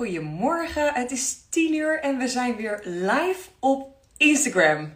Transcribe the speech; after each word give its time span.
Goedemorgen, 0.00 0.92
het 0.94 1.10
is 1.10 1.36
10 1.50 1.74
uur 1.74 2.00
en 2.00 2.18
we 2.18 2.28
zijn 2.28 2.56
weer 2.56 2.80
live 2.84 3.40
op 3.58 3.88
Instagram. 4.16 4.92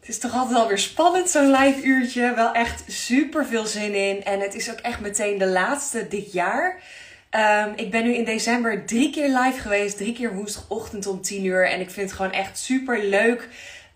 Het 0.00 0.08
is 0.08 0.18
toch 0.18 0.34
altijd 0.34 0.58
alweer 0.58 0.78
spannend, 0.78 1.30
zo'n 1.30 1.50
live 1.50 1.82
uurtje. 1.82 2.34
Wel 2.34 2.52
echt 2.52 2.84
super 2.86 3.46
veel 3.46 3.66
zin 3.66 3.94
in. 3.94 4.24
En 4.24 4.40
het 4.40 4.54
is 4.54 4.70
ook 4.70 4.78
echt 4.78 5.00
meteen 5.00 5.38
de 5.38 5.46
laatste 5.46 6.08
dit 6.08 6.32
jaar. 6.32 6.82
Ehm, 7.30 7.72
ik 7.76 7.90
ben 7.90 8.04
nu 8.04 8.14
in 8.14 8.24
december 8.24 8.86
drie 8.86 9.10
keer 9.10 9.28
live 9.28 9.60
geweest. 9.60 9.96
Drie 9.96 10.12
keer 10.12 10.34
woensdagochtend 10.34 11.06
om 11.06 11.22
10 11.22 11.44
uur. 11.44 11.70
En 11.70 11.80
ik 11.80 11.90
vind 11.90 12.08
het 12.08 12.16
gewoon 12.16 12.32
echt 12.32 12.58
super 12.58 13.04
leuk. 13.04 13.48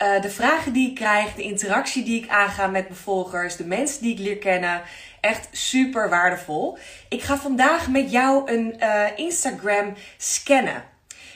Uh, 0.02 0.20
de 0.20 0.30
vragen 0.30 0.72
die 0.72 0.88
ik 0.88 0.94
krijg, 0.94 1.34
de 1.34 1.42
interactie 1.42 2.04
die 2.04 2.22
ik 2.22 2.30
aanga 2.30 2.66
met 2.66 2.88
mijn 2.88 3.00
volgers, 3.00 3.56
de 3.56 3.66
mensen 3.66 4.02
die 4.02 4.12
ik 4.12 4.18
leer 4.18 4.38
kennen. 4.38 4.82
Echt 5.22 5.48
super 5.52 6.08
waardevol. 6.08 6.78
Ik 7.08 7.22
ga 7.22 7.36
vandaag 7.36 7.88
met 7.88 8.10
jou 8.10 8.52
een 8.52 8.76
uh, 8.80 9.06
Instagram 9.16 9.94
scannen. 10.16 10.84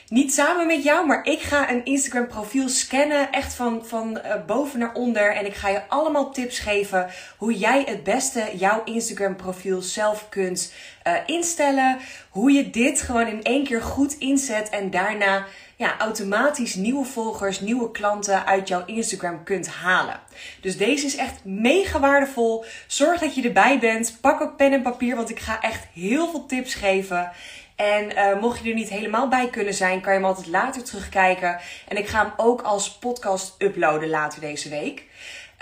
Niet 0.07 0.33
samen 0.33 0.67
met 0.67 0.83
jou, 0.83 1.05
maar 1.07 1.25
ik 1.25 1.39
ga 1.39 1.71
een 1.71 1.85
Instagram 1.85 2.27
profiel 2.27 2.69
scannen. 2.69 3.31
Echt 3.31 3.53
van, 3.53 3.85
van 3.85 4.19
uh, 4.25 4.45
boven 4.45 4.79
naar 4.79 4.93
onder. 4.93 5.35
En 5.35 5.45
ik 5.45 5.55
ga 5.55 5.69
je 5.69 5.87
allemaal 5.87 6.31
tips 6.31 6.59
geven 6.59 7.09
hoe 7.37 7.53
jij 7.57 7.83
het 7.85 8.03
beste 8.03 8.43
jouw 8.53 8.83
Instagram 8.83 9.35
profiel 9.35 9.81
zelf 9.81 10.29
kunt 10.29 10.73
uh, 11.07 11.13
instellen. 11.25 11.97
Hoe 12.29 12.51
je 12.51 12.69
dit 12.69 13.01
gewoon 13.01 13.27
in 13.27 13.43
één 13.43 13.63
keer 13.63 13.81
goed 13.81 14.17
inzet 14.17 14.69
en 14.69 14.89
daarna 14.89 15.45
ja, 15.77 15.97
automatisch 15.97 16.75
nieuwe 16.75 17.05
volgers, 17.05 17.59
nieuwe 17.59 17.91
klanten 17.91 18.45
uit 18.45 18.67
jouw 18.67 18.85
Instagram 18.85 19.43
kunt 19.43 19.67
halen. 19.67 20.19
Dus 20.61 20.77
deze 20.77 21.05
is 21.05 21.15
echt 21.15 21.43
mega 21.43 21.99
waardevol. 21.99 22.65
Zorg 22.87 23.19
dat 23.19 23.35
je 23.35 23.43
erbij 23.43 23.79
bent. 23.79 24.17
Pak 24.21 24.41
ook 24.41 24.55
pen 24.55 24.73
en 24.73 24.81
papier, 24.81 25.15
want 25.15 25.29
ik 25.29 25.39
ga 25.39 25.61
echt 25.61 25.87
heel 25.93 26.29
veel 26.29 26.45
tips 26.45 26.73
geven. 26.73 27.31
En 27.75 28.11
uh, 28.11 28.39
mocht 28.41 28.63
je 28.63 28.69
er 28.69 28.75
niet 28.75 28.89
helemaal 28.89 29.27
bij 29.27 29.49
kunnen 29.49 29.73
zijn, 29.73 30.01
kan 30.01 30.13
je 30.13 30.19
hem 30.19 30.27
altijd 30.27 30.47
later 30.47 30.83
terugkijken. 30.83 31.59
En 31.87 31.97
ik 31.97 32.07
ga 32.07 32.21
hem 32.21 32.33
ook 32.37 32.61
als 32.61 32.97
podcast 32.97 33.55
uploaden 33.57 34.09
later 34.09 34.41
deze 34.41 34.69
week. 34.69 35.03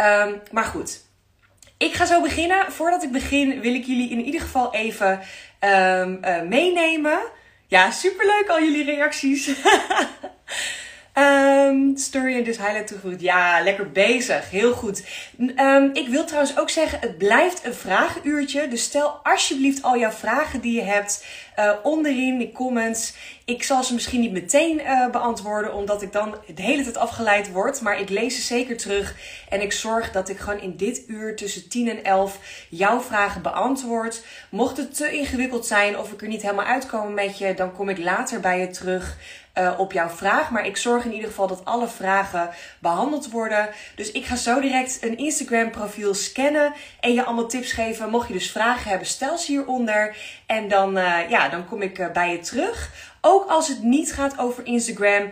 Um, 0.01 0.41
maar 0.51 0.63
goed, 0.63 1.03
ik 1.77 1.93
ga 1.93 2.05
zo 2.05 2.21
beginnen. 2.21 2.71
Voordat 2.71 3.03
ik 3.03 3.11
begin, 3.11 3.59
wil 3.59 3.73
ik 3.73 3.85
jullie 3.85 4.09
in 4.09 4.23
ieder 4.23 4.41
geval 4.41 4.73
even 4.73 5.19
um, 5.59 6.19
uh, 6.25 6.41
meenemen. 6.41 7.19
Ja, 7.67 7.91
superleuk 7.91 8.49
al 8.49 8.63
jullie 8.63 8.83
reacties. 8.83 9.49
Um, 11.17 11.97
story 11.97 12.35
en 12.35 12.43
dus 12.43 12.57
highlight 12.57 12.87
toegevoegd. 12.87 13.21
Ja, 13.21 13.63
lekker 13.63 13.91
bezig. 13.91 14.49
Heel 14.49 14.73
goed. 14.73 15.03
Um, 15.57 15.89
ik 15.93 16.07
wil 16.07 16.25
trouwens 16.25 16.57
ook 16.57 16.69
zeggen, 16.69 16.99
het 16.99 17.17
blijft 17.17 17.65
een 17.65 17.73
vragenuurtje. 17.73 18.67
Dus 18.67 18.83
stel 18.83 19.19
alsjeblieft 19.23 19.83
al 19.83 19.97
jouw 19.97 20.11
vragen 20.11 20.61
die 20.61 20.73
je 20.73 20.81
hebt 20.81 21.25
uh, 21.59 21.71
onderin 21.83 22.37
de 22.37 22.51
comments. 22.51 23.13
Ik 23.45 23.63
zal 23.63 23.83
ze 23.83 23.93
misschien 23.93 24.19
niet 24.19 24.31
meteen 24.31 24.79
uh, 24.79 25.09
beantwoorden, 25.09 25.73
omdat 25.73 26.01
ik 26.01 26.11
dan 26.11 26.35
de 26.55 26.61
hele 26.61 26.83
tijd 26.83 26.97
afgeleid 26.97 27.51
word. 27.51 27.81
Maar 27.81 27.99
ik 27.99 28.09
lees 28.09 28.35
ze 28.35 28.41
zeker 28.41 28.77
terug. 28.77 29.15
En 29.49 29.61
ik 29.61 29.71
zorg 29.71 30.11
dat 30.11 30.29
ik 30.29 30.37
gewoon 30.37 30.61
in 30.61 30.77
dit 30.77 31.03
uur 31.07 31.35
tussen 31.35 31.69
10 31.69 31.89
en 31.89 32.03
11 32.03 32.39
jouw 32.69 33.01
vragen 33.01 33.41
beantwoord. 33.41 34.25
Mocht 34.49 34.77
het 34.77 34.95
te 34.95 35.11
ingewikkeld 35.11 35.65
zijn 35.65 35.97
of 35.97 36.11
ik 36.11 36.21
er 36.21 36.27
niet 36.27 36.41
helemaal 36.41 36.65
uitkomen 36.65 37.13
met 37.13 37.37
je, 37.37 37.53
dan 37.53 37.73
kom 37.73 37.89
ik 37.89 37.97
later 37.97 38.39
bij 38.39 38.59
je 38.59 38.69
terug. 38.69 39.17
Uh, 39.57 39.73
op 39.77 39.91
jouw 39.91 40.09
vraag. 40.09 40.51
Maar 40.51 40.65
ik 40.65 40.77
zorg 40.77 41.05
in 41.05 41.13
ieder 41.13 41.29
geval 41.29 41.47
dat 41.47 41.65
alle 41.65 41.87
vragen 41.87 42.49
behandeld 42.79 43.31
worden. 43.31 43.69
Dus 43.95 44.11
ik 44.11 44.25
ga 44.25 44.35
zo 44.35 44.59
direct 44.59 44.97
een 45.01 45.17
Instagram 45.17 45.71
profiel 45.71 46.13
scannen 46.13 46.73
en 46.99 47.13
je 47.13 47.25
allemaal 47.25 47.47
tips 47.47 47.71
geven. 47.71 48.09
Mocht 48.09 48.27
je 48.27 48.33
dus 48.33 48.51
vragen 48.51 48.89
hebben, 48.89 49.07
stel 49.07 49.37
ze 49.37 49.51
hieronder. 49.51 50.15
En 50.45 50.67
dan, 50.67 50.97
uh, 50.97 51.29
ja, 51.29 51.49
dan 51.49 51.67
kom 51.67 51.81
ik 51.81 51.99
uh, 51.99 52.11
bij 52.11 52.31
je 52.31 52.39
terug. 52.39 52.91
Ook 53.21 53.49
als 53.49 53.67
het 53.67 53.83
niet 53.83 54.13
gaat 54.13 54.37
over 54.37 54.65
Instagram. 54.65 55.31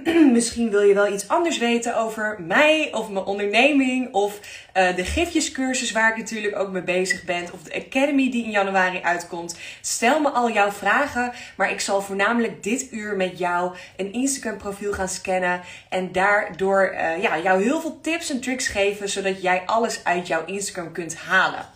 Misschien 0.32 0.70
wil 0.70 0.80
je 0.80 0.94
wel 0.94 1.12
iets 1.12 1.28
anders 1.28 1.58
weten 1.58 1.96
over 1.96 2.36
mij 2.40 2.88
of 2.92 3.10
mijn 3.10 3.24
onderneming 3.24 4.12
of 4.12 4.40
uh, 4.76 4.96
de 4.96 5.04
gifjescursus 5.04 5.92
waar 5.92 6.10
ik 6.10 6.16
natuurlijk 6.16 6.58
ook 6.58 6.70
mee 6.70 6.82
bezig 6.82 7.24
ben 7.24 7.42
of 7.52 7.62
de 7.62 7.84
Academy 7.86 8.30
die 8.30 8.44
in 8.44 8.50
januari 8.50 9.00
uitkomt. 9.02 9.58
Stel 9.80 10.20
me 10.20 10.30
al 10.30 10.50
jouw 10.50 10.70
vragen, 10.70 11.32
maar 11.56 11.70
ik 11.70 11.80
zal 11.80 12.02
voornamelijk 12.02 12.62
dit 12.62 12.92
uur 12.92 13.16
met 13.16 13.38
jou 13.38 13.76
een 13.96 14.12
Instagram 14.12 14.56
profiel 14.58 14.92
gaan 14.92 15.08
scannen 15.08 15.60
en 15.88 16.12
daardoor 16.12 16.92
uh, 16.92 17.22
ja, 17.22 17.38
jou 17.38 17.62
heel 17.62 17.80
veel 17.80 17.98
tips 18.00 18.30
en 18.30 18.40
tricks 18.40 18.68
geven 18.68 19.08
zodat 19.08 19.42
jij 19.42 19.62
alles 19.66 20.04
uit 20.04 20.26
jouw 20.26 20.44
Instagram 20.44 20.92
kunt 20.92 21.16
halen. 21.16 21.71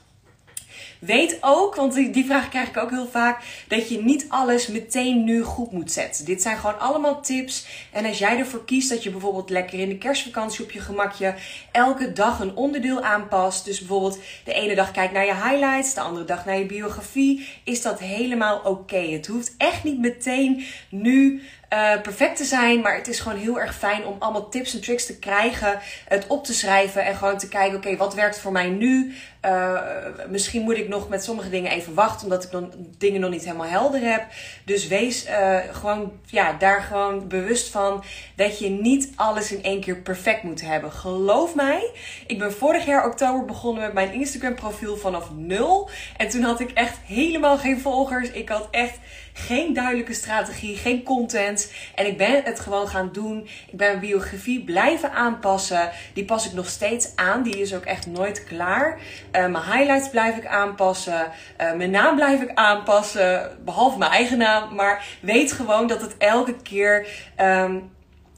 Weet 0.98 1.38
ook, 1.40 1.74
want 1.74 1.94
die, 1.94 2.24
vraag 2.24 2.48
krijg 2.48 2.68
ik 2.68 2.76
ook 2.76 2.90
heel 2.90 3.08
vaak, 3.08 3.44
dat 3.68 3.88
je 3.88 4.02
niet 4.02 4.26
alles 4.28 4.66
meteen 4.66 5.24
nu 5.24 5.42
goed 5.42 5.72
moet 5.72 5.92
zetten. 5.92 6.24
Dit 6.24 6.42
zijn 6.42 6.56
gewoon 6.56 6.78
allemaal 6.78 7.20
tips. 7.20 7.66
En 7.92 8.04
als 8.04 8.18
jij 8.18 8.38
ervoor 8.38 8.64
kiest 8.64 8.88
dat 8.88 9.02
je 9.02 9.10
bijvoorbeeld 9.10 9.50
lekker 9.50 9.78
in 9.78 9.88
de 9.88 9.98
kerstvakantie 9.98 10.64
op 10.64 10.70
je 10.70 10.80
gemakje 10.80 11.34
elke 11.72 12.12
dag 12.12 12.40
een 12.40 12.56
onderdeel 12.56 13.02
aanpast. 13.02 13.64
Dus 13.64 13.78
bijvoorbeeld 13.78 14.18
de 14.44 14.52
ene 14.52 14.74
dag 14.74 14.90
kijk 14.90 15.12
naar 15.12 15.26
je 15.26 15.34
highlights, 15.34 15.94
de 15.94 16.00
andere 16.00 16.24
dag 16.24 16.44
naar 16.44 16.58
je 16.58 16.66
biografie. 16.66 17.48
Is 17.64 17.82
dat 17.82 17.98
helemaal 17.98 18.60
oké. 18.64 19.00
Het 19.00 19.26
hoeft 19.26 19.54
echt 19.58 19.84
niet 19.84 19.98
meteen 19.98 20.64
nu 20.88 21.42
uh, 21.76 22.00
perfect 22.00 22.36
te 22.36 22.44
zijn. 22.44 22.80
Maar 22.80 22.96
het 22.96 23.08
is 23.08 23.20
gewoon 23.20 23.38
heel 23.38 23.60
erg 23.60 23.74
fijn 23.74 24.04
om 24.04 24.16
allemaal 24.18 24.48
tips 24.48 24.74
en 24.74 24.80
tricks 24.80 25.06
te 25.06 25.18
krijgen. 25.18 25.78
Het 26.08 26.26
op 26.26 26.44
te 26.44 26.54
schrijven 26.54 27.04
en 27.04 27.16
gewoon 27.16 27.38
te 27.38 27.48
kijken: 27.48 27.76
oké, 27.76 27.96
wat 27.96 28.14
werkt 28.14 28.38
voor 28.38 28.52
mij 28.52 28.68
nu? 28.68 29.14
Uh, 29.46 29.80
misschien 30.28 30.62
moet 30.62 30.76
ik 30.76 30.88
nog 30.88 31.08
met 31.08 31.24
sommige 31.24 31.48
dingen 31.48 31.70
even 31.70 31.94
wachten, 31.94 32.22
omdat 32.22 32.44
ik 32.44 32.50
nog, 32.50 32.64
dingen 32.98 33.20
nog 33.20 33.30
niet 33.30 33.44
helemaal 33.44 33.66
helder 33.66 34.00
heb. 34.00 34.24
Dus 34.64 34.86
wees 34.86 35.26
uh, 35.26 35.58
gewoon, 35.72 36.12
ja, 36.26 36.52
daar 36.52 36.82
gewoon 36.82 37.28
bewust 37.28 37.68
van 37.70 38.04
dat 38.36 38.58
je 38.58 38.68
niet 38.68 39.12
alles 39.16 39.52
in 39.52 39.62
één 39.62 39.80
keer 39.80 39.96
perfect 39.96 40.42
moet 40.42 40.60
hebben. 40.60 40.92
Geloof 40.92 41.54
mij, 41.54 41.90
ik 42.26 42.38
ben 42.38 42.52
vorig 42.52 42.86
jaar 42.86 43.06
oktober 43.06 43.44
begonnen 43.44 43.82
met 43.82 43.92
mijn 43.92 44.12
Instagram 44.12 44.54
profiel 44.54 44.96
vanaf 44.96 45.30
nul. 45.34 45.90
En 46.16 46.28
toen 46.28 46.42
had 46.42 46.60
ik 46.60 46.70
echt 46.70 46.98
helemaal 47.04 47.58
geen 47.58 47.80
volgers. 47.80 48.30
Ik 48.30 48.48
had 48.48 48.68
echt 48.70 48.98
geen 49.36 49.72
duidelijke 49.74 50.12
strategie, 50.12 50.76
geen 50.76 51.02
content. 51.02 51.72
En 51.94 52.06
ik 52.06 52.16
ben 52.16 52.42
het 52.44 52.60
gewoon 52.60 52.88
gaan 52.88 53.08
doen. 53.12 53.48
Ik 53.66 53.76
ben 53.76 53.88
mijn 53.88 54.00
biografie 54.00 54.64
blijven 54.64 55.12
aanpassen. 55.12 55.90
Die 56.14 56.24
pas 56.24 56.46
ik 56.46 56.52
nog 56.52 56.68
steeds 56.68 57.16
aan. 57.16 57.42
Die 57.42 57.60
is 57.60 57.74
ook 57.74 57.84
echt 57.84 58.06
nooit 58.06 58.44
klaar. 58.44 58.98
Uh, 59.32 59.46
mijn 59.46 59.64
highlights 59.64 60.08
blijf 60.08 60.36
ik 60.36 60.46
aanpassen. 60.46 61.30
Uh, 61.60 61.72
mijn 61.72 61.90
naam 61.90 62.16
blijf 62.16 62.40
ik 62.42 62.50
aanpassen. 62.54 63.58
Behalve 63.64 63.98
mijn 63.98 64.10
eigen 64.10 64.38
naam. 64.38 64.74
Maar 64.74 65.06
weet 65.20 65.52
gewoon 65.52 65.86
dat 65.86 66.00
het 66.00 66.16
elke 66.18 66.56
keer. 66.62 67.06
Um, 67.40 67.90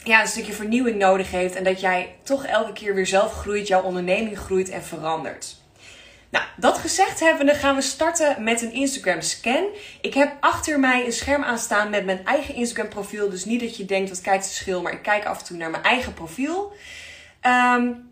ja, 0.05 0.21
een 0.21 0.27
stukje 0.27 0.53
vernieuwing 0.53 0.99
nodig 0.99 1.31
heeft. 1.31 1.55
En 1.55 1.65
dat 1.65 1.81
jij 1.81 2.15
toch 2.23 2.45
elke 2.45 2.73
keer 2.73 2.95
weer 2.95 3.07
zelf 3.07 3.33
groeit, 3.33 3.69
jouw 3.69 3.83
onderneming 3.83 4.39
groeit 4.39 4.71
en 4.71 4.85
verandert. 4.85 5.58
Nou, 6.31 6.45
dat 6.57 6.79
gezegd 6.79 7.21
hebben, 7.21 7.47
dan 7.47 7.55
gaan 7.55 7.75
we 7.75 7.81
starten 7.81 8.43
met 8.43 8.63
een 8.63 8.73
Instagram 8.73 9.21
scan. 9.21 9.65
Ik 10.01 10.15
heb 10.15 10.37
achter 10.41 10.81
mij 10.81 11.07
een 11.07 11.13
scherm 11.13 11.43
aanstaan 11.43 11.91
met 11.91 12.05
mijn 12.05 12.25
eigen 12.25 12.55
Instagram 12.55 12.89
profiel. 12.89 13.31
Dus 13.31 13.45
niet 13.45 13.61
dat 13.61 13.77
je 13.77 13.85
denkt, 13.85 14.09
wat 14.09 14.21
kijkt 14.21 14.45
het 14.45 14.53
verschil, 14.53 14.83
maar 14.83 14.93
ik 14.93 15.03
kijk 15.03 15.25
af 15.25 15.39
en 15.39 15.45
toe 15.45 15.57
naar 15.57 15.71
mijn 15.71 15.83
eigen 15.83 16.15
profiel. 16.15 16.73
Um, 17.43 18.09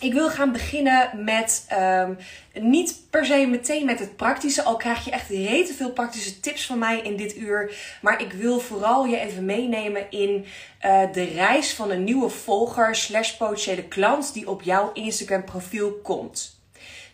ik 0.00 0.12
wil 0.12 0.30
gaan 0.30 0.52
beginnen 0.52 1.24
met 1.24 1.66
um, 1.72 2.18
niet 2.52 3.00
per 3.10 3.26
se 3.26 3.46
meteen 3.46 3.86
met 3.86 3.98
het 3.98 4.16
praktische, 4.16 4.62
al 4.62 4.76
krijg 4.76 5.04
je 5.04 5.10
echt 5.10 5.28
rete 5.28 5.74
veel 5.74 5.92
praktische 5.92 6.40
tips 6.40 6.66
van 6.66 6.78
mij 6.78 7.00
in 7.00 7.16
dit 7.16 7.36
uur. 7.36 7.76
Maar 8.02 8.20
ik 8.22 8.32
wil 8.32 8.60
vooral 8.60 9.04
je 9.04 9.18
even 9.18 9.44
meenemen 9.44 10.10
in 10.10 10.44
uh, 10.84 11.12
de 11.12 11.24
reis 11.24 11.74
van 11.74 11.90
een 11.90 12.04
nieuwe 12.04 12.28
volger 12.28 12.94
slash 12.94 13.32
potentiële 13.32 13.84
klant 13.84 14.32
die 14.32 14.48
op 14.48 14.62
jouw 14.62 14.92
Instagram 14.92 15.44
profiel 15.44 15.92
komt. 16.02 16.55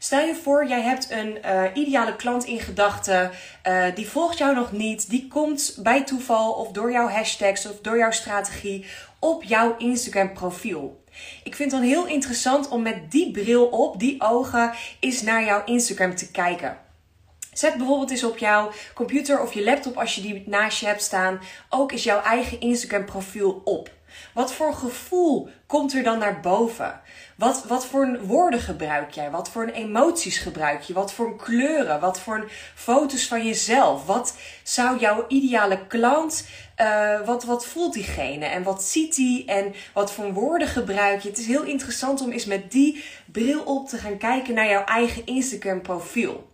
Stel 0.02 0.26
je 0.26 0.34
voor, 0.34 0.66
jij 0.66 0.80
hebt 0.80 1.10
een 1.10 1.38
uh, 1.44 1.64
ideale 1.74 2.16
klant 2.16 2.44
in 2.44 2.60
gedachten. 2.60 3.30
Uh, 3.68 3.84
die 3.94 4.08
volgt 4.08 4.38
jou 4.38 4.54
nog 4.54 4.72
niet. 4.72 5.10
Die 5.10 5.28
komt 5.28 5.78
bij 5.82 6.04
toeval 6.04 6.52
of 6.52 6.72
door 6.72 6.92
jouw 6.92 7.08
hashtags 7.08 7.66
of 7.66 7.80
door 7.80 7.96
jouw 7.96 8.10
strategie 8.10 8.86
op 9.18 9.42
jouw 9.42 9.76
Instagram 9.78 10.32
profiel. 10.32 11.04
Ik 11.44 11.54
vind 11.54 11.72
het 11.72 11.80
dan 11.80 11.90
heel 11.90 12.06
interessant 12.06 12.68
om 12.68 12.82
met 12.82 13.10
die 13.10 13.30
bril 13.30 13.66
op, 13.66 13.98
die 13.98 14.20
ogen, 14.20 14.72
eens 15.00 15.22
naar 15.22 15.44
jouw 15.44 15.64
Instagram 15.64 16.16
te 16.16 16.30
kijken. 16.30 16.78
Zet 17.52 17.76
bijvoorbeeld 17.76 18.10
eens 18.10 18.24
op 18.24 18.38
jouw 18.38 18.72
computer 18.94 19.40
of 19.40 19.52
je 19.52 19.64
laptop 19.64 19.96
als 19.96 20.14
je 20.14 20.20
die 20.20 20.42
naast 20.46 20.80
je 20.80 20.86
hebt 20.86 21.02
staan 21.02 21.40
ook 21.68 21.92
eens 21.92 22.04
jouw 22.04 22.20
eigen 22.20 22.60
Instagram 22.60 23.04
profiel 23.04 23.60
op. 23.64 23.90
Wat 24.34 24.52
voor 24.52 24.74
gevoel 24.74 25.48
komt 25.66 25.94
er 25.94 26.02
dan 26.02 26.18
naar 26.18 26.40
boven? 26.40 27.00
Wat, 27.36 27.64
wat 27.68 27.86
voor 27.86 28.18
woorden 28.22 28.60
gebruik 28.60 29.10
jij? 29.10 29.30
Wat 29.30 29.48
voor 29.50 29.64
emoties 29.64 30.38
gebruik 30.38 30.82
je? 30.82 30.92
Wat 30.92 31.12
voor 31.12 31.36
kleuren? 31.36 32.00
Wat 32.00 32.20
voor 32.20 32.50
foto's 32.74 33.26
van 33.26 33.46
jezelf? 33.46 34.06
Wat 34.06 34.36
zou 34.62 34.98
jouw 34.98 35.24
ideale 35.28 35.86
klant, 35.86 36.46
uh, 36.80 37.20
wat, 37.26 37.44
wat 37.44 37.66
voelt 37.66 37.92
diegene? 37.92 38.44
En 38.44 38.62
wat 38.62 38.82
ziet 38.82 39.16
hij? 39.16 39.42
En 39.46 39.74
wat 39.92 40.12
voor 40.12 40.32
woorden 40.32 40.68
gebruik 40.68 41.20
je? 41.20 41.28
Het 41.28 41.38
is 41.38 41.46
heel 41.46 41.62
interessant 41.64 42.20
om 42.20 42.30
eens 42.30 42.44
met 42.44 42.70
die 42.70 43.04
bril 43.32 43.62
op 43.62 43.88
te 43.88 43.96
gaan 43.98 44.18
kijken 44.18 44.54
naar 44.54 44.68
jouw 44.68 44.84
eigen 44.84 45.26
Instagram 45.26 45.82
profiel. 45.82 46.50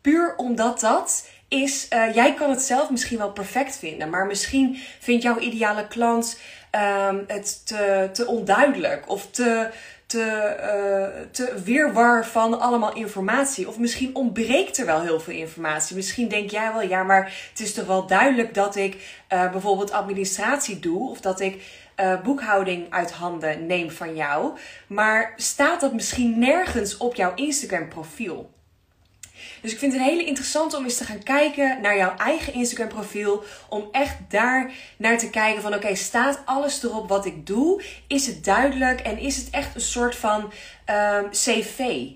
Puur 0.00 0.36
omdat 0.36 0.80
dat 0.80 1.28
is, 1.50 1.86
uh, 1.92 2.14
jij 2.14 2.34
kan 2.34 2.50
het 2.50 2.62
zelf 2.62 2.90
misschien 2.90 3.18
wel 3.18 3.32
perfect 3.32 3.76
vinden, 3.76 4.10
maar 4.10 4.26
misschien 4.26 4.78
vindt 5.00 5.22
jouw 5.22 5.38
ideale 5.38 5.88
klant 5.88 6.40
um, 7.08 7.24
het 7.26 7.66
te, 7.66 8.08
te 8.12 8.26
onduidelijk 8.26 9.08
of 9.08 9.30
te, 9.30 9.68
te, 10.06 10.56
uh, 10.60 11.22
te 11.30 11.62
weerwar 11.64 12.26
van 12.26 12.60
allemaal 12.60 12.94
informatie. 12.94 13.68
Of 13.68 13.78
misschien 13.78 14.14
ontbreekt 14.14 14.78
er 14.78 14.86
wel 14.86 15.00
heel 15.00 15.20
veel 15.20 15.34
informatie. 15.34 15.96
Misschien 15.96 16.28
denk 16.28 16.50
jij 16.50 16.72
wel, 16.72 16.82
ja, 16.82 17.02
maar 17.02 17.48
het 17.50 17.60
is 17.60 17.74
toch 17.74 17.86
wel 17.86 18.06
duidelijk 18.06 18.54
dat 18.54 18.76
ik 18.76 18.94
uh, 19.32 19.50
bijvoorbeeld 19.50 19.92
administratie 19.92 20.78
doe 20.78 21.10
of 21.10 21.20
dat 21.20 21.40
ik 21.40 21.62
boekhouding 22.22 22.86
uit 22.90 23.12
handen 23.12 23.66
neem 23.66 23.90
van 23.90 24.14
jou. 24.14 24.58
Maar 24.86 25.32
staat 25.36 25.80
dat 25.80 25.92
misschien 25.92 26.38
nergens 26.38 26.96
op 26.96 27.14
jouw 27.14 27.34
Instagram 27.34 27.88
profiel? 27.88 28.50
Dus 29.62 29.72
ik 29.72 29.78
vind 29.78 29.92
het 29.92 30.00
een 30.00 30.08
hele 30.08 30.24
interessant 30.24 30.74
om 30.74 30.84
eens 30.84 30.96
te 30.96 31.04
gaan 31.04 31.22
kijken 31.22 31.80
naar 31.80 31.96
jouw 31.96 32.16
eigen 32.16 32.52
Instagram 32.52 32.88
profiel. 32.88 33.44
Om 33.68 33.88
echt 33.92 34.16
daar 34.28 34.72
naar 34.96 35.18
te 35.18 35.30
kijken 35.30 35.62
van 35.62 35.74
oké, 35.74 35.94
staat 35.94 36.42
alles 36.44 36.82
erop 36.82 37.08
wat 37.08 37.26
ik 37.26 37.46
doe? 37.46 37.82
Is 38.06 38.26
het 38.26 38.44
duidelijk 38.44 39.00
en 39.00 39.18
is 39.18 39.36
het 39.36 39.50
echt 39.50 39.74
een 39.74 39.80
soort 39.80 40.16
van 40.16 40.52
um, 40.86 41.30
cv? 41.30 42.06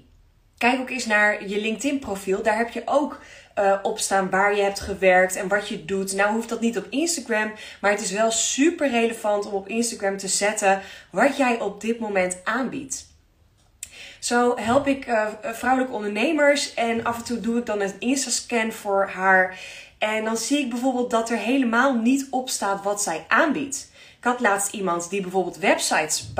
Kijk 0.59 0.81
ook 0.81 0.91
eens 0.91 1.07
naar 1.07 1.49
je 1.49 1.61
LinkedIn 1.61 1.99
profiel. 1.99 2.43
Daar 2.43 2.57
heb 2.57 2.71
je 2.71 2.83
ook 2.85 3.21
uh, 3.59 3.79
op 3.83 3.99
staan 3.99 4.31
waar 4.31 4.57
je 4.57 4.63
hebt 4.63 4.81
gewerkt 4.81 5.37
en 5.37 5.49
wat 5.49 5.69
je 5.69 5.85
doet. 5.85 6.13
Nou 6.13 6.35
hoeft 6.35 6.49
dat 6.49 6.61
niet 6.61 6.79
op 6.79 6.87
Instagram, 6.91 7.53
maar 7.81 7.91
het 7.91 8.01
is 8.01 8.11
wel 8.11 8.31
super 8.31 8.91
relevant 8.91 9.47
om 9.47 9.53
op 9.53 9.69
Instagram 9.69 10.17
te 10.17 10.29
zetten 10.29 10.81
wat 11.11 11.37
jij 11.37 11.61
op 11.61 11.81
dit 11.81 11.99
moment 11.99 12.41
aanbiedt. 12.45 13.14
Zo 14.25 14.57
help 14.57 14.87
ik 14.87 15.07
uh, 15.07 15.27
vrouwelijke 15.43 15.95
ondernemers 15.95 16.75
en 16.75 17.05
af 17.05 17.17
en 17.17 17.25
toe 17.25 17.41
doe 17.41 17.59
ik 17.59 17.67
dan 17.67 17.81
een 17.81 17.95
Insta-scan 17.99 18.73
voor 18.73 19.09
haar. 19.09 19.59
En 19.99 20.25
dan 20.25 20.37
zie 20.37 20.59
ik 20.59 20.71
bijvoorbeeld 20.71 21.11
dat 21.11 21.31
er 21.31 21.37
helemaal 21.37 21.95
niet 21.95 22.27
op 22.31 22.49
staat 22.49 22.83
wat 22.83 23.03
zij 23.03 23.25
aanbiedt. 23.29 23.91
Ik 24.19 24.25
had 24.25 24.41
laatst 24.41 24.73
iemand 24.73 25.11
die 25.11 25.21
bijvoorbeeld 25.21 25.57
websites 25.57 26.33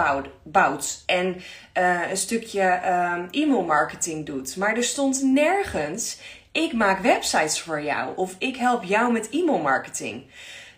bouwt, 0.43 1.03
en 1.07 1.37
uh, 1.79 2.11
een 2.11 2.17
stukje 2.17 2.81
uh, 2.85 3.43
e-mail 3.43 3.63
marketing 3.63 4.27
doet. 4.27 4.57
Maar 4.57 4.77
er 4.77 4.85
stond 4.85 5.23
nergens: 5.23 6.19
ik 6.53 6.73
maak 6.73 7.01
websites 7.01 7.61
voor 7.61 7.83
jou 7.83 8.17
of 8.17 8.35
ik 8.39 8.57
help 8.57 8.85
jou 8.85 9.13
met 9.13 9.31
e-mail 9.31 9.59
marketing. 9.59 10.25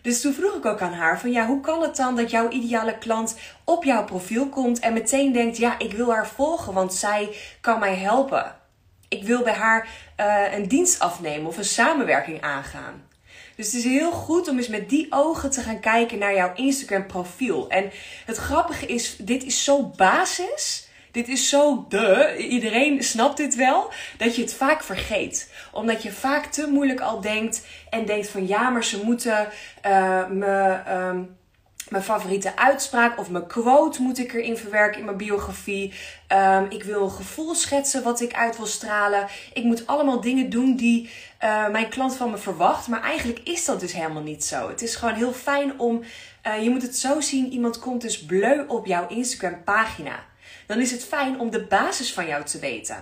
Dus 0.07 0.21
toen 0.21 0.33
vroeg 0.33 0.55
ik 0.55 0.65
ook 0.65 0.81
aan 0.81 0.93
haar 0.93 1.19
van 1.19 1.31
ja, 1.31 1.45
hoe 1.45 1.61
kan 1.61 1.81
het 1.81 1.95
dan 1.95 2.15
dat 2.15 2.31
jouw 2.31 2.49
ideale 2.49 2.97
klant 2.97 3.35
op 3.63 3.83
jouw 3.83 4.05
profiel 4.05 4.49
komt 4.49 4.79
en 4.79 4.93
meteen 4.93 5.31
denkt 5.33 5.57
ja, 5.57 5.79
ik 5.79 5.93
wil 5.93 6.11
haar 6.11 6.27
volgen, 6.27 6.73
want 6.73 6.93
zij 6.93 7.35
kan 7.61 7.79
mij 7.79 7.95
helpen. 7.95 8.55
Ik 9.07 9.23
wil 9.23 9.43
bij 9.43 9.53
haar 9.53 9.87
uh, 10.19 10.53
een 10.53 10.67
dienst 10.67 10.99
afnemen 10.99 11.47
of 11.47 11.57
een 11.57 11.65
samenwerking 11.65 12.41
aangaan. 12.41 13.07
Dus 13.55 13.65
het 13.65 13.75
is 13.75 13.83
heel 13.83 14.11
goed 14.11 14.47
om 14.47 14.57
eens 14.57 14.67
met 14.67 14.89
die 14.89 15.07
ogen 15.09 15.49
te 15.49 15.61
gaan 15.61 15.79
kijken 15.79 16.17
naar 16.17 16.35
jouw 16.35 16.53
Instagram 16.55 17.05
profiel. 17.05 17.69
En 17.69 17.91
het 18.25 18.37
grappige 18.37 18.85
is, 18.85 19.15
dit 19.15 19.43
is 19.43 19.63
zo 19.63 19.83
basis 19.83 20.86
dit 21.17 21.27
is 21.27 21.49
zo 21.49 21.85
de, 21.89 22.35
iedereen 22.37 23.03
snapt 23.03 23.37
dit 23.37 23.55
wel, 23.55 23.91
dat 24.17 24.35
je 24.35 24.41
het 24.41 24.53
vaak 24.53 24.83
vergeet. 24.83 25.51
Omdat 25.71 26.03
je 26.03 26.11
vaak 26.11 26.45
te 26.45 26.67
moeilijk 26.67 26.99
al 26.99 27.21
denkt 27.21 27.65
en 27.89 28.05
denkt 28.05 28.29
van 28.29 28.47
ja, 28.47 28.69
maar 28.69 28.83
ze 28.83 29.03
moeten 29.03 29.47
uh, 29.85 30.27
me. 30.27 30.79
Um, 30.89 31.35
mijn 31.89 32.03
favoriete 32.03 32.55
uitspraak 32.55 33.19
of 33.19 33.29
mijn 33.29 33.47
quote 33.47 34.01
moet 34.01 34.19
ik 34.19 34.33
erin 34.33 34.57
verwerken 34.57 34.99
in 34.99 35.05
mijn 35.05 35.17
biografie. 35.17 35.93
Um, 36.33 36.65
ik 36.69 36.83
wil 36.83 37.03
een 37.03 37.11
gevoel 37.11 37.55
schetsen 37.55 38.03
wat 38.03 38.21
ik 38.21 38.33
uit 38.33 38.57
wil 38.57 38.65
stralen. 38.65 39.27
Ik 39.53 39.63
moet 39.63 39.87
allemaal 39.87 40.21
dingen 40.21 40.49
doen 40.49 40.75
die 40.75 41.09
uh, 41.43 41.69
mijn 41.69 41.89
klant 41.89 42.15
van 42.15 42.31
me 42.31 42.37
verwacht. 42.37 42.87
Maar 42.87 43.01
eigenlijk 43.01 43.39
is 43.43 43.65
dat 43.65 43.79
dus 43.79 43.93
helemaal 43.93 44.21
niet 44.21 44.43
zo. 44.43 44.69
Het 44.69 44.81
is 44.81 44.95
gewoon 44.95 45.13
heel 45.13 45.33
fijn 45.33 45.79
om. 45.79 46.03
Uh, 46.47 46.63
je 46.63 46.69
moet 46.69 46.81
het 46.81 46.97
zo 46.97 47.21
zien: 47.21 47.51
iemand 47.51 47.79
komt 47.79 48.01
dus 48.01 48.25
bleu 48.25 48.65
op 48.67 48.85
jouw 48.85 49.07
Instagram 49.07 49.63
pagina 49.63 50.26
dan 50.67 50.79
is 50.79 50.91
het 50.91 51.03
fijn 51.03 51.39
om 51.39 51.49
de 51.49 51.63
basis 51.63 52.13
van 52.13 52.27
jou 52.27 52.43
te 52.43 52.59
weten. 52.59 52.95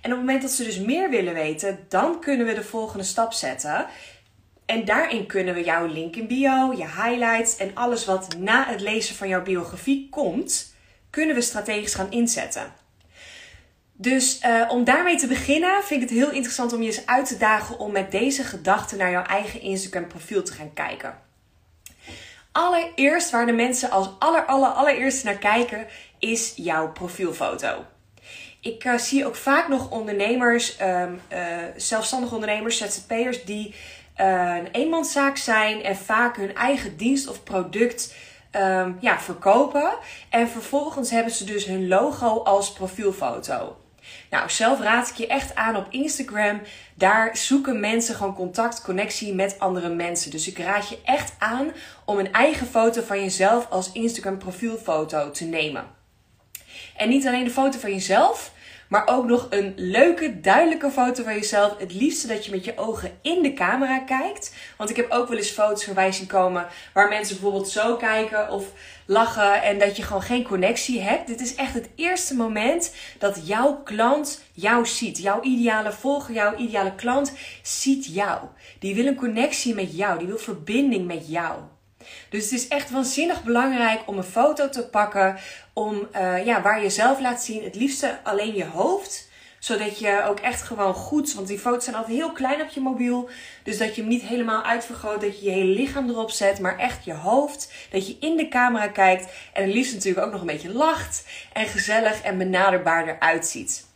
En 0.00 0.10
op 0.10 0.18
het 0.18 0.26
moment 0.26 0.42
dat 0.42 0.50
ze 0.50 0.64
dus 0.64 0.78
meer 0.78 1.10
willen 1.10 1.34
weten, 1.34 1.78
dan 1.88 2.20
kunnen 2.20 2.46
we 2.46 2.54
de 2.54 2.64
volgende 2.64 3.04
stap 3.04 3.32
zetten. 3.32 3.86
En 4.66 4.84
daarin 4.84 5.26
kunnen 5.26 5.54
we 5.54 5.64
jouw 5.64 5.86
link 5.86 6.16
in 6.16 6.26
bio, 6.26 6.72
je 6.72 6.86
highlights 6.86 7.56
en 7.56 7.70
alles 7.74 8.04
wat 8.04 8.36
na 8.38 8.66
het 8.66 8.80
lezen 8.80 9.14
van 9.14 9.28
jouw 9.28 9.42
biografie 9.42 10.08
komt, 10.10 10.74
kunnen 11.10 11.34
we 11.34 11.40
strategisch 11.40 11.94
gaan 11.94 12.10
inzetten. 12.10 12.72
Dus 13.92 14.40
uh, 14.42 14.68
om 14.68 14.84
daarmee 14.84 15.16
te 15.16 15.26
beginnen, 15.26 15.82
vind 15.82 16.02
ik 16.02 16.08
het 16.08 16.18
heel 16.18 16.30
interessant 16.30 16.72
om 16.72 16.80
je 16.80 16.86
eens 16.86 17.06
uit 17.06 17.26
te 17.26 17.36
dagen 17.36 17.78
om 17.78 17.92
met 17.92 18.10
deze 18.10 18.44
gedachten 18.44 18.98
naar 18.98 19.10
jouw 19.10 19.24
eigen 19.24 19.60
Instagram 19.60 20.06
profiel 20.06 20.42
te 20.42 20.52
gaan 20.52 20.72
kijken. 20.72 21.23
Allereerst 22.56 23.30
waar 23.30 23.46
de 23.46 23.52
mensen 23.52 23.90
als 23.90 24.08
aller, 24.18 24.44
aller, 24.44 24.68
allereerst 24.68 25.24
naar 25.24 25.38
kijken, 25.38 25.86
is 26.18 26.52
jouw 26.56 26.92
profielfoto. 26.92 27.84
Ik 28.60 28.84
uh, 28.84 28.98
zie 28.98 29.26
ook 29.26 29.36
vaak 29.36 29.68
nog 29.68 29.90
ondernemers, 29.90 30.80
um, 30.80 31.20
zelfstandige 31.76 32.34
ondernemers, 32.34 32.76
ZZP'ers, 32.76 33.44
die 33.44 33.74
uh, 34.20 34.56
een 34.58 34.68
eenmanszaak 34.72 35.36
zijn 35.36 35.82
en 35.82 35.96
vaak 35.96 36.36
hun 36.36 36.54
eigen 36.54 36.96
dienst 36.96 37.28
of 37.28 37.42
product 37.42 38.14
um, 38.52 38.96
ja, 39.00 39.20
verkopen. 39.20 39.94
En 40.28 40.48
vervolgens 40.48 41.10
hebben 41.10 41.32
ze 41.32 41.44
dus 41.44 41.64
hun 41.64 41.88
logo 41.88 42.42
als 42.42 42.72
profielfoto. 42.72 43.76
Nou, 44.34 44.50
zelf 44.50 44.80
raad 44.80 45.08
ik 45.08 45.14
je 45.14 45.26
echt 45.26 45.54
aan 45.54 45.76
op 45.76 45.86
Instagram. 45.90 46.60
Daar 46.94 47.36
zoeken 47.36 47.80
mensen 47.80 48.14
gewoon 48.14 48.34
contact, 48.34 48.82
connectie 48.82 49.34
met 49.34 49.58
andere 49.58 49.88
mensen. 49.88 50.30
Dus 50.30 50.48
ik 50.48 50.58
raad 50.58 50.88
je 50.88 50.98
echt 51.04 51.34
aan 51.38 51.72
om 52.04 52.18
een 52.18 52.32
eigen 52.32 52.66
foto 52.66 53.02
van 53.02 53.20
jezelf 53.20 53.70
als 53.70 53.92
Instagram 53.92 54.38
profielfoto 54.38 55.30
te 55.30 55.44
nemen. 55.44 55.84
En 56.96 57.08
niet 57.08 57.26
alleen 57.26 57.44
de 57.44 57.50
foto 57.50 57.78
van 57.78 57.90
jezelf, 57.90 58.52
maar 58.94 59.08
ook 59.08 59.26
nog 59.26 59.46
een 59.50 59.72
leuke, 59.76 60.40
duidelijke 60.40 60.90
foto 60.90 61.22
van 61.22 61.34
jezelf. 61.34 61.78
Het 61.78 61.92
liefste 61.94 62.26
dat 62.26 62.44
je 62.44 62.50
met 62.50 62.64
je 62.64 62.76
ogen 62.76 63.18
in 63.22 63.42
de 63.42 63.52
camera 63.52 63.98
kijkt. 63.98 64.54
Want 64.76 64.90
ik 64.90 64.96
heb 64.96 65.10
ook 65.10 65.28
wel 65.28 65.36
eens 65.36 65.50
foto's 65.50 65.84
voorbij 65.84 66.12
zien 66.12 66.26
komen 66.26 66.66
waar 66.92 67.08
mensen 67.08 67.34
bijvoorbeeld 67.34 67.68
zo 67.68 67.96
kijken 67.96 68.50
of 68.50 68.64
lachen 69.06 69.62
en 69.62 69.78
dat 69.78 69.96
je 69.96 70.02
gewoon 70.02 70.22
geen 70.22 70.44
connectie 70.44 71.00
hebt. 71.00 71.26
Dit 71.26 71.40
is 71.40 71.54
echt 71.54 71.74
het 71.74 71.88
eerste 71.94 72.34
moment 72.34 72.94
dat 73.18 73.46
jouw 73.46 73.80
klant 73.84 74.42
jou 74.52 74.86
ziet. 74.86 75.18
Jouw 75.18 75.42
ideale 75.42 75.92
volger, 75.92 76.34
jouw 76.34 76.56
ideale 76.56 76.94
klant 76.94 77.32
ziet 77.62 78.06
jou. 78.06 78.40
Die 78.78 78.94
wil 78.94 79.06
een 79.06 79.16
connectie 79.16 79.74
met 79.74 79.96
jou, 79.96 80.18
die 80.18 80.26
wil 80.26 80.38
verbinding 80.38 81.06
met 81.06 81.28
jou. 81.28 81.52
Dus 82.28 82.42
het 82.42 82.52
is 82.52 82.68
echt 82.68 82.90
waanzinnig 82.90 83.42
belangrijk 83.42 84.00
om 84.06 84.16
een 84.16 84.24
foto 84.24 84.68
te 84.68 84.86
pakken 84.86 85.36
om, 85.72 86.08
uh, 86.16 86.44
ja, 86.46 86.62
waar 86.62 86.82
je 86.82 86.90
zelf 86.90 87.20
laat 87.20 87.42
zien. 87.42 87.64
Het 87.64 87.74
liefste 87.74 88.18
alleen 88.22 88.54
je 88.54 88.66
hoofd 88.66 89.32
zodat 89.64 89.98
je 89.98 90.24
ook 90.28 90.40
echt 90.40 90.62
gewoon 90.62 90.94
goed, 90.94 91.34
want 91.34 91.46
die 91.46 91.58
foto's 91.58 91.84
zijn 91.84 91.96
altijd 91.96 92.16
heel 92.16 92.32
klein 92.32 92.62
op 92.62 92.68
je 92.68 92.80
mobiel. 92.80 93.28
Dus 93.62 93.78
dat 93.78 93.94
je 93.94 94.00
hem 94.00 94.10
niet 94.10 94.22
helemaal 94.22 94.62
uitvergroot, 94.62 95.20
dat 95.20 95.38
je 95.38 95.44
je 95.44 95.50
hele 95.50 95.72
lichaam 95.72 96.08
erop 96.08 96.30
zet, 96.30 96.60
maar 96.60 96.78
echt 96.78 97.04
je 97.04 97.14
hoofd. 97.14 97.72
Dat 97.90 98.06
je 98.06 98.16
in 98.20 98.36
de 98.36 98.48
camera 98.48 98.88
kijkt 98.88 99.32
en 99.52 99.62
het 99.62 99.74
liefst 99.74 99.94
natuurlijk 99.94 100.26
ook 100.26 100.32
nog 100.32 100.40
een 100.40 100.46
beetje 100.46 100.72
lacht 100.72 101.24
en 101.52 101.66
gezellig 101.66 102.22
en 102.22 102.38
benaderbaar 102.38 103.08
eruit 103.08 103.46
ziet. 103.46 103.86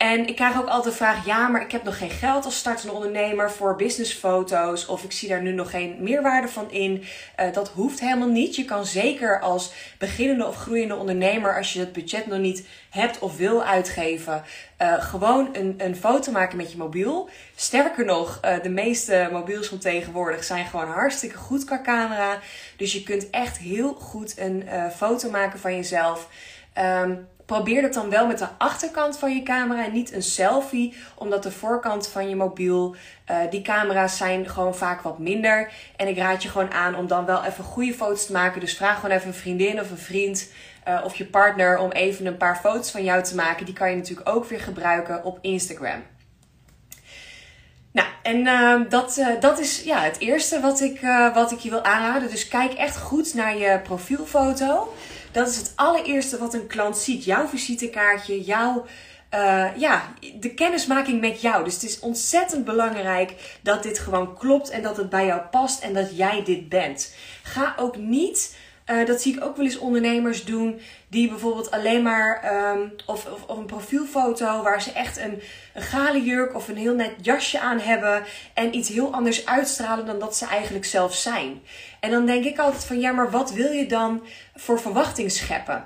En 0.00 0.26
ik 0.26 0.36
krijg 0.36 0.58
ook 0.58 0.68
altijd 0.68 0.92
de 0.92 0.98
vraag: 0.98 1.26
ja, 1.26 1.48
maar 1.48 1.62
ik 1.62 1.72
heb 1.72 1.82
nog 1.82 1.98
geen 1.98 2.10
geld 2.10 2.44
als 2.44 2.56
startende 2.56 2.92
ondernemer 2.92 3.50
voor 3.50 3.76
businessfoto's. 3.76 4.86
Of 4.86 5.04
ik 5.04 5.12
zie 5.12 5.28
daar 5.28 5.42
nu 5.42 5.52
nog 5.52 5.70
geen 5.70 5.96
meerwaarde 5.98 6.48
van 6.48 6.70
in. 6.70 7.04
Uh, 7.40 7.52
dat 7.52 7.68
hoeft 7.68 8.00
helemaal 8.00 8.28
niet. 8.28 8.56
Je 8.56 8.64
kan 8.64 8.86
zeker 8.86 9.40
als 9.40 9.72
beginnende 9.98 10.46
of 10.46 10.56
groeiende 10.56 10.96
ondernemer, 10.96 11.56
als 11.56 11.72
je 11.72 11.80
het 11.80 11.92
budget 11.92 12.26
nog 12.26 12.38
niet 12.38 12.66
hebt 12.90 13.18
of 13.18 13.36
wil 13.36 13.64
uitgeven, 13.64 14.44
uh, 14.82 15.02
gewoon 15.02 15.48
een, 15.52 15.74
een 15.78 15.96
foto 15.96 16.32
maken 16.32 16.56
met 16.56 16.72
je 16.72 16.78
mobiel. 16.78 17.28
Sterker 17.54 18.04
nog, 18.04 18.40
uh, 18.44 18.62
de 18.62 18.70
meeste 18.70 19.28
mobiels 19.32 19.68
van 19.68 19.78
tegenwoordig 19.78 20.44
zijn 20.44 20.66
gewoon 20.66 20.88
hartstikke 20.88 21.36
goed 21.36 21.64
qua 21.64 21.80
camera. 21.82 22.38
Dus 22.76 22.92
je 22.92 23.02
kunt 23.02 23.30
echt 23.30 23.58
heel 23.58 23.94
goed 23.94 24.38
een 24.38 24.64
foto 24.96 25.30
maken 25.30 25.58
van 25.58 25.76
jezelf. 25.76 26.28
Um, 26.78 27.28
probeer 27.56 27.82
dat 27.82 27.94
dan 27.94 28.10
wel 28.10 28.26
met 28.26 28.38
de 28.38 28.46
achterkant 28.58 29.18
van 29.18 29.34
je 29.34 29.42
camera 29.42 29.84
en 29.84 29.92
niet 29.92 30.12
een 30.12 30.22
selfie, 30.22 30.94
omdat 31.14 31.42
de 31.42 31.50
voorkant 31.50 32.08
van 32.08 32.28
je 32.28 32.36
mobiel, 32.36 32.94
uh, 33.30 33.36
die 33.50 33.62
camera's 33.62 34.16
zijn 34.16 34.48
gewoon 34.48 34.74
vaak 34.74 35.00
wat 35.00 35.18
minder. 35.18 35.72
En 35.96 36.08
ik 36.08 36.16
raad 36.16 36.42
je 36.42 36.48
gewoon 36.48 36.72
aan 36.72 36.94
om 36.94 37.06
dan 37.06 37.24
wel 37.24 37.44
even 37.44 37.64
goede 37.64 37.94
foto's 37.94 38.26
te 38.26 38.32
maken. 38.32 38.60
Dus 38.60 38.76
vraag 38.76 39.00
gewoon 39.00 39.16
even 39.16 39.28
een 39.28 39.34
vriendin 39.34 39.80
of 39.80 39.90
een 39.90 39.98
vriend 39.98 40.50
uh, 40.88 41.00
of 41.04 41.16
je 41.16 41.24
partner 41.24 41.78
om 41.78 41.90
even 41.90 42.26
een 42.26 42.36
paar 42.36 42.56
foto's 42.56 42.90
van 42.90 43.04
jou 43.04 43.22
te 43.22 43.34
maken. 43.34 43.64
Die 43.64 43.74
kan 43.74 43.90
je 43.90 43.96
natuurlijk 43.96 44.28
ook 44.28 44.44
weer 44.44 44.60
gebruiken 44.60 45.24
op 45.24 45.38
Instagram. 45.40 46.02
Nou, 47.92 48.08
en 48.22 48.36
uh, 48.36 48.80
dat, 48.88 49.24
dat 49.40 49.58
is 49.58 49.82
ja, 49.82 50.00
het 50.00 50.18
eerste 50.18 50.60
wat 50.60 50.80
ik, 50.80 51.00
wat 51.34 51.52
ik 51.52 51.58
je 51.58 51.70
wil 51.70 51.84
aanraden. 51.84 52.30
Dus 52.30 52.48
kijk 52.48 52.72
echt 52.72 52.96
goed 52.96 53.34
naar 53.34 53.56
je 53.56 53.80
profielfoto. 53.82 54.94
Dat 55.32 55.48
is 55.48 55.56
het 55.56 55.72
allereerste 55.76 56.38
wat 56.38 56.54
een 56.54 56.66
klant 56.66 56.96
ziet. 56.96 57.24
Jouw 57.24 57.46
visitekaartje, 57.46 58.42
jouw 58.42 58.86
uh, 59.34 59.66
ja, 59.76 60.14
de 60.40 60.54
kennismaking 60.54 61.20
met 61.20 61.40
jou. 61.40 61.64
Dus 61.64 61.74
het 61.74 61.82
is 61.82 62.00
ontzettend 62.00 62.64
belangrijk 62.64 63.58
dat 63.62 63.82
dit 63.82 63.98
gewoon 63.98 64.38
klopt 64.38 64.70
en 64.70 64.82
dat 64.82 64.96
het 64.96 65.10
bij 65.10 65.26
jou 65.26 65.40
past 65.40 65.82
en 65.82 65.94
dat 65.94 66.16
jij 66.16 66.44
dit 66.44 66.68
bent. 66.68 67.14
Ga 67.42 67.74
ook 67.78 67.96
niet 67.96 68.56
uh, 68.90 69.06
dat 69.06 69.22
zie 69.22 69.36
ik 69.36 69.44
ook 69.44 69.56
wel 69.56 69.64
eens 69.64 69.78
ondernemers 69.78 70.44
doen. 70.44 70.80
Die 71.08 71.28
bijvoorbeeld 71.28 71.70
alleen 71.70 72.02
maar. 72.02 72.52
Um, 72.74 72.92
of, 73.06 73.26
of, 73.26 73.42
of, 73.46 73.58
een 73.58 73.66
profielfoto 73.66 74.62
waar 74.62 74.82
ze 74.82 74.92
echt 74.92 75.18
een, 75.18 75.42
een 75.74 75.82
gale 75.82 76.22
jurk 76.22 76.54
of 76.54 76.68
een 76.68 76.76
heel 76.76 76.94
net 76.94 77.12
jasje 77.22 77.60
aan 77.60 77.78
hebben. 77.78 78.22
En 78.54 78.76
iets 78.76 78.88
heel 78.88 79.12
anders 79.12 79.46
uitstralen 79.46 80.06
dan 80.06 80.18
dat 80.18 80.36
ze 80.36 80.46
eigenlijk 80.46 80.84
zelf 80.84 81.14
zijn. 81.14 81.62
En 82.00 82.10
dan 82.10 82.26
denk 82.26 82.44
ik 82.44 82.58
altijd 82.58 82.84
van 82.84 83.00
ja, 83.00 83.12
maar 83.12 83.30
wat 83.30 83.52
wil 83.52 83.72
je 83.72 83.86
dan 83.86 84.26
voor 84.54 84.80
verwachting 84.80 85.30
scheppen? 85.32 85.84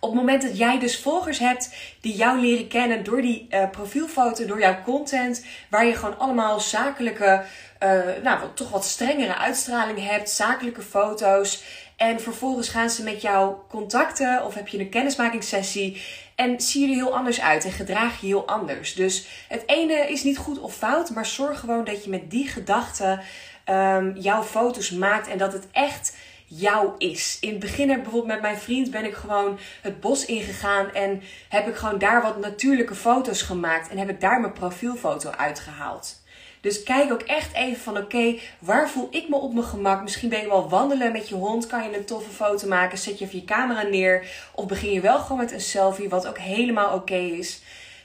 Op 0.00 0.10
het 0.10 0.18
moment 0.18 0.42
dat 0.42 0.58
jij 0.58 0.78
dus 0.78 1.00
volgers 1.00 1.38
hebt 1.38 1.74
die 2.00 2.14
jou 2.14 2.40
leren 2.40 2.68
kennen 2.68 3.04
door 3.04 3.22
die 3.22 3.46
uh, 3.50 3.70
profielfoto, 3.70 4.46
door 4.46 4.60
jouw 4.60 4.82
content, 4.84 5.44
waar 5.70 5.86
je 5.86 5.94
gewoon 5.94 6.18
allemaal 6.18 6.60
zakelijke, 6.60 7.44
uh, 7.82 8.00
nou 8.22 8.38
toch 8.54 8.70
wat 8.70 8.84
strengere 8.84 9.36
uitstraling 9.36 10.06
hebt, 10.06 10.30
zakelijke 10.30 10.82
foto's. 10.82 11.62
En 12.00 12.20
vervolgens 12.20 12.68
gaan 12.68 12.90
ze 12.90 13.02
met 13.02 13.22
jou 13.22 13.54
contacten 13.68 14.44
of 14.44 14.54
heb 14.54 14.68
je 14.68 14.78
een 14.78 14.88
kennismakingssessie 14.88 16.02
en 16.34 16.60
zie 16.60 16.80
je 16.80 16.88
er 16.88 16.94
heel 16.94 17.16
anders 17.16 17.40
uit 17.40 17.64
en 17.64 17.72
gedraag 17.72 18.20
je 18.20 18.26
heel 18.26 18.46
anders. 18.46 18.94
Dus 18.94 19.26
het 19.48 19.62
ene 19.66 19.94
is 19.94 20.22
niet 20.22 20.38
goed 20.38 20.58
of 20.58 20.74
fout, 20.74 21.10
maar 21.10 21.26
zorg 21.26 21.60
gewoon 21.60 21.84
dat 21.84 22.04
je 22.04 22.10
met 22.10 22.30
die 22.30 22.48
gedachten 22.48 23.20
um, 23.66 24.16
jouw 24.16 24.42
foto's 24.42 24.90
maakt 24.90 25.28
en 25.28 25.38
dat 25.38 25.52
het 25.52 25.66
echt 25.72 26.16
jou 26.46 26.90
is. 26.98 27.36
In 27.40 27.50
het 27.50 27.58
begin 27.58 27.86
bijvoorbeeld 27.86 28.26
met 28.26 28.40
mijn 28.40 28.58
vriend 28.58 28.90
ben 28.90 29.04
ik 29.04 29.14
gewoon 29.14 29.58
het 29.82 30.00
bos 30.00 30.24
ingegaan 30.24 30.92
en 30.92 31.22
heb 31.48 31.68
ik 31.68 31.76
gewoon 31.76 31.98
daar 31.98 32.22
wat 32.22 32.40
natuurlijke 32.40 32.94
foto's 32.94 33.42
gemaakt 33.42 33.88
en 33.88 33.98
heb 33.98 34.08
ik 34.08 34.20
daar 34.20 34.40
mijn 34.40 34.52
profielfoto 34.52 35.30
uitgehaald. 35.30 36.19
Dus 36.60 36.82
kijk 36.82 37.12
ook 37.12 37.22
echt 37.22 37.54
even 37.54 37.82
van 37.82 37.96
oké, 37.96 38.38
waar 38.58 38.90
voel 38.90 39.08
ik 39.10 39.28
me 39.28 39.36
op 39.36 39.52
mijn 39.54 39.66
gemak? 39.66 40.02
Misschien 40.02 40.28
ben 40.28 40.40
je 40.40 40.48
wel 40.48 40.68
wandelen 40.68 41.12
met 41.12 41.28
je 41.28 41.34
hond, 41.34 41.66
kan 41.66 41.82
je 41.82 41.96
een 41.96 42.04
toffe 42.04 42.30
foto 42.30 42.68
maken, 42.68 42.98
zet 42.98 43.18
je 43.18 43.24
even 43.24 43.38
je 43.38 43.44
camera 43.44 43.82
neer 43.82 44.26
of 44.54 44.66
begin 44.66 44.92
je 44.92 45.00
wel 45.00 45.18
gewoon 45.18 45.38
met 45.38 45.52
een 45.52 45.60
selfie, 45.60 46.08
wat 46.08 46.26
ook 46.26 46.38
helemaal 46.38 46.94
oké 46.94 47.16
is. 47.16 47.62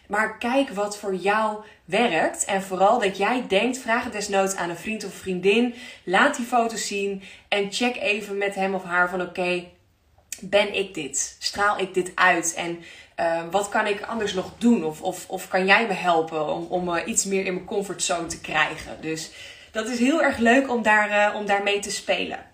Maar 0.08 0.38
kijk 0.38 0.70
wat 0.70 0.98
voor 0.98 1.16
jou 1.16 1.58
werkt. 1.86 2.46
En 2.46 2.62
vooral 2.62 3.00
dat 3.00 3.18
jij 3.18 3.44
denkt, 3.48 3.78
vraag 3.78 4.04
het 4.04 4.14
desnoods 4.14 4.56
aan 4.56 4.70
een 4.70 4.78
vriend 4.78 5.06
of 5.06 5.14
vriendin. 5.14 5.74
Laat 6.04 6.36
die 6.36 6.46
foto's 6.46 6.88
zien 6.88 7.24
en 7.48 7.72
check 7.72 7.96
even 7.96 8.38
met 8.38 8.56
hem 8.56 8.74
of 8.74 8.84
haar 8.84 9.10
van 9.10 9.22
oké, 9.22 9.64
ben 10.42 10.76
ik 10.76 10.94
dit? 10.94 11.36
Straal 11.40 11.80
ik 11.80 11.94
dit 11.94 12.12
uit? 12.16 12.54
En 12.54 12.84
uh, 13.20 13.42
wat 13.52 13.70
kan 13.70 13.88
ik 13.88 14.02
anders 14.02 14.34
nog 14.34 14.52
doen? 14.58 14.84
Of, 14.84 15.02
of, 15.02 15.30
of 15.30 15.48
kan 15.48 15.66
jij 15.66 15.88
me 15.88 15.94
helpen 15.94 16.48
om, 16.48 16.66
om 16.70 16.90
uh, 16.90 17.02
iets 17.06 17.26
meer 17.26 17.46
in 17.46 17.54
mijn 17.54 17.66
comfortzone 17.66 18.28
te 18.28 18.42
krijgen? 18.42 18.98
Dus 19.02 19.32
dat 19.72 19.88
is 19.88 20.00
heel 20.00 20.22
erg 20.22 20.38
leuk 20.38 20.70
om, 20.70 20.82
daar, 20.82 21.32
uh, 21.32 21.36
om 21.36 21.46
daarmee 21.46 21.80
te 21.80 21.92
spelen. 21.92 22.46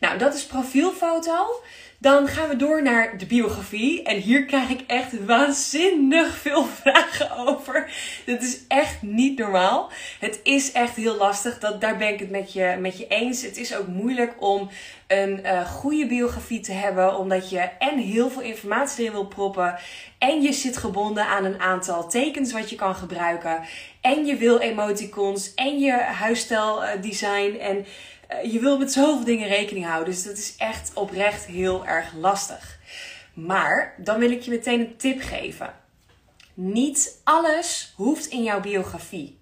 Nou, 0.00 0.18
dat 0.18 0.34
is 0.34 0.46
profielfoto. 0.46 1.62
Dan 2.02 2.28
gaan 2.28 2.48
we 2.48 2.56
door 2.56 2.82
naar 2.82 3.18
de 3.18 3.26
biografie. 3.26 4.02
En 4.02 4.16
hier 4.16 4.44
krijg 4.44 4.68
ik 4.70 4.80
echt 4.86 5.24
waanzinnig 5.24 6.36
veel 6.36 6.64
vragen 6.82 7.36
over. 7.36 7.90
Dat 8.26 8.42
is 8.42 8.60
echt 8.68 9.02
niet 9.02 9.38
normaal. 9.38 9.90
Het 10.20 10.40
is 10.42 10.72
echt 10.72 10.96
heel 10.96 11.16
lastig. 11.16 11.58
Dat, 11.58 11.80
daar 11.80 11.96
ben 11.96 12.08
ik 12.08 12.18
het 12.18 12.30
met 12.30 12.52
je, 12.52 12.76
met 12.78 12.98
je 12.98 13.06
eens. 13.06 13.42
Het 13.42 13.56
is 13.56 13.76
ook 13.76 13.86
moeilijk 13.86 14.34
om 14.38 14.70
een 15.06 15.40
uh, 15.44 15.70
goede 15.70 16.06
biografie 16.06 16.60
te 16.60 16.72
hebben. 16.72 17.16
Omdat 17.18 17.50
je 17.50 17.58
en 17.58 17.98
heel 17.98 18.30
veel 18.30 18.42
informatie 18.42 19.00
erin 19.00 19.12
wil 19.12 19.26
proppen. 19.26 19.78
En 20.18 20.42
je 20.42 20.52
zit 20.52 20.76
gebonden 20.76 21.26
aan 21.26 21.44
een 21.44 21.60
aantal 21.60 22.08
tekens 22.08 22.52
wat 22.52 22.70
je 22.70 22.76
kan 22.76 22.94
gebruiken. 22.94 23.60
En 24.00 24.26
je 24.26 24.36
wil 24.36 24.58
emoticons. 24.58 25.54
En 25.54 25.78
je 25.78 25.92
huisstijldesign. 25.92 27.56
En 27.60 27.86
eh, 28.30 28.52
je 28.52 28.60
wil 28.60 28.78
met 28.78 28.92
zoveel 28.92 29.24
dingen 29.24 29.48
rekening 29.48 29.86
houden. 29.86 30.14
Dus 30.14 30.22
dat 30.22 30.36
is 30.36 30.54
echt 30.56 30.90
oprecht 30.94 31.44
heel 31.44 31.86
erg 31.86 32.12
lastig. 32.14 32.78
Maar 33.34 33.94
dan 33.96 34.18
wil 34.18 34.30
ik 34.30 34.42
je 34.42 34.50
meteen 34.50 34.80
een 34.80 34.96
tip 34.96 35.20
geven. 35.20 35.74
Niet 36.54 37.20
alles 37.24 37.92
hoeft 37.96 38.26
in 38.26 38.42
jouw 38.42 38.60
biografie. 38.60 39.38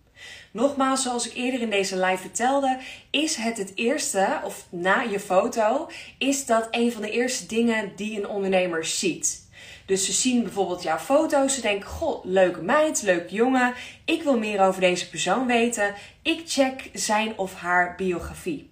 Nogmaals, 0.53 1.03
zoals 1.03 1.27
ik 1.27 1.35
eerder 1.35 1.61
in 1.61 1.71
deze 1.71 1.97
live 1.97 2.23
vertelde, 2.23 2.79
is 3.11 3.37
het 3.37 3.57
het 3.57 3.73
eerste, 3.75 4.41
of 4.45 4.67
na 4.71 5.01
je 5.01 5.21
foto, 5.21 5.91
is 6.19 6.47
dat 6.47 6.69
een 6.71 6.93
van 6.93 7.03
de 7.03 7.11
eerste 7.11 7.47
dingen 7.47 7.93
die 7.97 8.19
een 8.19 8.29
ondernemer 8.29 8.85
ziet. 8.85 9.47
Dus 9.87 10.07
ze 10.07 10.13
zien 10.13 10.43
bijvoorbeeld 10.43 10.83
jouw 10.83 10.99
foto's, 10.99 11.55
ze 11.55 11.61
denken: 11.61 11.89
Goh, 11.89 12.25
leuke 12.25 12.63
meid, 12.63 13.03
leuk 13.03 13.31
jongen, 13.31 13.75
ik 14.05 14.23
wil 14.23 14.39
meer 14.39 14.61
over 14.61 14.81
deze 14.81 15.09
persoon 15.09 15.47
weten. 15.47 15.95
Ik 16.23 16.43
check 16.47 16.91
zijn 16.93 17.39
of 17.39 17.55
haar 17.55 17.95
biografie. 17.97 18.71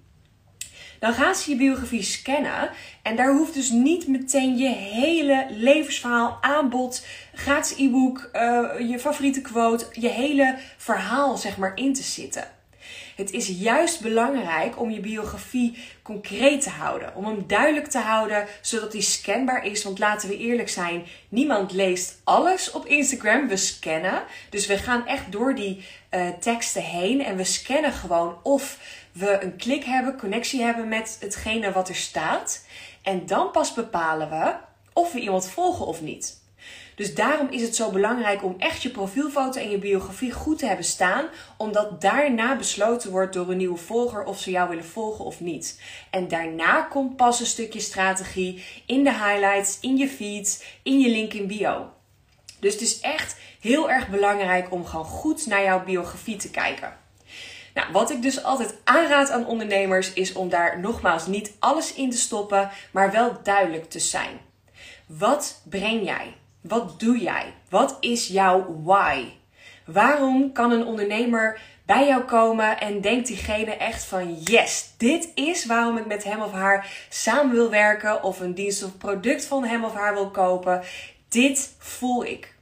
Dan 0.99 1.13
gaan 1.15 1.35
ze 1.35 1.51
je 1.51 1.57
biografie 1.57 2.03
scannen. 2.03 2.71
En 3.03 3.17
daar 3.17 3.33
hoeft 3.33 3.55
dus 3.55 3.71
niet 3.71 4.07
meteen 4.07 4.57
je 4.57 4.69
hele 4.69 5.47
levensverhaal, 5.51 6.39
aanbod, 6.41 7.07
gratis 7.35 7.79
e-book, 7.79 8.31
uh, 8.33 8.89
je 8.91 8.99
favoriete 8.99 9.41
quote, 9.41 9.87
je 9.93 10.09
hele 10.09 10.59
verhaal 10.77 11.37
zeg 11.37 11.57
maar 11.57 11.73
in 11.75 11.95
te 11.95 12.03
zitten. 12.03 12.55
Het 13.17 13.33
is 13.33 13.49
juist 13.49 14.01
belangrijk 14.01 14.81
om 14.81 14.91
je 14.91 15.01
biografie 15.01 15.79
concreet 16.03 16.63
te 16.63 16.71
houden. 16.71 17.15
Om 17.15 17.25
hem 17.25 17.45
duidelijk 17.47 17.87
te 17.87 17.99
houden, 17.99 18.47
zodat 18.61 18.93
die 18.93 19.03
scanbaar 19.03 19.67
is. 19.67 19.85
Want 19.85 19.99
laten 19.99 20.29
we 20.29 20.39
eerlijk 20.39 20.69
zijn, 20.69 21.05
niemand 21.29 21.73
leest 21.73 22.21
alles 22.25 22.71
op 22.71 22.87
Instagram. 22.87 23.49
We 23.49 23.57
scannen. 23.57 24.23
Dus 24.51 24.67
we 24.67 24.79
gaan 24.79 25.07
echt 25.07 25.33
door 25.33 25.55
die 25.55 25.85
uh, 26.11 26.29
teksten 26.29 26.83
heen 26.83 27.25
en 27.25 27.37
we 27.37 27.45
scannen 27.45 27.93
gewoon 27.93 28.37
of 28.43 28.79
we 29.19 29.43
een 29.43 29.57
klik 29.57 29.85
hebben, 29.85 30.19
connectie 30.19 30.63
hebben 30.63 30.89
met 30.89 31.17
hetgene 31.21 31.73
wat 31.73 31.89
er 31.89 31.95
staat. 31.95 32.67
En 33.03 33.27
dan 33.27 33.51
pas 33.51 33.75
bepalen 33.75 34.31
we 34.31 34.55
of 34.93 35.13
we 35.13 35.21
iemand 35.21 35.51
volgen 35.51 35.87
of 35.87 36.01
niet. 36.01 36.45
Dus 36.95 37.15
daarom 37.15 37.49
is 37.51 37.63
het 37.63 37.77
zo 37.77 37.91
belangrijk 37.91 38.45
om 38.45 38.55
echt 38.59 38.83
je 38.83 38.91
profielfoto 38.91 39.61
en 39.61 39.71
je 39.71 39.79
biografie 39.79 40.33
goed 40.33 40.59
te 40.59 40.67
hebben 40.67 40.85
staan, 40.85 41.29
omdat 41.57 42.01
daarna 42.01 42.57
besloten 42.57 43.11
wordt 43.11 43.33
door 43.33 43.51
een 43.51 43.57
nieuwe 43.57 43.77
volger 43.77 44.25
of 44.25 44.41
ze 44.41 44.51
jou 44.51 44.69
willen 44.69 44.85
volgen 44.85 45.25
of 45.25 45.41
niet. 45.41 45.81
En 46.11 46.29
daarna 46.29 46.83
komt 46.83 47.17
pas 47.17 47.41
een 47.41 47.47
stukje 47.47 47.81
strategie 47.81 48.65
in 48.87 49.05
de 49.05 49.13
highlights, 49.13 49.79
in 49.81 49.97
je 49.97 50.09
feeds, 50.09 50.63
in 50.83 51.01
je 51.01 51.09
link 51.09 51.33
in 51.33 51.47
bio. 51.47 51.91
Dus 52.61 52.73
het 52.73 52.83
is 52.83 53.01
echt 53.01 53.37
heel 53.61 53.91
erg 53.91 54.09
belangrijk 54.09 54.73
om 54.73 54.85
gewoon 54.85 55.05
goed 55.05 55.47
naar 55.47 55.63
jouw 55.63 55.85
biografie 55.85 56.37
te 56.37 56.51
kijken. 56.51 57.06
Nou, 57.77 57.93
wat 57.93 58.11
ik 58.11 58.23
dus 58.23 58.43
altijd 58.43 58.75
aanraad 58.85 59.31
aan 59.31 59.47
ondernemers 59.47 60.13
is 60.13 60.33
om 60.33 60.49
daar 60.49 60.81
nogmaals 60.81 61.27
niet 61.27 61.53
alles 61.59 61.95
in 61.95 62.11
te 62.11 62.17
stoppen, 62.17 62.71
maar 62.91 63.13
wel 63.13 63.39
duidelijk 63.43 63.91
te 63.91 63.99
zijn. 63.99 64.41
Wat 65.07 65.61
breng 65.65 66.05
jij? 66.05 66.35
Wat 66.61 67.01
doe 67.01 67.19
jij? 67.19 67.55
Wat 67.69 67.97
is 68.01 68.27
jouw 68.27 68.81
why? 68.83 69.25
Waarom 69.85 70.53
kan 70.53 70.71
een 70.71 70.85
ondernemer 70.85 71.61
bij 71.87 72.07
jou 72.07 72.23
komen 72.23 72.81
en 72.81 73.01
denkt 73.01 73.27
diegene 73.27 73.77
echt 73.77 74.05
van 74.05 74.35
yes, 74.35 74.95
dit 74.97 75.31
is 75.35 75.67
waarom 75.67 75.97
ik 75.97 76.07
met 76.07 76.25
hem 76.25 76.41
of 76.41 76.53
haar 76.53 77.07
samen 77.09 77.55
wil 77.55 77.71
werken 77.71 78.23
of 78.23 78.41
een 78.41 78.55
dienst 78.55 78.83
of 78.85 78.99
product 78.99 79.45
van 79.45 79.65
hem 79.65 79.85
of 79.85 79.95
haar 79.95 80.15
wil 80.15 80.31
kopen. 80.31 80.83
Dit 81.29 81.75
voel 81.79 82.25
ik. 82.25 82.55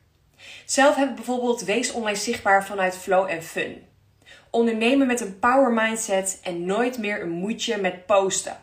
Zelf 0.65 0.95
heb 0.95 1.09
ik 1.09 1.15
bijvoorbeeld 1.15 1.65
Wees 1.65 1.93
online 1.93 2.19
zichtbaar 2.19 2.67
vanuit 2.67 2.97
Flow 2.97 3.31
en 3.31 3.43
Fun. 3.43 3.93
Ondernemen 4.55 5.07
met 5.07 5.21
een 5.21 5.39
power 5.39 5.73
mindset 5.73 6.39
en 6.43 6.65
nooit 6.65 6.99
meer 6.99 7.23
een 7.23 7.31
moedje 7.31 7.77
met 7.77 8.07
posten. 8.07 8.57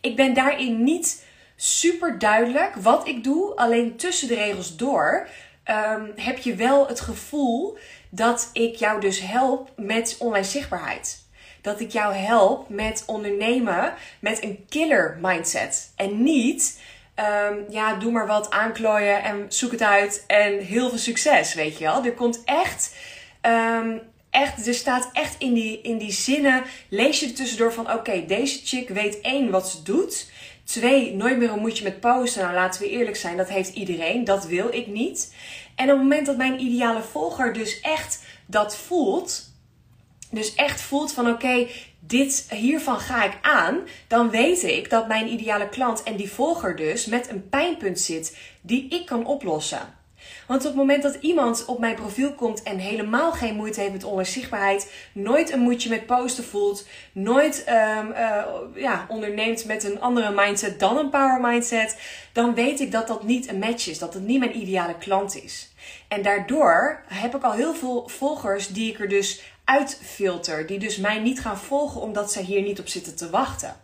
Ik 0.00 0.16
ben 0.16 0.34
daarin 0.34 0.84
niet 0.84 1.24
super 1.56 2.18
duidelijk 2.18 2.74
wat 2.74 3.08
ik 3.08 3.24
doe, 3.24 3.56
alleen 3.56 3.96
tussen 3.96 4.28
de 4.28 4.34
regels 4.34 4.76
door 4.76 5.28
um, 5.64 6.12
heb 6.16 6.38
je 6.38 6.54
wel 6.54 6.88
het 6.88 7.00
gevoel 7.00 7.78
dat 8.10 8.50
ik 8.52 8.74
jou 8.74 9.00
dus 9.00 9.20
help 9.20 9.70
met 9.76 10.16
online 10.18 10.44
zichtbaarheid. 10.44 11.22
Dat 11.60 11.80
ik 11.80 11.90
jou 11.90 12.14
help 12.14 12.68
met 12.68 13.02
ondernemen 13.06 13.94
met 14.18 14.42
een 14.42 14.64
killer 14.68 15.18
mindset. 15.20 15.92
En 15.96 16.22
niet, 16.22 16.80
um, 17.48 17.64
ja, 17.68 17.94
doe 17.94 18.12
maar 18.12 18.26
wat 18.26 18.50
aanklooien 18.50 19.22
en 19.22 19.44
zoek 19.48 19.70
het 19.70 19.82
uit 19.82 20.24
en 20.26 20.58
heel 20.58 20.88
veel 20.88 20.98
succes, 20.98 21.54
weet 21.54 21.78
je 21.78 21.84
wel. 21.84 22.04
Er 22.04 22.14
komt 22.14 22.42
echt 22.44 22.96
um, 23.42 24.12
echt, 24.34 24.66
er 24.66 24.74
staat 24.74 25.10
echt 25.12 25.34
in 25.38 25.54
die, 25.54 25.80
in 25.80 25.98
die 25.98 26.12
zinnen, 26.12 26.62
lees 26.88 27.20
je 27.20 27.26
er 27.26 27.34
tussendoor 27.34 27.72
van, 27.72 27.92
oké, 27.92 28.24
deze 28.26 28.60
chick 28.64 28.88
weet 28.88 29.20
één 29.20 29.50
wat 29.50 29.68
ze 29.68 29.82
doet. 29.82 30.30
Twee, 30.64 31.14
nooit 31.14 31.38
meer 31.38 31.50
een 31.50 31.58
moedje 31.58 31.84
met 31.84 32.00
posten. 32.00 32.42
Nou, 32.42 32.54
laten 32.54 32.80
we 32.80 32.90
eerlijk 32.90 33.16
zijn, 33.16 33.36
dat 33.36 33.48
heeft 33.48 33.74
iedereen. 33.74 34.24
Dat 34.24 34.46
wil 34.46 34.68
ik 34.74 34.86
niet. 34.86 35.34
En 35.74 35.84
op 35.84 35.90
het 35.90 35.98
moment 35.98 36.26
dat 36.26 36.36
mijn 36.36 36.60
ideale 36.60 37.02
volger 37.02 37.52
dus 37.52 37.80
echt 37.80 38.22
dat 38.46 38.76
voelt, 38.76 39.50
dus 40.30 40.54
echt 40.54 40.80
voelt 40.80 41.12
van 41.12 41.28
oké, 41.28 41.66
dit 42.00 42.46
hiervan 42.50 43.00
ga 43.00 43.24
ik 43.24 43.38
aan, 43.42 43.80
dan 44.08 44.30
weet 44.30 44.62
ik 44.62 44.90
dat 44.90 45.08
mijn 45.08 45.32
ideale 45.32 45.68
klant 45.68 46.02
en 46.02 46.16
die 46.16 46.30
volger 46.30 46.76
dus 46.76 47.06
met 47.06 47.30
een 47.30 47.48
pijnpunt 47.48 48.00
zit 48.00 48.36
die 48.60 48.88
ik 48.88 49.06
kan 49.06 49.26
oplossen. 49.26 50.02
Want 50.46 50.60
op 50.60 50.66
het 50.66 50.76
moment 50.76 51.02
dat 51.02 51.14
iemand 51.20 51.64
op 51.64 51.78
mijn 51.78 51.94
profiel 51.94 52.32
komt 52.32 52.62
en 52.62 52.78
helemaal 52.78 53.32
geen 53.32 53.54
moeite 53.54 53.80
heeft 53.80 53.92
met 53.92 54.04
onzichtbaarheid, 54.04 54.92
nooit 55.12 55.52
een 55.52 55.60
moedje 55.60 55.88
met 55.88 56.06
posten 56.06 56.44
voelt, 56.44 56.86
nooit 57.12 57.64
um, 57.68 58.10
uh, 58.10 58.44
ja, 58.74 59.06
onderneemt 59.08 59.64
met 59.64 59.84
een 59.84 60.00
andere 60.00 60.30
mindset 60.30 60.80
dan 60.80 60.96
een 60.96 61.10
power 61.10 61.40
mindset, 61.40 61.96
dan 62.32 62.54
weet 62.54 62.80
ik 62.80 62.92
dat 62.92 63.06
dat 63.06 63.22
niet 63.22 63.48
een 63.48 63.58
match 63.58 63.88
is, 63.88 63.98
dat 63.98 64.14
het 64.14 64.22
niet 64.26 64.38
mijn 64.38 64.58
ideale 64.58 64.98
klant 64.98 65.42
is. 65.42 65.72
En 66.08 66.22
daardoor 66.22 67.02
heb 67.08 67.34
ik 67.34 67.42
al 67.42 67.52
heel 67.52 67.74
veel 67.74 68.08
volgers 68.08 68.68
die 68.68 68.90
ik 68.90 69.00
er 69.00 69.08
dus 69.08 69.42
uitfilter, 69.64 70.66
die 70.66 70.78
dus 70.78 70.96
mij 70.96 71.18
niet 71.18 71.40
gaan 71.40 71.58
volgen 71.58 72.00
omdat 72.00 72.32
zij 72.32 72.42
hier 72.42 72.62
niet 72.62 72.80
op 72.80 72.88
zitten 72.88 73.16
te 73.16 73.30
wachten. 73.30 73.83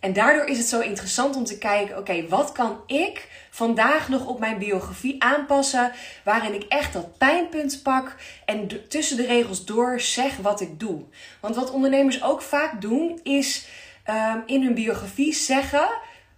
En 0.00 0.12
daardoor 0.12 0.44
is 0.44 0.58
het 0.58 0.66
zo 0.66 0.80
interessant 0.80 1.36
om 1.36 1.44
te 1.44 1.58
kijken: 1.58 1.98
oké, 1.98 2.28
wat 2.28 2.52
kan 2.52 2.80
ik 2.86 3.28
vandaag 3.50 4.08
nog 4.08 4.26
op 4.26 4.38
mijn 4.38 4.58
biografie 4.58 5.22
aanpassen, 5.22 5.92
waarin 6.24 6.54
ik 6.54 6.62
echt 6.62 6.92
dat 6.92 7.18
pijnpunt 7.18 7.80
pak 7.82 8.16
en 8.44 8.88
tussen 8.88 9.16
de 9.16 9.26
regels 9.26 9.64
door 9.64 10.00
zeg 10.00 10.36
wat 10.36 10.60
ik 10.60 10.80
doe. 10.80 11.02
Want 11.40 11.54
wat 11.56 11.70
ondernemers 11.70 12.22
ook 12.22 12.42
vaak 12.42 12.80
doen, 12.80 13.20
is 13.22 13.68
um, 14.10 14.42
in 14.46 14.62
hun 14.62 14.74
biografie 14.74 15.34
zeggen 15.34 15.88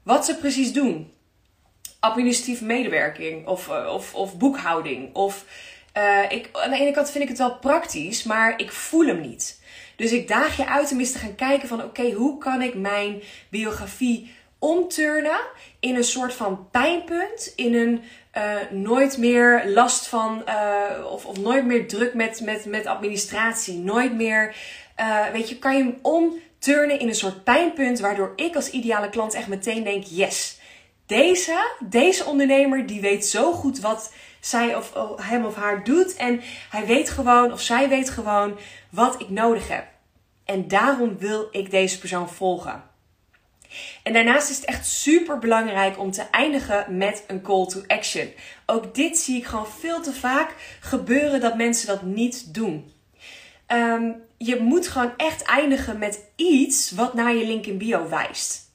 wat 0.02 0.24
ze 0.24 0.36
precies 0.36 0.72
doen. 0.72 1.12
Administratieve 2.00 2.64
medewerking 2.64 3.46
of, 3.46 3.68
uh, 3.68 3.92
of, 3.94 4.14
of 4.14 4.36
boekhouding. 4.36 5.14
Of 5.14 5.44
uh, 5.96 6.30
ik, 6.30 6.48
aan 6.52 6.70
de 6.70 6.76
ene 6.76 6.90
kant 6.90 7.10
vind 7.10 7.22
ik 7.22 7.28
het 7.28 7.38
wel 7.38 7.54
praktisch, 7.56 8.22
maar 8.22 8.60
ik 8.60 8.72
voel 8.72 9.06
hem 9.06 9.20
niet. 9.20 9.57
Dus 9.98 10.12
ik 10.12 10.28
daag 10.28 10.56
je 10.56 10.66
uit 10.66 10.92
om 10.92 10.98
eens 10.98 11.12
te 11.12 11.18
gaan 11.18 11.34
kijken 11.34 11.68
van 11.68 11.82
oké, 11.82 12.10
hoe 12.10 12.38
kan 12.38 12.62
ik 12.62 12.74
mijn 12.74 13.22
biografie 13.48 14.34
omturnen 14.58 15.40
in 15.80 15.96
een 15.96 16.04
soort 16.04 16.34
van 16.34 16.68
pijnpunt, 16.70 17.52
in 17.56 17.74
een 17.74 18.02
uh, 18.36 18.70
nooit 18.70 19.16
meer 19.16 19.62
last 19.66 20.06
van 20.06 20.42
uh, 20.48 21.12
of, 21.12 21.26
of 21.26 21.38
nooit 21.38 21.64
meer 21.64 21.88
druk 21.88 22.14
met, 22.14 22.40
met, 22.40 22.64
met 22.64 22.86
administratie, 22.86 23.78
nooit 23.78 24.14
meer, 24.14 24.56
uh, 25.00 25.26
weet 25.32 25.48
je, 25.48 25.58
kan 25.58 25.76
je 25.76 25.82
hem 25.82 25.98
omturnen 26.02 26.98
in 26.98 27.08
een 27.08 27.14
soort 27.14 27.44
pijnpunt 27.44 28.00
waardoor 28.00 28.32
ik 28.36 28.54
als 28.54 28.70
ideale 28.70 29.08
klant 29.08 29.34
echt 29.34 29.48
meteen 29.48 29.84
denk, 29.84 30.04
yes, 30.04 30.58
deze, 31.06 31.76
deze 31.88 32.24
ondernemer 32.24 32.86
die 32.86 33.00
weet 33.00 33.26
zo 33.26 33.52
goed 33.52 33.80
wat 33.80 34.12
zij 34.40 34.74
of 34.74 34.92
hem 35.16 35.44
of 35.44 35.54
haar 35.54 35.84
doet 35.84 36.16
en 36.16 36.40
hij 36.70 36.86
weet 36.86 37.10
gewoon 37.10 37.52
of 37.52 37.60
zij 37.60 37.88
weet 37.88 38.10
gewoon 38.10 38.58
wat 38.90 39.20
ik 39.20 39.30
nodig 39.30 39.68
heb. 39.68 39.86
En 40.44 40.68
daarom 40.68 41.18
wil 41.18 41.48
ik 41.50 41.70
deze 41.70 41.98
persoon 41.98 42.30
volgen. 42.30 42.82
En 44.02 44.12
daarnaast 44.12 44.50
is 44.50 44.56
het 44.56 44.64
echt 44.64 44.86
super 44.86 45.38
belangrijk 45.38 45.98
om 45.98 46.10
te 46.10 46.22
eindigen 46.30 46.96
met 46.96 47.24
een 47.26 47.42
call 47.42 47.66
to 47.66 47.82
action. 47.86 48.32
Ook 48.66 48.94
dit 48.94 49.18
zie 49.18 49.36
ik 49.36 49.46
gewoon 49.46 49.66
veel 49.66 50.02
te 50.02 50.12
vaak 50.12 50.54
gebeuren 50.80 51.40
dat 51.40 51.56
mensen 51.56 51.86
dat 51.86 52.02
niet 52.02 52.54
doen. 52.54 52.92
Um, 53.72 54.22
je 54.38 54.60
moet 54.60 54.88
gewoon 54.88 55.12
echt 55.16 55.42
eindigen 55.42 55.98
met 55.98 56.24
iets 56.36 56.90
wat 56.90 57.14
naar 57.14 57.34
je 57.34 57.46
link 57.46 57.66
in 57.66 57.78
bio 57.78 58.08
wijst. 58.08 58.66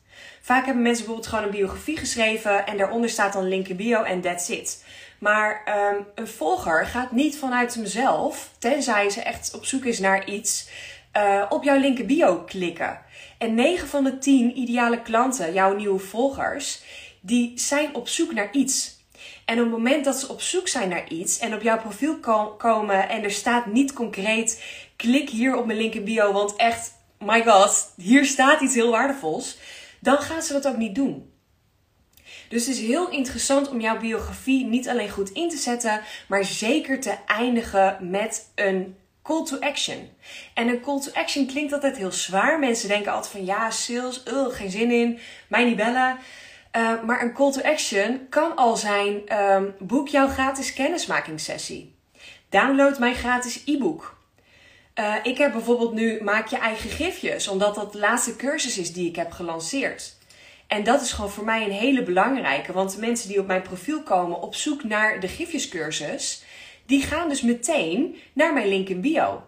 Vaak 0.41 0.65
hebben 0.65 0.83
mensen 0.83 1.05
bijvoorbeeld 1.05 1.33
gewoon 1.33 1.45
een 1.45 1.57
biografie 1.59 1.97
geschreven 1.97 2.65
en 2.65 2.77
daaronder 2.77 3.09
staat 3.09 3.33
dan 3.33 3.47
link 3.47 3.67
in 3.67 3.75
bio 3.75 4.03
en 4.03 4.21
that's 4.21 4.49
it. 4.49 4.85
Maar 5.23 5.63
um, 5.95 6.05
een 6.15 6.27
volger 6.27 6.85
gaat 6.85 7.11
niet 7.11 7.37
vanuit 7.37 7.73
hemzelf, 7.73 8.49
tenzij 8.59 9.09
ze 9.09 9.21
echt 9.21 9.53
op 9.55 9.65
zoek 9.65 9.85
is 9.85 9.99
naar 9.99 10.29
iets, 10.29 10.69
uh, 11.17 11.45
op 11.49 11.63
jouw 11.63 11.79
linker 11.79 12.05
bio 12.05 12.43
klikken. 12.45 12.99
En 13.37 13.53
9 13.53 13.87
van 13.87 14.03
de 14.03 14.17
10 14.17 14.57
ideale 14.57 15.01
klanten, 15.01 15.53
jouw 15.53 15.75
nieuwe 15.75 15.99
volgers, 15.99 16.83
die 17.21 17.51
zijn 17.55 17.95
op 17.95 18.07
zoek 18.07 18.33
naar 18.33 18.51
iets. 18.51 18.97
En 19.45 19.57
op 19.57 19.63
het 19.63 19.71
moment 19.71 20.05
dat 20.05 20.19
ze 20.19 20.29
op 20.29 20.41
zoek 20.41 20.67
zijn 20.67 20.89
naar 20.89 21.09
iets 21.09 21.39
en 21.39 21.53
op 21.53 21.61
jouw 21.61 21.79
profiel 21.79 22.19
komen 22.57 23.09
en 23.09 23.23
er 23.23 23.31
staat 23.31 23.65
niet 23.65 23.93
concreet, 23.93 24.63
klik 24.95 25.29
hier 25.29 25.55
op 25.57 25.65
mijn 25.65 25.77
link 25.77 25.93
in 25.93 26.03
bio, 26.03 26.31
want 26.31 26.55
echt, 26.55 26.91
my 27.19 27.43
god, 27.43 27.93
hier 27.95 28.25
staat 28.25 28.61
iets 28.61 28.75
heel 28.75 28.91
waardevols, 28.91 29.57
dan 29.99 30.17
gaan 30.17 30.41
ze 30.41 30.53
dat 30.53 30.67
ook 30.67 30.77
niet 30.77 30.95
doen. 30.95 31.32
Dus 32.53 32.65
het 32.65 32.75
is 32.75 32.81
heel 32.81 33.09
interessant 33.09 33.69
om 33.69 33.79
jouw 33.81 33.99
biografie 33.99 34.65
niet 34.65 34.89
alleen 34.89 35.09
goed 35.09 35.29
in 35.29 35.49
te 35.49 35.57
zetten, 35.57 36.01
maar 36.27 36.45
zeker 36.45 36.99
te 36.99 37.15
eindigen 37.27 37.97
met 38.01 38.51
een 38.55 38.95
call 39.23 39.45
to 39.45 39.59
action. 39.59 40.09
En 40.53 40.67
een 40.67 40.81
call 40.81 40.99
to 40.99 41.11
action 41.13 41.45
klinkt 41.45 41.73
altijd 41.73 41.97
heel 41.97 42.11
zwaar. 42.11 42.59
Mensen 42.59 42.87
denken 42.87 43.11
altijd 43.11 43.31
van 43.31 43.45
ja, 43.45 43.69
sales, 43.69 44.23
uh, 44.33 44.45
geen 44.47 44.69
zin 44.71 44.91
in, 44.91 45.19
mij 45.47 45.65
niet 45.65 45.75
bellen. 45.75 46.17
Uh, 46.77 47.03
maar 47.03 47.21
een 47.21 47.33
call 47.33 47.51
to 47.51 47.61
action 47.61 48.27
kan 48.29 48.55
al 48.55 48.77
zijn: 48.77 49.39
um, 49.39 49.75
boek 49.79 50.07
jouw 50.07 50.27
gratis 50.27 50.73
kennismakingssessie. 50.73 51.95
Download 52.49 52.99
mijn 52.99 53.15
gratis 53.15 53.61
e-book. 53.65 54.17
Uh, 54.99 55.15
ik 55.23 55.37
heb 55.37 55.51
bijvoorbeeld 55.51 55.93
nu 55.93 56.23
maak 56.23 56.47
je 56.47 56.57
eigen 56.57 56.89
gifjes, 56.89 57.47
omdat 57.47 57.75
dat 57.75 57.91
de 57.91 57.99
laatste 57.99 58.35
cursus 58.35 58.77
is 58.77 58.93
die 58.93 59.09
ik 59.09 59.15
heb 59.15 59.31
gelanceerd. 59.31 60.12
En 60.73 60.83
dat 60.83 61.01
is 61.01 61.11
gewoon 61.11 61.29
voor 61.29 61.43
mij 61.43 61.63
een 61.63 61.71
hele 61.71 62.03
belangrijke, 62.03 62.73
want 62.73 62.91
de 62.91 62.99
mensen 62.99 63.27
die 63.27 63.39
op 63.39 63.47
mijn 63.47 63.61
profiel 63.61 64.03
komen 64.03 64.41
op 64.41 64.55
zoek 64.55 64.83
naar 64.83 65.19
de 65.19 65.27
gifjescursus, 65.27 66.43
die 66.85 67.01
gaan 67.01 67.29
dus 67.29 67.41
meteen 67.41 68.15
naar 68.33 68.53
mijn 68.53 68.67
link 68.67 68.89
in 68.89 69.01
bio. 69.01 69.43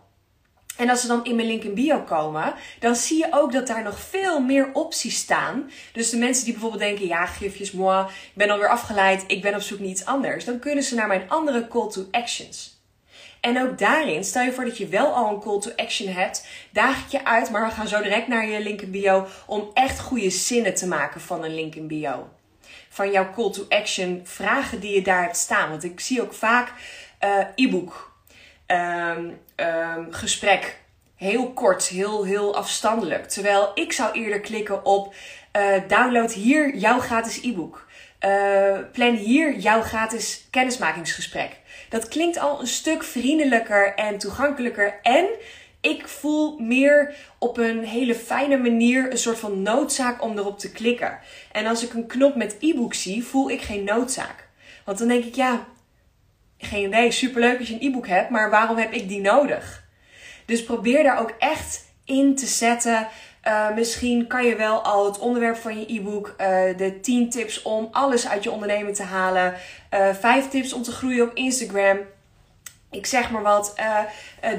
En 0.77 0.89
als 0.89 1.01
ze 1.01 1.07
dan 1.07 1.25
in 1.25 1.35
mijn 1.35 1.47
link 1.47 1.63
in 1.63 1.73
bio 1.73 2.01
komen, 2.01 2.53
dan 2.79 2.95
zie 2.95 3.17
je 3.17 3.27
ook 3.31 3.51
dat 3.51 3.67
daar 3.67 3.83
nog 3.83 3.99
veel 3.99 4.39
meer 4.39 4.69
opties 4.73 5.17
staan. 5.17 5.71
Dus 5.93 6.09
de 6.09 6.17
mensen 6.17 6.43
die 6.43 6.53
bijvoorbeeld 6.53 6.81
denken, 6.81 7.07
ja, 7.07 7.25
gifjes, 7.25 7.71
moi, 7.71 8.05
ik 8.05 8.31
ben 8.33 8.49
alweer 8.49 8.69
afgeleid, 8.69 9.23
ik 9.27 9.41
ben 9.41 9.55
op 9.55 9.61
zoek 9.61 9.79
naar 9.79 9.87
iets 9.87 10.05
anders. 10.05 10.45
Dan 10.45 10.59
kunnen 10.59 10.83
ze 10.83 10.95
naar 10.95 11.07
mijn 11.07 11.29
andere 11.29 11.67
call 11.67 11.89
to 11.89 12.07
actions. 12.11 12.74
En 13.45 13.61
ook 13.61 13.77
daarin, 13.77 14.23
stel 14.23 14.43
je 14.43 14.51
voor 14.51 14.65
dat 14.65 14.77
je 14.77 14.87
wel 14.87 15.13
al 15.13 15.29
een 15.29 15.39
call 15.39 15.59
to 15.59 15.71
action 15.75 16.13
hebt, 16.13 16.47
daag 16.71 17.03
ik 17.03 17.11
je 17.11 17.25
uit, 17.25 17.49
maar 17.49 17.65
we 17.65 17.73
gaan 17.73 17.87
zo 17.87 18.01
direct 18.01 18.27
naar 18.27 18.45
je 18.47 18.59
link 18.59 18.81
in 18.81 18.91
bio 18.91 19.27
om 19.45 19.69
echt 19.73 19.99
goede 19.99 20.29
zinnen 20.29 20.75
te 20.75 20.87
maken 20.87 21.21
van 21.21 21.43
een 21.43 21.55
link 21.55 21.75
in 21.75 21.87
bio. 21.87 22.29
Van 22.89 23.11
jouw 23.11 23.31
call 23.33 23.51
to 23.51 23.65
action, 23.69 24.21
vragen 24.23 24.79
die 24.79 24.95
je 24.95 25.01
daar 25.01 25.21
hebt 25.21 25.37
staan. 25.37 25.69
Want 25.69 25.83
ik 25.83 25.99
zie 25.99 26.21
ook 26.21 26.33
vaak 26.33 26.71
uh, 27.23 27.45
e-book, 27.55 28.13
um, 28.67 29.39
um, 29.55 30.13
gesprek. 30.13 30.79
Heel 31.15 31.53
kort, 31.53 31.87
heel, 31.87 32.23
heel 32.23 32.55
afstandelijk. 32.55 33.29
Terwijl 33.29 33.71
ik 33.73 33.93
zou 33.93 34.13
eerder 34.13 34.39
klikken 34.39 34.85
op 34.85 35.13
uh, 35.57 35.73
download 35.87 36.33
hier 36.33 36.75
jouw 36.75 36.99
gratis 36.99 37.41
e-book. 37.41 37.87
Uh, 38.25 38.77
plan 38.91 39.15
hier 39.15 39.57
jouw 39.57 39.81
gratis 39.81 40.47
kennismakingsgesprek. 40.49 41.63
Dat 41.89 42.07
klinkt 42.07 42.39
al 42.39 42.59
een 42.59 42.67
stuk 42.67 43.03
vriendelijker 43.03 43.95
en 43.95 44.17
toegankelijker. 44.17 44.99
En 45.01 45.27
ik 45.81 46.07
voel 46.07 46.57
meer 46.59 47.15
op 47.39 47.57
een 47.57 47.83
hele 47.83 48.15
fijne 48.15 48.57
manier 48.57 49.11
een 49.11 49.17
soort 49.17 49.39
van 49.39 49.61
noodzaak 49.61 50.23
om 50.23 50.37
erop 50.37 50.59
te 50.59 50.71
klikken. 50.71 51.19
En 51.51 51.65
als 51.65 51.83
ik 51.83 51.93
een 51.93 52.07
knop 52.07 52.35
met 52.35 52.57
e-book 52.59 52.93
zie, 52.93 53.23
voel 53.23 53.49
ik 53.49 53.61
geen 53.61 53.83
noodzaak. 53.83 54.47
Want 54.85 54.97
dan 54.97 55.07
denk 55.07 55.23
ik, 55.23 55.35
ja, 55.35 55.67
geen 56.57 56.87
idee, 56.87 57.11
superleuk 57.11 57.59
als 57.59 57.67
je 57.67 57.73
een 57.73 57.89
e-book 57.89 58.07
hebt, 58.07 58.29
maar 58.29 58.49
waarom 58.49 58.77
heb 58.77 58.93
ik 58.93 59.07
die 59.07 59.21
nodig? 59.21 59.83
Dus 60.45 60.63
probeer 60.63 61.03
daar 61.03 61.19
ook 61.19 61.35
echt 61.39 61.85
in 62.05 62.35
te 62.35 62.45
zetten. 62.45 63.07
Uh, 63.47 63.75
misschien 63.75 64.27
kan 64.27 64.45
je 64.45 64.55
wel 64.55 64.81
al 64.81 65.05
het 65.05 65.19
onderwerp 65.19 65.57
van 65.57 65.79
je 65.79 65.93
e-book, 65.93 66.27
uh, 66.27 66.77
de 66.77 66.99
10 67.01 67.29
tips 67.29 67.61
om 67.61 67.87
alles 67.91 68.27
uit 68.27 68.43
je 68.43 68.51
onderneming 68.51 68.95
te 68.95 69.03
halen, 69.03 69.53
uh, 69.93 70.09
eh, 70.09 70.15
5 70.15 70.49
tips 70.49 70.73
om 70.73 70.83
te 70.83 70.91
groeien 70.91 71.23
op 71.29 71.35
Instagram. 71.35 71.97
Ik 72.91 73.05
zeg 73.05 73.31
maar 73.31 73.41
wat, 73.41 73.75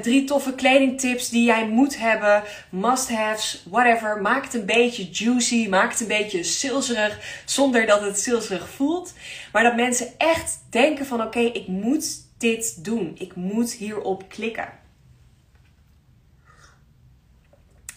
drie 0.01 0.23
toffe 0.23 0.53
kledingtips 0.53 1.29
die 1.29 1.45
jij 1.45 1.67
moet 1.67 1.97
hebben, 1.97 2.43
must-haves, 2.69 3.63
whatever. 3.69 4.21
Maak 4.21 4.43
het 4.43 4.53
een 4.53 4.65
beetje 4.65 5.09
juicy, 5.11 5.67
maak 5.69 5.91
het 5.91 5.99
een 5.99 6.07
beetje 6.07 6.43
salesig, 6.43 7.41
zonder 7.45 7.85
dat 7.85 8.01
het 8.01 8.19
salesig 8.19 8.69
voelt. 8.69 9.13
Maar 9.51 9.63
dat 9.63 9.75
mensen 9.75 10.07
echt 10.17 10.59
denken 10.69 11.05
van 11.05 11.21
oké, 11.21 11.39
ik 11.39 11.67
moet 11.67 12.07
dit 12.37 12.83
doen. 12.85 13.15
Ik 13.17 13.35
moet 13.35 13.73
hierop 13.73 14.29
klikken. 14.29 14.69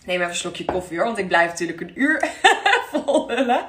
Neem 0.05 0.17
even 0.17 0.31
een 0.31 0.37
slokje 0.37 0.65
koffie 0.65 0.97
hoor, 0.97 1.07
want 1.07 1.19
ik 1.19 1.29
blijf 1.29 1.51
natuurlijk 1.51 1.81
een 1.81 2.01
uur 2.01 2.31
vol 2.91 3.27
lullen. 3.27 3.67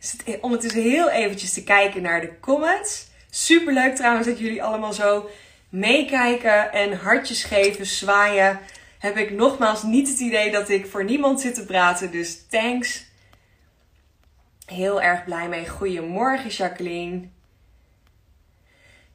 Dus 0.00 0.16
ondertussen 0.40 0.82
heel 0.82 1.10
eventjes 1.10 1.52
te 1.52 1.64
kijken 1.64 2.02
naar 2.02 2.20
de 2.20 2.40
comments. 2.40 3.06
Super 3.30 3.72
leuk 3.72 3.94
trouwens 3.96 4.26
dat 4.26 4.38
jullie 4.38 4.62
allemaal 4.62 4.92
zo 4.92 5.30
meekijken 5.68 6.72
en 6.72 6.92
hartjes 6.92 7.44
geven, 7.44 7.86
zwaaien. 7.86 8.60
Heb 8.98 9.16
ik 9.16 9.30
nogmaals 9.30 9.82
niet 9.82 10.08
het 10.08 10.18
idee 10.18 10.50
dat 10.50 10.68
ik 10.68 10.86
voor 10.86 11.04
niemand 11.04 11.40
zit 11.40 11.54
te 11.54 11.64
praten. 11.64 12.10
Dus 12.10 12.46
thanks. 12.50 13.04
Heel 14.66 15.02
erg 15.02 15.24
blij 15.24 15.48
mee. 15.48 15.68
Goedemorgen 15.68 16.50
Jacqueline. 16.50 17.28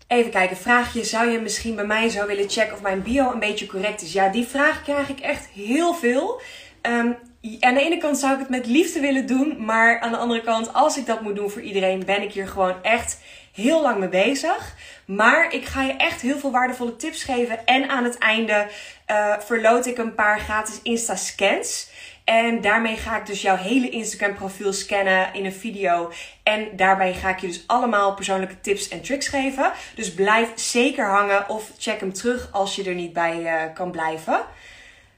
Even 0.10 0.32
kijken, 0.32 0.58
vraagje. 0.58 1.04
Zou 1.04 1.30
je 1.30 1.40
misschien 1.40 1.76
bij 1.76 1.86
mij 1.86 2.10
zo 2.10 2.26
willen 2.26 2.50
checken 2.50 2.74
of 2.74 2.82
mijn 2.82 3.02
bio 3.02 3.32
een 3.32 3.40
beetje 3.40 3.66
correct 3.66 4.02
is? 4.02 4.14
Ja, 4.14 4.30
die 4.30 4.48
vraag 4.48 4.84
krijg 4.84 5.10
ik 5.10 5.20
echt 5.20 5.48
heel 5.54 5.94
veel. 5.94 6.42
Um, 6.82 7.18
aan 7.60 7.74
de 7.74 7.82
ene 7.82 7.98
kant 7.98 8.18
zou 8.18 8.34
ik 8.34 8.40
het 8.40 8.50
met 8.50 8.66
liefde 8.66 9.00
willen 9.00 9.26
doen. 9.26 9.66
Maar 9.66 10.00
aan 10.00 10.12
de 10.12 10.18
andere 10.18 10.42
kant, 10.42 10.74
als 10.74 10.98
ik 10.98 11.06
dat 11.06 11.22
moet 11.22 11.36
doen 11.36 11.50
voor 11.50 11.62
iedereen, 11.62 12.06
ben 12.06 12.22
ik 12.22 12.32
hier 12.32 12.48
gewoon 12.48 12.84
echt 12.84 13.20
heel 13.54 13.82
lang 13.82 13.98
mee 13.98 14.10
bezig. 14.10 14.76
Maar 15.06 15.54
ik 15.54 15.66
ga 15.66 15.84
je 15.84 15.94
echt 15.94 16.22
heel 16.22 16.40
veel 16.40 16.52
waardevolle 16.52 16.96
tips 16.96 17.24
geven. 17.24 17.66
En 17.66 17.90
aan 17.90 18.04
het 18.04 18.18
einde 18.18 18.68
uh, 19.08 19.36
verloot 19.40 19.86
ik 19.86 19.98
een 19.98 20.16
paar 20.16 20.40
gratis 20.40 20.80
Insta-scans. 20.84 21.89
En 22.30 22.62
daarmee 22.62 22.96
ga 22.96 23.18
ik 23.18 23.26
dus 23.26 23.42
jouw 23.42 23.56
hele 23.56 23.90
Instagram 23.90 24.36
profiel 24.36 24.74
scannen 24.74 25.34
in 25.34 25.46
een 25.46 25.54
video. 25.54 26.12
En 26.44 26.68
daarbij 26.76 27.14
ga 27.14 27.30
ik 27.30 27.40
je 27.40 27.48
dus 27.48 27.64
allemaal 27.68 28.14
persoonlijke 28.14 28.62
tips 28.62 28.88
en 28.88 29.02
tricks 29.02 29.28
geven. 29.28 29.72
Dus 29.96 30.14
blijf 30.14 30.50
zeker 30.56 31.10
hangen 31.10 31.50
of 31.50 31.72
check 31.78 32.00
hem 32.00 32.14
terug 32.14 32.50
als 32.52 32.76
je 32.76 32.84
er 32.84 32.94
niet 32.94 33.14
bij 33.14 33.40
uh, 33.40 33.74
kan 33.74 33.92
blijven. 33.92 34.46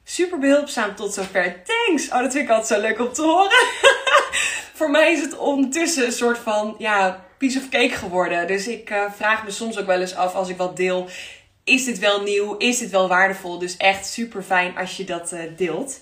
Super 0.04 0.40
behulpzaam 0.40 0.96
tot 0.96 1.14
zover. 1.14 1.62
Thanks! 1.64 2.10
Oh, 2.10 2.20
dat 2.20 2.32
vind 2.32 2.44
ik 2.44 2.50
altijd 2.50 2.80
zo 2.80 2.88
leuk 2.88 3.00
om 3.00 3.14
te 3.14 3.22
horen. 3.22 3.66
Voor 4.80 4.92
mij 4.92 5.12
is 5.12 5.22
het 5.22 5.38
ondertussen 5.38 6.06
een 6.06 6.12
soort 6.12 6.38
van 6.38 6.76
ja, 6.78 7.26
piece 7.38 7.58
of 7.58 7.70
cake 7.70 7.94
geworden. 7.94 8.48
Dus 8.48 8.68
ik 8.68 8.90
uh, 8.90 9.04
vraag 9.16 9.44
me 9.44 9.52
soms 9.52 9.80
ook 9.80 9.86
wel 9.86 10.02
eens 10.02 10.16
af 10.16 10.34
als 10.34 10.50
ik 10.50 10.58
wat 10.58 10.78
deel. 10.78 11.10
Is 11.64 11.86
dit 11.86 12.00
wel 12.00 12.22
nieuw? 12.22 12.58
Is 12.58 12.78
dit 12.78 12.90
wel 12.90 13.08
waardevol? 13.08 13.60
Dus 13.60 13.78
echt 13.78 14.06
super 14.06 14.44
fijn 14.44 14.78
als 14.78 14.98
je 14.98 15.04
dat 15.04 15.32
uh, 15.32 15.40
deelt. 15.58 16.00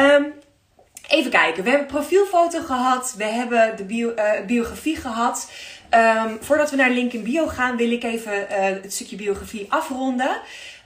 Um, 0.00 0.32
even 1.08 1.30
kijken. 1.30 1.64
We 1.64 1.70
hebben 1.70 1.86
profielfoto 1.86 2.60
gehad. 2.60 3.14
We 3.16 3.24
hebben 3.24 3.76
de 3.76 3.94
uh, 3.94 4.46
biografie 4.46 4.96
gehad. 4.96 5.50
Um, 5.94 6.38
voordat 6.40 6.70
we 6.70 6.76
naar 6.76 6.90
link 6.90 7.12
in 7.12 7.22
bio 7.22 7.46
gaan, 7.46 7.76
wil 7.76 7.90
ik 7.90 8.02
even 8.02 8.32
uh, 8.32 8.46
het 8.58 8.92
stukje 8.92 9.16
biografie 9.16 9.66
afronden. 9.68 10.40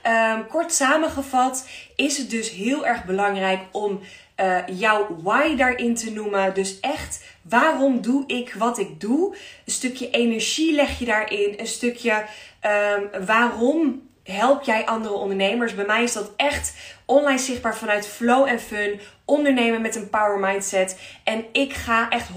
Um, 0.06 0.46
kort 0.46 0.72
samengevat 0.72 1.68
is 1.96 2.18
het 2.18 2.30
dus 2.30 2.50
heel 2.50 2.86
erg 2.86 3.04
belangrijk 3.04 3.60
om 3.72 4.00
uh, 4.40 4.58
jouw 4.66 5.16
why 5.22 5.56
daarin 5.56 5.94
te 5.94 6.10
noemen. 6.10 6.54
Dus 6.54 6.80
echt, 6.80 7.24
waarom 7.42 8.00
doe 8.00 8.24
ik 8.26 8.54
wat 8.54 8.78
ik 8.78 9.00
doe? 9.00 9.34
Een 9.64 9.72
stukje 9.72 10.10
energie 10.10 10.74
leg 10.74 10.98
je 10.98 11.04
daarin. 11.04 11.54
Een 11.56 11.66
stukje 11.66 12.24
um, 12.62 13.24
waarom 13.26 14.02
help 14.32 14.62
jij 14.62 14.86
andere 14.86 15.14
ondernemers? 15.14 15.74
Bij 15.74 15.84
mij 15.84 16.02
is 16.02 16.12
dat 16.12 16.32
echt 16.36 16.74
online 17.04 17.38
zichtbaar 17.38 17.76
vanuit 17.76 18.06
flow 18.06 18.46
en 18.46 18.60
fun. 18.60 19.00
Ondernemen 19.24 19.82
met 19.82 19.96
een 19.96 20.10
power 20.10 20.38
mindset. 20.38 20.98
En 21.24 21.44
ik 21.52 21.72
ga 21.72 22.10
echt 22.10 22.28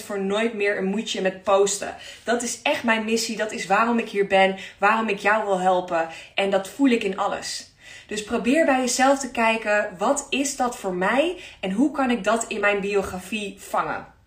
100% 0.00 0.04
voor 0.04 0.20
nooit 0.20 0.54
meer 0.54 0.78
een 0.78 0.84
moedje 0.84 1.20
met 1.20 1.42
posten. 1.42 1.94
Dat 2.24 2.42
is 2.42 2.62
echt 2.62 2.82
mijn 2.82 3.04
missie. 3.04 3.36
Dat 3.36 3.52
is 3.52 3.66
waarom 3.66 3.98
ik 3.98 4.08
hier 4.08 4.26
ben. 4.26 4.56
Waarom 4.78 5.08
ik 5.08 5.18
jou 5.18 5.44
wil 5.44 5.60
helpen. 5.60 6.08
En 6.34 6.50
dat 6.50 6.68
voel 6.68 6.88
ik 6.88 7.02
in 7.02 7.18
alles. 7.18 7.68
Dus 8.06 8.24
probeer 8.24 8.64
bij 8.64 8.80
jezelf 8.80 9.18
te 9.18 9.30
kijken, 9.30 9.94
wat 9.98 10.26
is 10.30 10.56
dat 10.56 10.78
voor 10.78 10.94
mij 10.94 11.36
en 11.60 11.72
hoe 11.72 11.90
kan 11.90 12.10
ik 12.10 12.24
dat 12.24 12.44
in 12.48 12.60
mijn 12.60 12.80
biografie 12.80 13.56
vangen? 13.58 14.19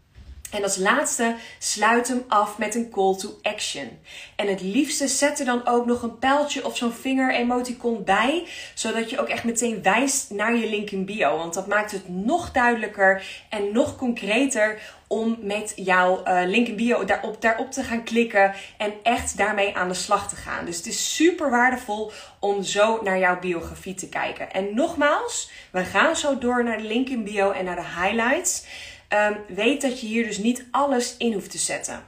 En 0.54 0.63
als 0.63 0.78
laatste, 0.78 1.36
sluit 1.60 2.08
hem 2.08 2.24
af 2.28 2.58
met 2.58 2.76
een 2.76 2.89
call 2.89 3.16
to 3.16 3.39
action. 3.42 4.00
En 4.36 4.48
het 4.48 4.62
liefste 4.62 5.08
zet 5.08 5.39
er 5.39 5.46
dan 5.46 5.68
ook 5.68 5.86
nog 5.86 6.02
een 6.02 6.20
pijltje 6.20 6.66
of 6.66 6.78
zo'n 6.78 6.94
vinger 6.94 7.34
emoticon 7.34 8.04
bij, 8.04 8.48
zodat 8.74 9.10
je 9.10 9.20
ook 9.20 9.28
echt 9.28 9.44
meteen 9.44 9.82
wijst 9.82 10.30
naar 10.30 10.56
je 10.56 10.70
link 10.70 10.89
in 10.89 11.06
bio. 11.06 11.38
Want 11.38 11.54
dat 11.54 11.68
maakt 11.68 11.92
het 11.92 12.10
nog 12.10 12.52
duidelijker 12.52 13.24
en 13.50 13.72
nog 13.72 13.96
concreter 13.96 14.80
om 15.08 15.38
met 15.42 15.74
jouw 15.76 16.22
uh, 16.28 16.42
link 16.46 16.68
in 16.68 16.76
bio 16.76 17.06
daarop, 17.06 17.42
daarop 17.42 17.72
te 17.72 17.84
gaan 17.84 18.04
klikken 18.04 18.54
en 18.78 18.94
echt 19.04 19.38
daarmee 19.38 19.76
aan 19.76 19.88
de 19.88 19.94
slag 19.94 20.30
te 20.30 20.36
gaan. 20.36 20.66
Dus 20.66 20.78
het 20.78 20.86
is 20.86 21.16
super 21.16 21.50
waardevol 21.50 22.12
om 22.39 22.63
zo 22.63 23.00
naar 23.04 23.20
jouw 23.20 23.39
biografie 23.39 23.94
te 23.94 24.10
kijken. 24.10 24.52
En 24.52 24.76
nogmaals, 24.76 25.52
we 25.72 25.84
gaan 25.84 26.16
zo 26.16 26.38
door 26.38 26.63
naar 26.63 26.78
de 26.78 26.88
link 26.88 27.10
in 27.10 27.24
bio 27.24 27.52
en 27.52 27.66
naar 27.66 27.76
de 27.76 28.02
highlights. 28.02 28.66
Um, 29.13 29.56
weet 29.56 29.82
dat 29.82 30.02
je 30.02 30.08
hier 30.08 30.23
dus 30.23 30.38
niet 30.38 30.65
alles 30.71 31.15
in 31.17 31.34
hoeft 31.34 31.52
te 31.52 31.58
zetten. 31.58 32.06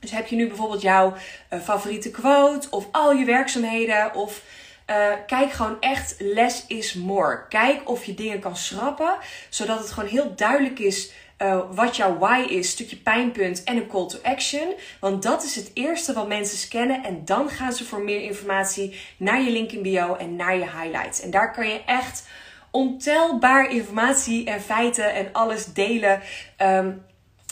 Dus 0.00 0.10
heb 0.10 0.26
je 0.26 0.36
nu 0.36 0.46
bijvoorbeeld 0.46 0.82
jouw 0.82 1.14
uh, 1.52 1.60
favoriete 1.60 2.10
quote 2.10 2.70
of 2.70 2.88
al 2.90 3.12
je 3.12 3.24
werkzaamheden 3.24 4.14
of 4.14 4.42
uh, 4.90 5.06
kijk 5.26 5.52
gewoon 5.52 5.80
echt 5.80 6.14
less 6.18 6.64
is 6.66 6.94
more. 6.94 7.46
Kijk 7.48 7.88
of 7.88 8.04
je 8.04 8.14
dingen 8.14 8.40
kan 8.40 8.56
schrappen, 8.56 9.16
zodat 9.48 9.78
het 9.78 9.90
gewoon 9.90 10.08
heel 10.08 10.34
duidelijk 10.36 10.78
is 10.78 11.12
uh, 11.38 11.60
wat 11.70 11.96
jouw 11.96 12.18
why 12.18 12.46
is, 12.48 12.70
stukje 12.70 12.96
pijnpunt 12.96 13.64
en 13.64 13.76
een 13.76 13.88
call 13.88 14.06
to 14.06 14.18
action. 14.22 14.74
Want 15.00 15.22
dat 15.22 15.44
is 15.44 15.54
het 15.54 15.70
eerste 15.74 16.12
wat 16.12 16.28
mensen 16.28 16.58
scannen 16.58 17.04
en 17.04 17.24
dan 17.24 17.48
gaan 17.50 17.72
ze 17.72 17.84
voor 17.84 18.00
meer 18.00 18.20
informatie 18.20 19.00
naar 19.16 19.42
je 19.42 19.50
link 19.50 19.72
in 19.72 19.82
bio 19.82 20.14
en 20.14 20.36
naar 20.36 20.56
je 20.56 20.70
highlights. 20.70 21.20
En 21.20 21.30
daar 21.30 21.52
kan 21.52 21.68
je 21.68 21.84
echt 21.84 22.26
ontelbaar 22.70 23.70
informatie 23.70 24.44
en 24.44 24.60
feiten 24.60 25.14
en 25.14 25.28
alles 25.32 25.72
delen. 25.72 26.20
Um, 26.62 27.06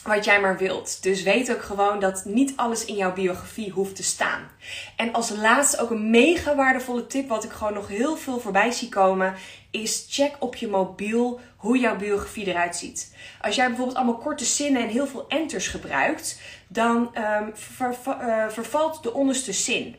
wat 0.06 0.24
jij 0.24 0.40
maar 0.40 0.58
wilt. 0.58 1.02
Dus 1.02 1.22
weet 1.22 1.52
ook 1.52 1.62
gewoon 1.62 2.00
dat 2.00 2.24
niet 2.24 2.52
alles 2.56 2.84
in 2.84 2.94
jouw 2.94 3.12
biografie 3.12 3.70
hoeft 3.70 3.96
te 3.96 4.02
staan. 4.02 4.50
En 4.96 5.12
als 5.12 5.30
laatste 5.30 5.80
ook 5.80 5.90
een 5.90 6.10
mega 6.10 6.54
waardevolle 6.54 7.06
tip, 7.06 7.28
wat 7.28 7.44
ik 7.44 7.50
gewoon 7.50 7.74
nog 7.74 7.88
heel 7.88 8.16
veel 8.16 8.40
voorbij 8.40 8.70
zie 8.70 8.88
komen, 8.88 9.34
is 9.70 10.06
check 10.08 10.36
op 10.38 10.54
je 10.54 10.68
mobiel 10.68 11.40
hoe 11.56 11.78
jouw 11.78 11.96
biografie 11.96 12.46
eruit 12.46 12.76
ziet. 12.76 13.14
Als 13.40 13.54
jij 13.54 13.66
bijvoorbeeld 13.66 13.96
allemaal 13.96 14.18
korte 14.18 14.44
zinnen 14.44 14.82
en 14.82 14.88
heel 14.88 15.06
veel 15.06 15.24
enters 15.28 15.68
gebruikt, 15.68 16.40
dan 16.68 17.10
ver, 17.52 17.96
uh, 18.06 18.48
vervalt 18.48 19.02
de 19.02 19.14
onderste 19.14 19.52
zin. 19.52 19.96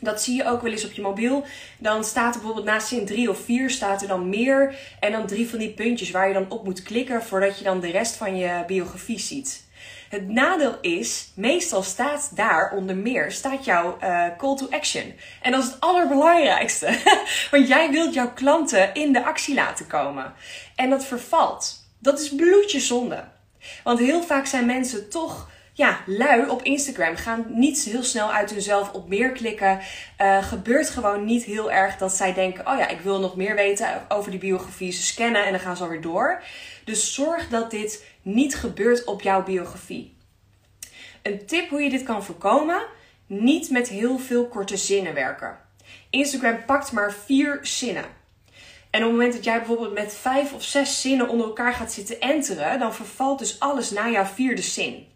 Dat 0.00 0.22
zie 0.22 0.36
je 0.36 0.44
ook 0.44 0.62
wel 0.62 0.72
eens 0.72 0.84
op 0.84 0.92
je 0.92 1.02
mobiel. 1.02 1.44
Dan 1.78 2.04
staat 2.04 2.34
er 2.34 2.40
bijvoorbeeld 2.40 2.66
naast 2.66 2.88
zin 2.88 3.06
3 3.06 3.30
of 3.30 3.40
4 3.40 3.70
staat 3.70 4.02
er 4.02 4.08
dan 4.08 4.28
meer. 4.28 4.74
En 5.00 5.12
dan 5.12 5.26
drie 5.26 5.48
van 5.48 5.58
die 5.58 5.70
puntjes 5.70 6.10
waar 6.10 6.28
je 6.28 6.34
dan 6.34 6.50
op 6.50 6.64
moet 6.64 6.82
klikken 6.82 7.22
voordat 7.22 7.58
je 7.58 7.64
dan 7.64 7.80
de 7.80 7.90
rest 7.90 8.16
van 8.16 8.36
je 8.36 8.64
biografie 8.66 9.18
ziet. 9.18 9.66
Het 10.08 10.28
nadeel 10.28 10.78
is, 10.80 11.32
meestal 11.34 11.82
staat 11.82 12.30
daar 12.36 12.72
onder 12.72 12.96
meer, 12.96 13.32
staat 13.32 13.64
jouw 13.64 13.98
uh, 14.02 14.24
call 14.36 14.56
to 14.56 14.66
action. 14.70 15.14
En 15.42 15.52
dat 15.52 15.62
is 15.62 15.70
het 15.70 15.80
allerbelangrijkste. 15.80 16.98
Want 17.50 17.68
jij 17.68 17.90
wilt 17.90 18.14
jouw 18.14 18.32
klanten 18.32 18.94
in 18.94 19.12
de 19.12 19.24
actie 19.24 19.54
laten 19.54 19.86
komen. 19.86 20.32
En 20.74 20.90
dat 20.90 21.04
vervalt. 21.04 21.86
Dat 21.98 22.20
is 22.20 22.34
bloedje 22.34 22.80
zonde. 22.80 23.24
Want 23.84 23.98
heel 23.98 24.22
vaak 24.22 24.46
zijn 24.46 24.66
mensen 24.66 25.10
toch 25.10 25.50
ja, 25.78 26.00
lui 26.06 26.48
op 26.48 26.62
Instagram 26.62 27.16
gaan 27.16 27.46
niet 27.48 27.82
heel 27.82 28.02
snel 28.02 28.32
uit 28.32 28.50
hunzelf 28.50 28.92
op 28.92 29.08
meer 29.08 29.32
klikken. 29.32 29.80
Uh, 30.20 30.42
gebeurt 30.42 30.90
gewoon 30.90 31.24
niet 31.24 31.44
heel 31.44 31.72
erg 31.72 31.96
dat 31.96 32.12
zij 32.12 32.34
denken: 32.34 32.66
oh 32.66 32.78
ja, 32.78 32.88
ik 32.88 33.00
wil 33.00 33.20
nog 33.20 33.36
meer 33.36 33.54
weten 33.54 34.04
over 34.08 34.30
die 34.30 34.40
biografie. 34.40 34.92
Ze 34.92 35.02
scannen 35.02 35.44
en 35.44 35.50
dan 35.50 35.60
gaan 35.60 35.76
ze 35.76 35.82
alweer 35.82 36.00
door. 36.00 36.42
Dus 36.84 37.14
zorg 37.14 37.48
dat 37.48 37.70
dit 37.70 38.04
niet 38.22 38.54
gebeurt 38.54 39.04
op 39.04 39.22
jouw 39.22 39.44
biografie. 39.44 40.16
Een 41.22 41.46
tip 41.46 41.68
hoe 41.68 41.82
je 41.82 41.90
dit 41.90 42.02
kan 42.02 42.24
voorkomen: 42.24 42.86
niet 43.26 43.70
met 43.70 43.88
heel 43.88 44.18
veel 44.18 44.48
korte 44.48 44.76
zinnen 44.76 45.14
werken. 45.14 45.58
Instagram 46.10 46.64
pakt 46.64 46.92
maar 46.92 47.12
vier 47.12 47.58
zinnen. 47.62 48.04
En 48.90 49.00
op 49.00 49.08
het 49.08 49.16
moment 49.16 49.32
dat 49.32 49.44
jij 49.44 49.58
bijvoorbeeld 49.58 49.94
met 49.94 50.14
vijf 50.14 50.52
of 50.52 50.62
zes 50.62 51.00
zinnen 51.00 51.28
onder 51.28 51.46
elkaar 51.46 51.72
gaat 51.72 51.92
zitten 51.92 52.20
enteren, 52.20 52.78
dan 52.78 52.94
vervalt 52.94 53.38
dus 53.38 53.60
alles 53.60 53.90
naar 53.90 54.10
jouw 54.10 54.24
vierde 54.24 54.62
zin. 54.62 55.06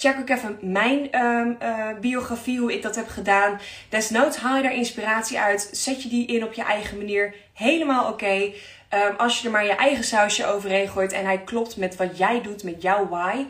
Check 0.00 0.18
ook 0.18 0.28
even 0.28 0.58
mijn 0.60 1.24
um, 1.24 1.56
uh, 1.62 1.98
biografie, 2.00 2.58
hoe 2.58 2.72
ik 2.74 2.82
dat 2.82 2.96
heb 2.96 3.08
gedaan. 3.08 3.60
Desnoods 3.88 4.36
haal 4.36 4.56
je 4.56 4.62
daar 4.62 4.74
inspiratie 4.74 5.38
uit. 5.38 5.68
Zet 5.72 6.02
je 6.02 6.08
die 6.08 6.26
in 6.26 6.44
op 6.44 6.52
je 6.52 6.62
eigen 6.62 6.96
manier. 6.96 7.34
Helemaal 7.52 8.12
oké. 8.12 8.52
Um, 8.94 9.16
als 9.16 9.38
je 9.38 9.46
er 9.46 9.52
maar 9.52 9.64
je 9.64 9.72
eigen 9.72 10.04
sausje 10.04 10.46
overheen 10.46 10.88
gooit 10.88 11.12
en 11.12 11.24
hij 11.24 11.38
klopt 11.38 11.76
met 11.76 11.96
wat 11.96 12.18
jij 12.18 12.42
doet, 12.42 12.62
met 12.62 12.82
jouw 12.82 13.08
why. 13.08 13.44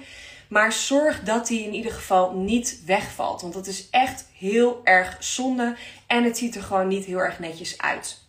Maar 0.48 0.72
zorg 0.72 1.22
dat 1.22 1.46
die 1.46 1.64
in 1.64 1.74
ieder 1.74 1.92
geval 1.92 2.32
niet 2.32 2.82
wegvalt. 2.86 3.42
Want 3.42 3.54
dat 3.54 3.66
is 3.66 3.90
echt 3.90 4.28
heel 4.38 4.80
erg 4.84 5.16
zonde. 5.20 5.76
En 6.06 6.24
het 6.24 6.38
ziet 6.38 6.54
er 6.54 6.62
gewoon 6.62 6.88
niet 6.88 7.04
heel 7.04 7.18
erg 7.18 7.38
netjes 7.38 7.78
uit. 7.78 8.26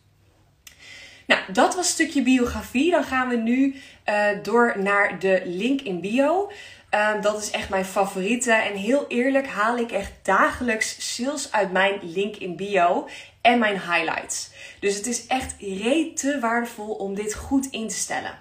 Nou, 1.27 1.41
dat 1.51 1.75
was 1.75 1.87
een 1.87 1.93
stukje 1.93 2.21
biografie. 2.21 2.91
Dan 2.91 3.03
gaan 3.03 3.29
we 3.29 3.35
nu 3.35 3.75
uh, 4.09 4.27
door 4.43 4.75
naar 4.77 5.19
de 5.19 5.41
link 5.45 5.81
in 5.81 6.01
bio. 6.01 6.51
Um, 6.91 7.21
dat 7.21 7.41
is 7.41 7.51
echt 7.51 7.69
mijn 7.69 7.85
favoriete. 7.85 8.51
En 8.51 8.75
heel 8.75 9.05
eerlijk 9.07 9.47
haal 9.47 9.77
ik 9.77 9.91
echt 9.91 10.11
dagelijks 10.21 11.15
sales 11.15 11.51
uit 11.51 11.71
mijn 11.71 11.99
link 12.01 12.35
in 12.35 12.55
bio 12.55 13.07
en 13.41 13.59
mijn 13.59 13.79
highlights. 13.79 14.49
Dus 14.79 14.95
het 14.95 15.07
is 15.07 15.27
echt 15.27 15.55
rete 15.59 16.37
waardevol 16.41 16.93
om 16.93 17.15
dit 17.15 17.33
goed 17.33 17.65
in 17.65 17.87
te 17.87 17.95
stellen. 17.95 18.37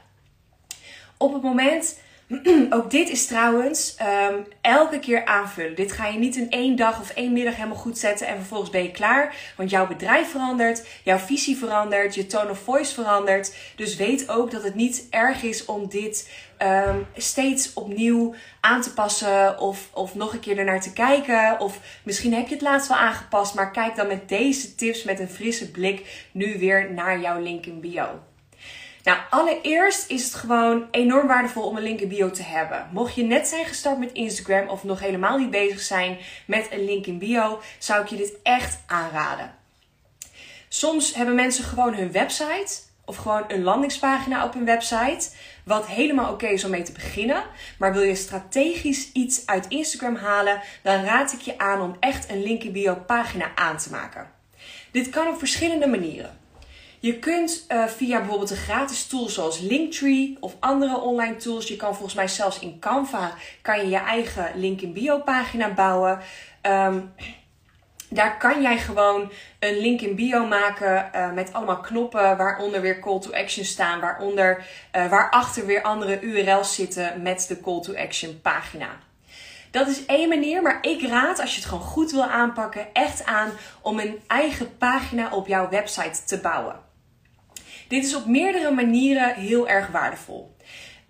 Op 1.17 1.33
het 1.33 1.43
moment 1.43 1.99
ook 2.71 2.91
dit 2.91 3.09
is 3.09 3.27
trouwens 3.27 3.97
um, 4.31 4.47
elke 4.61 4.99
keer 4.99 5.25
aanvullen. 5.25 5.75
Dit 5.75 5.93
ga 5.93 6.07
je 6.07 6.19
niet 6.19 6.37
in 6.37 6.51
één 6.51 6.77
dag 6.77 7.01
of 7.01 7.11
één 7.11 7.33
middag 7.33 7.55
helemaal 7.57 7.77
goed 7.77 7.99
zetten 7.99 8.27
en 8.27 8.37
vervolgens 8.37 8.71
ben 8.71 8.83
je 8.83 8.91
klaar. 8.91 9.35
Want 9.57 9.71
jouw 9.71 9.87
bedrijf 9.87 10.31
verandert, 10.31 10.87
jouw 11.03 11.19
visie 11.19 11.57
verandert, 11.57 12.15
je 12.15 12.27
tone 12.27 12.51
of 12.51 12.59
voice 12.59 12.95
verandert. 12.95 13.55
Dus 13.77 13.97
weet 13.97 14.29
ook 14.29 14.51
dat 14.51 14.63
het 14.63 14.75
niet 14.75 15.07
erg 15.11 15.43
is 15.43 15.65
om 15.65 15.89
dit 15.89 16.31
um, 16.63 17.07
steeds 17.17 17.73
opnieuw 17.73 18.35
aan 18.61 18.81
te 18.81 18.93
passen 18.93 19.59
of, 19.59 19.89
of 19.93 20.15
nog 20.15 20.33
een 20.33 20.41
keer 20.41 20.59
ernaar 20.59 20.81
te 20.81 20.93
kijken. 20.93 21.61
Of 21.61 21.81
misschien 22.03 22.35
heb 22.35 22.49
je 22.49 22.55
het 22.55 22.63
laatst 22.63 22.89
wel 22.89 22.99
aangepast, 22.99 23.55
maar 23.55 23.71
kijk 23.71 23.97
dan 23.97 24.07
met 24.07 24.29
deze 24.29 24.75
tips 24.75 25.05
met 25.05 25.21
een 25.21 25.29
frisse 25.31 25.71
blik 25.71 26.27
nu 26.33 26.59
weer 26.59 26.93
naar 26.93 27.21
jouw 27.21 27.41
link 27.41 27.67
in 27.67 27.81
bio. 27.81 28.21
Nou, 29.09 29.21
allereerst 29.31 30.11
is 30.11 30.25
het 30.25 30.35
gewoon 30.35 30.89
enorm 30.91 31.27
waardevol 31.27 31.63
om 31.63 31.77
een 31.77 31.83
link 31.83 32.01
in 32.01 32.09
bio 32.09 32.31
te 32.31 32.43
hebben. 32.43 32.89
Mocht 32.93 33.15
je 33.15 33.23
net 33.23 33.49
zijn 33.49 33.65
gestart 33.65 33.99
met 33.99 34.13
Instagram 34.13 34.69
of 34.69 34.85
nog 34.85 35.01
helemaal 35.01 35.39
niet 35.39 35.51
bezig 35.51 35.81
zijn 35.81 36.19
met 36.47 36.69
een 36.71 36.85
link 36.85 37.07
in 37.07 37.19
bio, 37.19 37.61
zou 37.79 38.03
ik 38.03 38.09
je 38.09 38.17
dit 38.17 38.33
echt 38.43 38.79
aanraden. 38.87 39.55
Soms 40.69 41.15
hebben 41.15 41.35
mensen 41.35 41.65
gewoon 41.65 41.95
hun 41.95 42.13
website 42.13 42.81
of 43.05 43.17
gewoon 43.17 43.45
een 43.49 43.63
landingspagina 43.63 44.45
op 44.45 44.55
hun 44.55 44.65
website. 44.65 45.31
Wat 45.65 45.87
helemaal 45.87 46.33
oké 46.33 46.47
is 46.47 46.65
om 46.65 46.71
mee 46.71 46.83
te 46.83 46.93
beginnen. 46.93 47.43
Maar 47.79 47.93
wil 47.93 48.03
je 48.03 48.15
strategisch 48.15 49.13
iets 49.13 49.47
uit 49.47 49.69
Instagram 49.69 50.17
halen, 50.17 50.61
dan 50.83 51.05
raad 51.05 51.33
ik 51.33 51.41
je 51.41 51.59
aan 51.59 51.81
om 51.81 51.97
echt 52.01 52.31
een 52.31 52.43
link 52.43 52.63
in 52.63 52.73
bio 52.73 52.95
pagina 52.95 53.51
aan 53.55 53.77
te 53.77 53.91
maken. 53.91 54.31
Dit 54.91 55.09
kan 55.11 55.29
op 55.29 55.39
verschillende 55.39 55.87
manieren. 55.87 56.39
Je 57.01 57.19
kunt 57.19 57.65
uh, 57.69 57.85
via 57.85 58.19
bijvoorbeeld 58.19 58.51
een 58.51 58.57
gratis 58.57 59.07
tool 59.07 59.29
zoals 59.29 59.61
Linktree 59.61 60.37
of 60.41 60.57
andere 60.61 61.01
online 61.01 61.37
tools. 61.37 61.69
Je 61.69 61.77
kan 61.77 61.95
volgens 61.95 62.15
mij 62.15 62.29
zelfs 62.29 62.59
in 62.59 62.79
Canva 62.79 63.35
kan 63.63 63.79
je 63.79 63.89
je 63.89 63.97
eigen 63.97 64.51
link 64.55 64.81
in 64.81 64.93
bio 64.93 65.19
pagina 65.19 65.69
bouwen. 65.69 66.19
Um, 66.63 67.13
daar 68.11 68.39
kan 68.39 68.63
jij 68.63 68.79
gewoon 68.79 69.33
een 69.59 69.79
link 69.79 70.01
in 70.01 70.15
bio 70.15 70.47
maken 70.47 71.11
uh, 71.15 71.33
met 71.33 71.53
allemaal 71.53 71.81
knoppen 71.81 72.37
waaronder 72.37 72.81
weer 72.81 73.01
call 73.01 73.21
to 73.21 73.33
action 73.33 73.65
staan, 73.65 74.01
waaronder, 74.01 74.67
uh, 74.97 75.09
waarachter 75.09 75.67
weer 75.67 75.83
andere 75.83 76.21
URL's 76.21 76.75
zitten 76.75 77.23
met 77.23 77.45
de 77.49 77.61
call 77.61 77.81
to 77.81 77.95
action 77.95 78.41
pagina. 78.41 78.89
Dat 79.71 79.89
is 79.89 80.07
één 80.07 80.29
manier, 80.29 80.63
maar 80.63 80.79
ik 80.81 81.09
raad 81.09 81.41
als 81.41 81.55
je 81.55 81.61
het 81.61 81.69
gewoon 81.69 81.85
goed 81.85 82.11
wil 82.11 82.25
aanpakken, 82.25 82.87
echt 82.93 83.25
aan 83.25 83.51
om 83.83 83.99
een 83.99 84.21
eigen 84.27 84.77
pagina 84.77 85.35
op 85.35 85.47
jouw 85.47 85.69
website 85.69 86.25
te 86.25 86.41
bouwen. 86.41 86.88
Dit 87.89 88.05
is 88.05 88.15
op 88.15 88.27
meerdere 88.27 88.71
manieren 88.71 89.35
heel 89.35 89.69
erg 89.69 89.89
waardevol. 89.89 90.57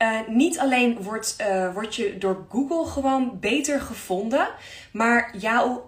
Uh, 0.03 0.19
niet 0.29 0.59
alleen 0.59 1.03
wordt, 1.03 1.37
uh, 1.41 1.75
word 1.75 1.95
je 1.95 2.19
door 2.19 2.47
Google 2.49 2.85
gewoon 2.85 3.37
beter 3.41 3.81
gevonden, 3.81 4.49
maar 4.93 5.37
jouw 5.39 5.85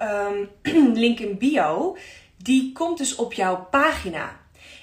um, 0.62 0.94
link 1.04 1.18
in 1.18 1.38
bio, 1.38 1.96
die 2.36 2.72
komt 2.72 2.98
dus 2.98 3.14
op 3.14 3.32
jouw 3.32 3.66
pagina. 3.70 4.39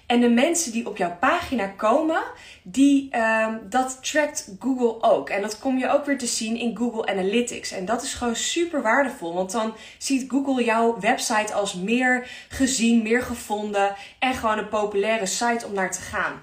En 0.08 0.20
de 0.20 0.30
mensen 0.30 0.72
die 0.72 0.88
op 0.88 0.98
jouw 0.98 1.18
pagina 1.20 1.68
komen, 1.68 2.22
die, 2.64 3.18
um, 3.18 3.60
dat 3.70 3.98
trackt 4.02 4.52
Google 4.60 5.04
ook. 5.04 5.30
En 5.30 5.42
dat 5.42 5.60
kom 5.60 5.78
je 5.78 5.90
ook 5.90 6.06
weer 6.06 6.18
te 6.18 6.26
zien 6.26 6.58
in 6.58 6.78
Google 6.78 7.06
Analytics. 7.06 7.72
En 7.72 7.86
dat 7.86 8.04
is 8.04 8.14
gewoon 8.14 8.36
super 8.36 8.82
waardevol, 8.82 9.34
want 9.34 9.52
dan 9.52 9.76
ziet 9.98 10.30
Google 10.32 10.64
jouw 10.64 11.00
website 11.00 11.54
als 11.54 11.74
meer 11.74 12.28
gezien, 12.50 13.04
meer 13.04 13.22
gevonden 13.22 13.96
en 14.20 14.34
gewoon 14.34 14.58
een 14.58 14.70
populaire 14.70 15.26
site 15.26 15.66
om 15.66 15.74
naar 15.74 15.92
te 15.92 16.02
gaan. 16.02 16.42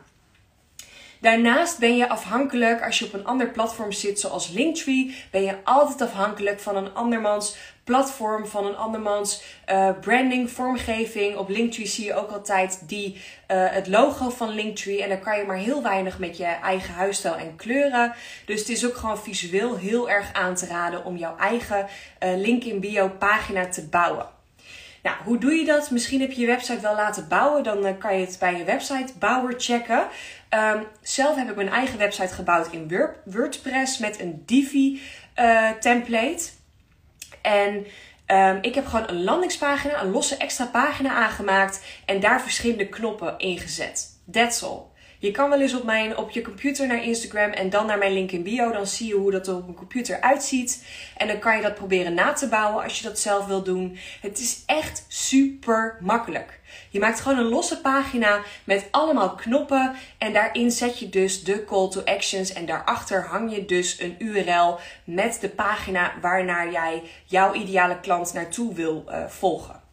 Daarnaast 1.24 1.78
ben 1.78 1.96
je 1.96 2.08
afhankelijk, 2.08 2.82
als 2.82 2.98
je 2.98 3.04
op 3.04 3.12
een 3.12 3.24
ander 3.24 3.50
platform 3.50 3.92
zit, 3.92 4.20
zoals 4.20 4.48
Linktree, 4.48 5.14
ben 5.30 5.42
je 5.42 5.56
altijd 5.64 6.00
afhankelijk 6.00 6.60
van 6.60 6.76
een 6.76 6.94
andermans 6.94 7.56
platform, 7.84 8.46
van 8.46 8.66
een 8.66 8.76
andermans 8.76 9.42
uh, 9.70 9.90
branding, 10.00 10.50
vormgeving. 10.50 11.36
Op 11.36 11.48
Linktree 11.48 11.86
zie 11.86 12.04
je 12.04 12.14
ook 12.14 12.30
altijd 12.30 12.82
die, 12.86 13.14
uh, 13.14 13.66
het 13.70 13.86
logo 13.86 14.30
van 14.30 14.48
Linktree. 14.48 15.02
En 15.02 15.08
dan 15.08 15.20
kan 15.20 15.38
je 15.38 15.44
maar 15.44 15.56
heel 15.56 15.82
weinig 15.82 16.18
met 16.18 16.36
je 16.36 16.44
eigen 16.44 16.94
huisstijl 16.94 17.36
en 17.36 17.56
kleuren. 17.56 18.14
Dus 18.46 18.60
het 18.60 18.68
is 18.68 18.86
ook 18.86 18.96
gewoon 18.96 19.18
visueel 19.18 19.76
heel 19.76 20.10
erg 20.10 20.32
aan 20.32 20.54
te 20.54 20.66
raden 20.66 21.04
om 21.04 21.16
jouw 21.16 21.36
eigen 21.36 21.86
uh, 22.24 22.36
link 22.36 22.64
in 22.64 22.80
bio 22.80 23.08
pagina 23.08 23.68
te 23.68 23.88
bouwen. 23.88 24.26
Nou, 25.02 25.16
hoe 25.24 25.38
doe 25.38 25.52
je 25.52 25.64
dat? 25.64 25.90
Misschien 25.90 26.20
heb 26.20 26.32
je 26.32 26.40
je 26.40 26.46
website 26.46 26.80
wel 26.80 26.94
laten 26.94 27.28
bouwen. 27.28 27.62
Dan 27.62 27.98
kan 27.98 28.18
je 28.18 28.26
het 28.26 28.36
bij 28.40 28.56
je 28.56 28.64
websitebouwer 28.64 29.54
checken. 29.56 30.06
Um, 30.50 30.86
zelf 31.02 31.36
heb 31.36 31.50
ik 31.50 31.56
mijn 31.56 31.68
eigen 31.68 31.98
website 31.98 32.34
gebouwd 32.34 32.72
in 32.72 33.10
WordPress 33.24 33.98
met 33.98 34.20
een 34.20 34.42
Divi 34.46 35.00
template. 35.80 36.50
En 37.44 37.86
um, 38.26 38.58
ik 38.60 38.74
heb 38.74 38.86
gewoon 38.86 39.08
een 39.08 39.24
landingspagina, 39.24 40.02
een 40.02 40.10
losse 40.10 40.36
extra 40.36 40.66
pagina 40.66 41.14
aangemaakt 41.14 41.84
en 42.04 42.20
daar 42.20 42.42
verschillende 42.42 42.88
knoppen 42.88 43.38
ingezet. 43.38 44.18
That's 44.30 44.62
all. 44.62 44.80
Je 45.18 45.30
kan 45.30 45.50
wel 45.50 45.60
eens 45.60 45.74
op, 45.74 45.84
mijn, 45.84 46.16
op 46.16 46.30
je 46.30 46.42
computer 46.42 46.86
naar 46.86 47.04
Instagram 47.04 47.50
en 47.50 47.70
dan 47.70 47.86
naar 47.86 47.98
mijn 47.98 48.12
link 48.12 48.30
in 48.30 48.42
bio. 48.42 48.72
Dan 48.72 48.86
zie 48.86 49.06
je 49.06 49.14
hoe 49.14 49.30
dat 49.30 49.46
er 49.46 49.54
op 49.54 49.64
mijn 49.64 49.76
computer 49.76 50.20
uitziet. 50.20 50.86
En 51.16 51.26
dan 51.26 51.38
kan 51.38 51.56
je 51.56 51.62
dat 51.62 51.74
proberen 51.74 52.14
na 52.14 52.32
te 52.32 52.48
bouwen 52.48 52.82
als 52.82 52.98
je 52.98 53.04
dat 53.04 53.18
zelf 53.18 53.46
wil 53.46 53.62
doen. 53.62 53.98
Het 54.20 54.38
is 54.38 54.62
echt 54.66 55.04
super 55.08 55.96
makkelijk. 56.00 56.60
Je 56.94 57.00
maakt 57.00 57.20
gewoon 57.20 57.38
een 57.38 57.48
losse 57.48 57.80
pagina 57.80 58.40
met 58.64 58.88
allemaal 58.90 59.34
knoppen. 59.34 59.94
En 60.18 60.32
daarin 60.32 60.70
zet 60.70 60.98
je 60.98 61.08
dus 61.08 61.44
de 61.44 61.64
call 61.64 61.88
to 61.88 62.02
actions. 62.04 62.52
En 62.52 62.66
daarachter 62.66 63.26
hang 63.26 63.54
je 63.54 63.64
dus 63.64 64.00
een 64.00 64.16
URL 64.18 64.78
met 65.04 65.38
de 65.40 65.48
pagina 65.48 66.12
waarnaar 66.20 66.72
jij 66.72 67.02
jouw 67.24 67.54
ideale 67.54 68.00
klant 68.00 68.32
naartoe 68.32 68.74
wil 68.74 69.04
uh, 69.08 69.26
volgen. 69.26 69.83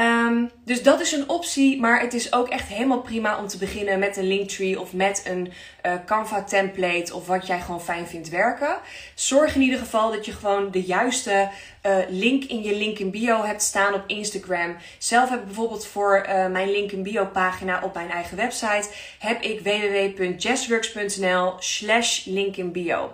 Um, 0.00 0.50
dus 0.64 0.82
dat 0.82 1.00
is 1.00 1.12
een 1.12 1.28
optie, 1.28 1.80
maar 1.80 2.00
het 2.00 2.14
is 2.14 2.32
ook 2.32 2.48
echt 2.48 2.68
helemaal 2.68 3.00
prima 3.00 3.38
om 3.38 3.46
te 3.46 3.58
beginnen 3.58 3.98
met 3.98 4.16
een 4.16 4.26
Linktree 4.26 4.80
of 4.80 4.92
met 4.92 5.22
een 5.24 5.52
uh, 5.86 5.92
Canva 6.06 6.44
template 6.44 7.14
of 7.14 7.26
wat 7.26 7.46
jij 7.46 7.60
gewoon 7.60 7.82
fijn 7.82 8.06
vindt 8.06 8.28
werken. 8.28 8.78
Zorg 9.14 9.54
in 9.54 9.60
ieder 9.60 9.78
geval 9.78 10.12
dat 10.12 10.26
je 10.26 10.32
gewoon 10.32 10.70
de 10.70 10.82
juiste 10.82 11.48
uh, 11.86 11.96
link 12.08 12.44
in 12.44 12.62
je 12.62 12.76
link 12.76 12.98
in 12.98 13.10
bio 13.10 13.44
hebt 13.44 13.62
staan 13.62 13.94
op 13.94 14.02
Instagram. 14.06 14.76
Zelf 14.98 15.30
heb 15.30 15.38
ik 15.38 15.44
bijvoorbeeld 15.44 15.86
voor 15.86 16.26
uh, 16.28 16.46
mijn 16.46 16.70
link 16.70 16.92
in 16.92 17.02
bio 17.02 17.24
pagina 17.24 17.82
op 17.82 17.94
mijn 17.94 18.10
eigen 18.10 18.36
website 18.36 18.88
heb 19.18 19.42
ik 19.42 19.60
www.jazzworks.nl 19.60 21.54
slash 21.58 22.24
link 22.24 22.56
in 22.56 22.72
bio. 22.72 23.10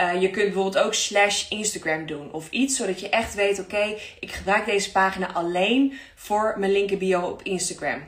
Uh, 0.00 0.20
je 0.20 0.30
kunt 0.30 0.44
bijvoorbeeld 0.44 0.84
ook 0.84 0.94
slash 0.94 1.48
Instagram 1.48 2.06
doen 2.06 2.32
of 2.32 2.50
iets, 2.50 2.76
zodat 2.76 3.00
je 3.00 3.08
echt 3.08 3.34
weet: 3.34 3.60
oké, 3.60 3.96
ik 4.20 4.32
gebruik 4.32 4.64
deze 4.64 4.90
pagina 4.90 5.32
alleen 5.32 5.98
voor 6.14 6.54
mijn 6.58 6.72
link 6.72 6.90
in 6.90 6.98
bio 6.98 7.20
op 7.20 7.42
Instagram. 7.42 8.02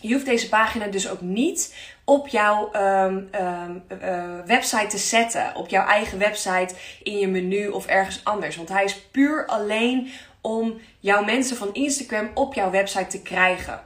Je 0.00 0.12
hoeft 0.12 0.26
deze 0.26 0.48
pagina 0.48 0.86
dus 0.86 1.08
ook 1.08 1.20
niet 1.20 1.74
op 2.04 2.28
jouw 2.28 2.70
um, 2.74 3.28
um, 3.40 3.82
uh, 4.02 4.38
website 4.46 4.86
te 4.86 4.98
zetten, 4.98 5.54
op 5.54 5.68
jouw 5.68 5.86
eigen 5.86 6.18
website, 6.18 6.74
in 7.02 7.18
je 7.18 7.28
menu 7.28 7.68
of 7.68 7.86
ergens 7.86 8.20
anders. 8.24 8.56
Want 8.56 8.68
hij 8.68 8.84
is 8.84 9.00
puur 9.00 9.46
alleen 9.46 10.10
om 10.40 10.80
jouw 11.00 11.24
mensen 11.24 11.56
van 11.56 11.74
Instagram 11.74 12.30
op 12.34 12.54
jouw 12.54 12.70
website 12.70 13.06
te 13.06 13.22
krijgen. 13.22 13.85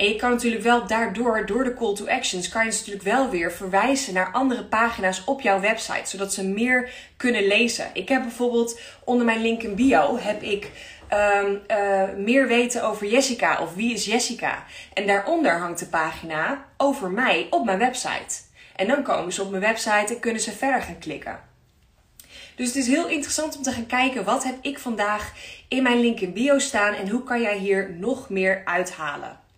En 0.00 0.08
je 0.08 0.16
kan 0.16 0.30
natuurlijk 0.30 0.62
wel 0.62 0.86
daardoor, 0.86 1.46
door 1.46 1.64
de 1.64 1.74
call 1.74 1.94
to 1.94 2.06
actions, 2.06 2.48
kan 2.48 2.64
je 2.64 2.70
natuurlijk 2.70 3.02
wel 3.02 3.30
weer 3.30 3.52
verwijzen 3.52 4.14
naar 4.14 4.32
andere 4.32 4.64
pagina's 4.64 5.22
op 5.24 5.40
jouw 5.40 5.60
website, 5.60 6.10
zodat 6.10 6.34
ze 6.34 6.46
meer 6.46 6.90
kunnen 7.16 7.46
lezen. 7.46 7.90
Ik 7.92 8.08
heb 8.08 8.22
bijvoorbeeld 8.22 8.80
onder 9.04 9.24
mijn 9.24 9.40
link 9.40 9.62
in 9.62 9.74
bio 9.74 10.18
heb 10.18 10.42
ik 10.42 10.70
um, 11.44 11.60
uh, 11.70 12.02
meer 12.16 12.46
weten 12.46 12.84
over 12.84 13.06
Jessica 13.06 13.62
of 13.62 13.74
wie 13.74 13.92
is 13.92 14.04
Jessica. 14.04 14.64
En 14.94 15.06
daaronder 15.06 15.58
hangt 15.58 15.78
de 15.78 15.86
pagina 15.86 16.64
over 16.76 17.10
mij 17.10 17.46
op 17.50 17.64
mijn 17.64 17.78
website. 17.78 18.40
En 18.76 18.86
dan 18.86 19.02
komen 19.02 19.32
ze 19.32 19.42
op 19.42 19.50
mijn 19.50 19.62
website 19.62 20.14
en 20.14 20.20
kunnen 20.20 20.42
ze 20.42 20.52
verder 20.52 20.82
gaan 20.82 20.98
klikken. 20.98 21.40
Dus 22.56 22.66
het 22.66 22.76
is 22.76 22.86
heel 22.86 23.08
interessant 23.08 23.56
om 23.56 23.62
te 23.62 23.72
gaan 23.72 23.86
kijken 23.86 24.24
wat 24.24 24.44
heb 24.44 24.56
ik 24.60 24.78
vandaag 24.78 25.32
in 25.68 25.82
mijn 25.82 26.00
link 26.00 26.20
in 26.20 26.32
bio 26.32 26.58
staan 26.58 26.94
en 26.94 27.08
hoe 27.08 27.22
kan 27.22 27.40
jij 27.40 27.58
hier 27.58 27.96
nog 27.98 28.28
meer 28.28 28.62
uithalen. 28.64 29.48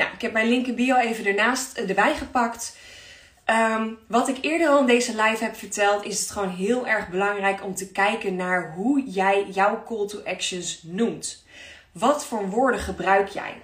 Nou, 0.00 0.12
ik 0.12 0.20
heb 0.20 0.32
mijn 0.32 0.48
link 0.48 0.66
in 0.66 0.74
bio 0.74 0.96
even 0.96 1.26
ernaast 1.26 1.76
eh, 1.76 1.88
erbij 1.88 2.14
gepakt. 2.14 2.76
Um, 3.46 3.98
wat 4.08 4.28
ik 4.28 4.38
eerder 4.40 4.68
al 4.68 4.78
in 4.78 4.86
deze 4.86 5.22
live 5.22 5.44
heb 5.44 5.56
verteld, 5.56 6.04
is 6.04 6.20
het 6.20 6.30
gewoon 6.30 6.48
heel 6.48 6.86
erg 6.86 7.08
belangrijk 7.08 7.64
om 7.64 7.74
te 7.74 7.92
kijken 7.92 8.36
naar 8.36 8.72
hoe 8.74 9.04
jij 9.04 9.46
jouw 9.52 9.82
call 9.86 10.06
to 10.06 10.20
actions 10.24 10.80
noemt. 10.82 11.44
Wat 11.92 12.24
voor 12.24 12.48
woorden 12.48 12.80
gebruik 12.80 13.28
jij? 13.28 13.54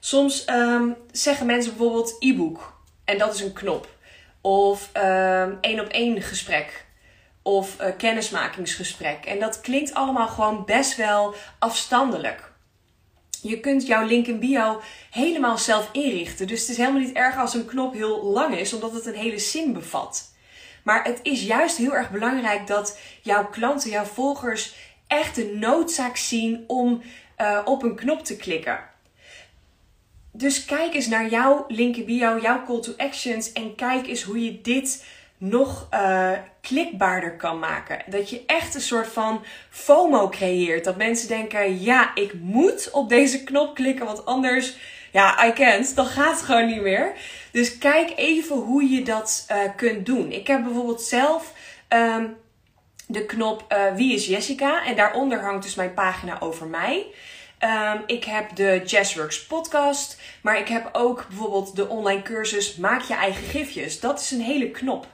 Soms 0.00 0.48
um, 0.48 0.96
zeggen 1.10 1.46
mensen 1.46 1.76
bijvoorbeeld 1.76 2.16
e-book 2.18 2.80
en 3.04 3.18
dat 3.18 3.34
is 3.34 3.40
een 3.40 3.52
knop. 3.52 3.88
Of 4.40 4.90
één 5.60 5.80
op 5.80 5.88
één 5.88 6.22
gesprek. 6.22 6.86
Of 7.42 7.80
uh, 7.80 7.86
kennismakingsgesprek. 7.98 9.24
En 9.24 9.38
dat 9.38 9.60
klinkt 9.60 9.94
allemaal 9.94 10.28
gewoon 10.28 10.64
best 10.64 10.96
wel 10.96 11.34
afstandelijk. 11.58 12.52
Je 13.48 13.60
kunt 13.60 13.86
jouw 13.86 14.06
link 14.06 14.26
in 14.26 14.38
bio 14.38 14.80
helemaal 15.10 15.58
zelf 15.58 15.88
inrichten. 15.92 16.46
Dus 16.46 16.60
het 16.60 16.68
is 16.68 16.76
helemaal 16.76 17.00
niet 17.00 17.16
erg 17.16 17.38
als 17.38 17.54
een 17.54 17.66
knop 17.66 17.92
heel 17.92 18.24
lang 18.24 18.56
is, 18.56 18.72
omdat 18.72 18.92
het 18.92 19.06
een 19.06 19.14
hele 19.14 19.38
zin 19.38 19.72
bevat. 19.72 20.32
Maar 20.82 21.04
het 21.04 21.20
is 21.22 21.42
juist 21.42 21.76
heel 21.76 21.94
erg 21.94 22.10
belangrijk 22.10 22.66
dat 22.66 22.98
jouw 23.22 23.46
klanten, 23.46 23.90
jouw 23.90 24.04
volgers 24.04 24.74
echt 25.06 25.34
de 25.34 25.54
noodzaak 25.54 26.16
zien 26.16 26.64
om 26.66 27.02
uh, 27.40 27.60
op 27.64 27.82
een 27.82 27.96
knop 27.96 28.24
te 28.24 28.36
klikken. 28.36 28.78
Dus 30.32 30.64
kijk 30.64 30.94
eens 30.94 31.06
naar 31.06 31.28
jouw 31.28 31.64
link 31.68 31.96
in 31.96 32.04
bio, 32.04 32.38
jouw 32.38 32.64
call 32.64 32.80
to 32.80 32.92
actions 32.96 33.52
en 33.52 33.74
kijk 33.74 34.06
eens 34.06 34.22
hoe 34.22 34.44
je 34.44 34.60
dit 34.60 35.04
nog 35.38 35.88
uh, 35.92 36.30
klikbaarder 36.60 37.36
kan 37.36 37.58
maken. 37.58 38.02
Dat 38.06 38.30
je 38.30 38.42
echt 38.46 38.74
een 38.74 38.80
soort 38.80 39.08
van 39.08 39.44
FOMO 39.70 40.28
creëert. 40.28 40.84
Dat 40.84 40.96
mensen 40.96 41.28
denken: 41.28 41.80
ja, 41.80 42.14
ik 42.14 42.34
moet 42.34 42.90
op 42.90 43.08
deze 43.08 43.44
knop 43.44 43.74
klikken, 43.74 44.06
want 44.06 44.26
anders 44.26 44.76
ja, 45.14 45.46
I 45.46 45.52
can't, 45.52 45.96
dan 45.96 46.06
gaat 46.06 46.30
het 46.30 46.42
gewoon 46.42 46.66
niet 46.66 46.80
meer. 46.80 47.12
Dus 47.50 47.78
kijk 47.78 48.12
even 48.16 48.56
hoe 48.56 48.88
je 48.88 49.02
dat 49.02 49.46
uh, 49.50 49.56
kunt 49.76 50.06
doen. 50.06 50.32
Ik 50.32 50.46
heb 50.46 50.62
bijvoorbeeld 50.62 51.02
zelf 51.02 51.52
um, 51.88 52.36
de 53.06 53.26
knop 53.26 53.64
uh, 53.72 53.94
Wie 53.94 54.14
is 54.14 54.26
Jessica? 54.26 54.84
En 54.84 54.96
daaronder 54.96 55.40
hangt 55.40 55.62
dus 55.62 55.74
mijn 55.74 55.94
pagina 55.94 56.40
over 56.40 56.66
mij. 56.66 57.06
Um, 57.60 58.02
ik 58.06 58.24
heb 58.24 58.56
de 58.56 58.82
Jazzworks 58.84 59.46
podcast, 59.46 60.20
maar 60.40 60.58
ik 60.58 60.68
heb 60.68 60.88
ook 60.92 61.26
bijvoorbeeld 61.28 61.76
de 61.76 61.88
online 61.88 62.22
cursus 62.22 62.76
Maak 62.76 63.02
je 63.02 63.14
eigen 63.14 63.44
gifjes. 63.44 64.00
Dat 64.00 64.20
is 64.20 64.30
een 64.30 64.40
hele 64.40 64.70
knop. 64.70 65.06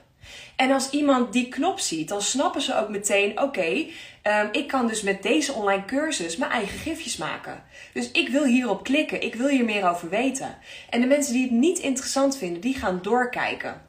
En 0.55 0.71
als 0.71 0.89
iemand 0.89 1.33
die 1.33 1.47
knop 1.47 1.79
ziet, 1.79 2.07
dan 2.07 2.21
snappen 2.21 2.61
ze 2.61 2.77
ook 2.77 2.89
meteen: 2.89 3.41
oké, 3.41 3.85
um, 4.23 4.49
ik 4.51 4.67
kan 4.67 4.87
dus 4.87 5.01
met 5.01 5.23
deze 5.23 5.53
online 5.53 5.85
cursus 5.85 6.37
mijn 6.37 6.51
eigen 6.51 6.79
gifjes 6.79 7.17
maken. 7.17 7.63
Dus 7.93 8.11
ik 8.11 8.29
wil 8.29 8.43
hierop 8.43 8.83
klikken, 8.83 9.23
ik 9.23 9.35
wil 9.35 9.47
hier 9.47 9.65
meer 9.65 9.89
over 9.89 10.09
weten. 10.09 10.57
En 10.89 11.01
de 11.01 11.07
mensen 11.07 11.33
die 11.33 11.43
het 11.43 11.51
niet 11.51 11.79
interessant 11.79 12.37
vinden, 12.37 12.61
die 12.61 12.75
gaan 12.75 12.99
doorkijken. 13.01 13.81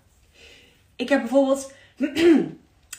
Ik 0.96 1.08
heb 1.08 1.20
bijvoorbeeld 1.20 1.72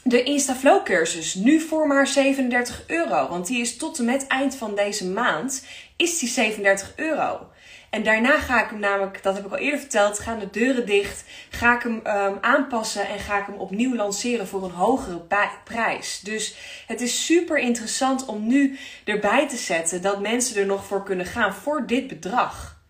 de 0.03 0.23
InstaFlow 0.23 0.83
cursus 0.83 1.35
nu 1.35 1.59
voor 1.59 1.87
maar 1.87 2.07
37 2.07 2.83
euro. 2.87 3.27
Want 3.29 3.47
die 3.47 3.61
is 3.61 3.77
tot 3.77 3.99
en 3.99 4.05
met 4.05 4.27
eind 4.27 4.55
van 4.55 4.75
deze 4.75 5.09
maand 5.09 5.65
is 5.95 6.19
die 6.19 6.29
37 6.29 6.93
euro. 6.95 7.47
En 7.93 8.03
daarna 8.03 8.39
ga 8.39 8.63
ik 8.63 8.69
hem 8.69 8.79
namelijk, 8.79 9.23
dat 9.23 9.35
heb 9.35 9.45
ik 9.45 9.51
al 9.51 9.57
eerder 9.57 9.79
verteld, 9.79 10.19
gaan 10.19 10.39
de 10.39 10.49
deuren 10.49 10.85
dicht. 10.85 11.23
Ga 11.49 11.75
ik 11.75 11.81
hem 11.81 11.93
um, 11.93 12.37
aanpassen 12.41 13.07
en 13.07 13.19
ga 13.19 13.39
ik 13.39 13.45
hem 13.45 13.55
opnieuw 13.55 13.95
lanceren 13.95 14.47
voor 14.47 14.63
een 14.63 14.71
hogere 14.71 15.21
prijs. 15.63 16.19
Dus 16.19 16.55
het 16.87 17.01
is 17.01 17.25
super 17.25 17.57
interessant 17.57 18.25
om 18.25 18.47
nu 18.47 18.77
erbij 19.05 19.47
te 19.47 19.57
zetten 19.57 20.01
dat 20.01 20.21
mensen 20.21 20.61
er 20.61 20.65
nog 20.65 20.85
voor 20.85 21.03
kunnen 21.03 21.25
gaan 21.25 21.53
voor 21.53 21.87
dit 21.87 22.07
bedrag. 22.07 22.81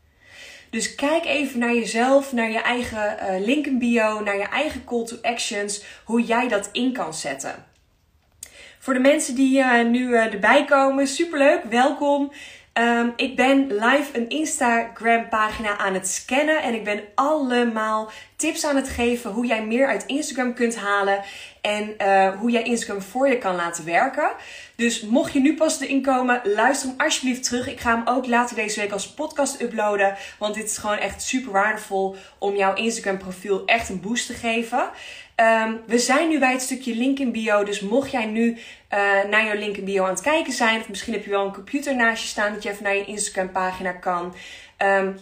Dus 0.70 0.96
kijk 0.96 1.26
even 1.26 1.60
naar 1.60 1.74
jezelf, 1.74 2.34
naar 2.34 2.52
je 2.52 2.62
eigen 2.62 3.18
uh, 3.22 3.46
link 3.46 3.66
in 3.66 3.80
bio, 3.80 4.20
naar 4.20 4.38
je 4.38 4.48
eigen 4.48 4.84
call 4.84 5.06
to 5.06 5.16
actions, 5.22 5.84
hoe 6.04 6.22
jij 6.22 6.48
dat 6.48 6.70
in 6.72 6.94
kan 6.94 7.13
zetten. 7.13 7.66
Voor 8.80 8.94
de 8.94 9.00
mensen 9.00 9.36
die 9.36 9.60
uh, 9.60 9.86
nu 9.86 10.08
uh, 10.08 10.34
erbij 10.34 10.66
komen, 10.66 11.08
superleuk, 11.08 11.63
welkom. 11.63 12.32
Um, 12.80 13.14
ik 13.16 13.36
ben 13.36 13.68
live 13.68 14.18
een 14.18 14.30
Instagram 14.30 15.30
pagina 15.30 15.78
aan 15.78 15.94
het 15.94 16.08
scannen 16.08 16.62
en 16.62 16.74
ik 16.74 16.84
ben 16.84 17.04
allemaal 17.16 18.12
tips 18.36 18.66
aan 18.66 18.76
het 18.76 18.90
geven 18.90 19.32
hoe 19.32 19.46
jij 19.46 19.66
meer 19.66 19.88
uit 19.88 20.06
Instagram 20.06 20.54
kunt 20.54 20.76
halen 20.76 21.24
en 21.62 21.96
uh, 22.02 22.40
hoe 22.40 22.52
jij 22.52 22.64
Instagram 22.64 23.02
voor 23.02 23.28
je 23.28 23.38
kan 23.38 23.56
laten 23.56 23.86
werken. 23.86 24.32
Dus 24.76 25.02
mocht 25.02 25.34
je 25.34 25.40
nu 25.40 25.56
pas 25.56 25.80
erin 25.80 26.02
komen, 26.02 26.42
luister 26.44 26.90
hem 26.90 27.00
alsjeblieft 27.00 27.44
terug. 27.44 27.68
Ik 27.68 27.80
ga 27.80 27.96
hem 27.96 28.08
ook 28.08 28.28
later 28.28 28.56
deze 28.56 28.80
week 28.80 28.92
als 28.92 29.14
podcast 29.14 29.62
uploaden, 29.62 30.16
want 30.40 30.56
dit 30.56 30.66
is 30.66 30.78
gewoon 30.78 30.98
echt 30.98 31.22
super 31.22 31.52
waardevol 31.52 32.16
om 32.38 32.56
jouw 32.56 32.74
Instagram 32.74 33.18
profiel 33.18 33.66
echt 33.66 33.90
een 33.90 34.02
boost 34.02 34.28
te 34.28 34.34
geven. 34.34 34.90
Um, 35.36 35.82
we 35.86 36.00
zijn 36.00 36.30
nu 36.30 36.39
bij 36.39 36.52
het 36.52 36.62
stukje 36.62 36.96
link 36.96 37.19
in 37.19 37.32
bio. 37.32 37.63
Dus 37.63 37.80
mocht 37.80 38.12
jij 38.12 38.26
nu 38.26 38.52
uh, 38.52 38.58
naar 39.30 39.46
jouw 39.46 39.58
link 39.58 39.78
in 39.78 39.86
bio 39.86 40.04
aan 40.04 40.10
het 40.10 40.22
kijken 40.22 40.54
zijn, 40.54 40.80
of 40.80 40.89
misschien 40.89 41.13
heb 41.13 41.24
je 41.24 41.30
wel 41.30 41.46
een 41.46 41.54
computer 41.54 41.96
naast 41.96 42.22
je 42.22 42.28
staan 42.28 42.54
dat 42.54 42.63
je 42.63 42.69
even 42.69 42.84
naar 42.84 42.96
je 42.96 43.06
Instagram 43.06 43.52
pagina 43.52 43.91
kan. 43.91 44.36
Um, 44.78 45.19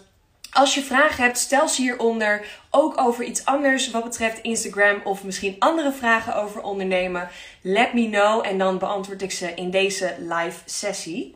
als 0.52 0.76
je 0.76 0.82
vragen 0.82 1.24
hebt, 1.24 1.38
stel 1.38 1.67
ze 1.67 1.82
hieronder. 1.82 2.45
Ook 2.69 3.00
over 3.00 3.24
iets 3.24 3.45
anders 3.45 3.91
wat 3.91 4.04
betreft 4.04 4.41
Instagram 4.41 5.02
of 5.04 5.24
misschien 5.24 5.56
andere 5.60 5.91
vragen 5.91 6.36
over 6.36 6.62
ondernemen. 6.62 7.30
Let 7.62 7.93
me 7.93 8.10
know 8.10 8.45
en 8.45 8.58
dan 8.58 8.78
beantwoord 8.78 9.21
ik 9.21 9.32
ze 9.32 9.54
in 9.54 9.71
deze 9.71 10.15
live 10.19 10.62
sessie. 10.65 11.36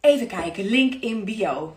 Even 0.00 0.26
kijken, 0.26 0.64
link 0.64 0.94
in 0.94 1.24
bio. 1.24 1.76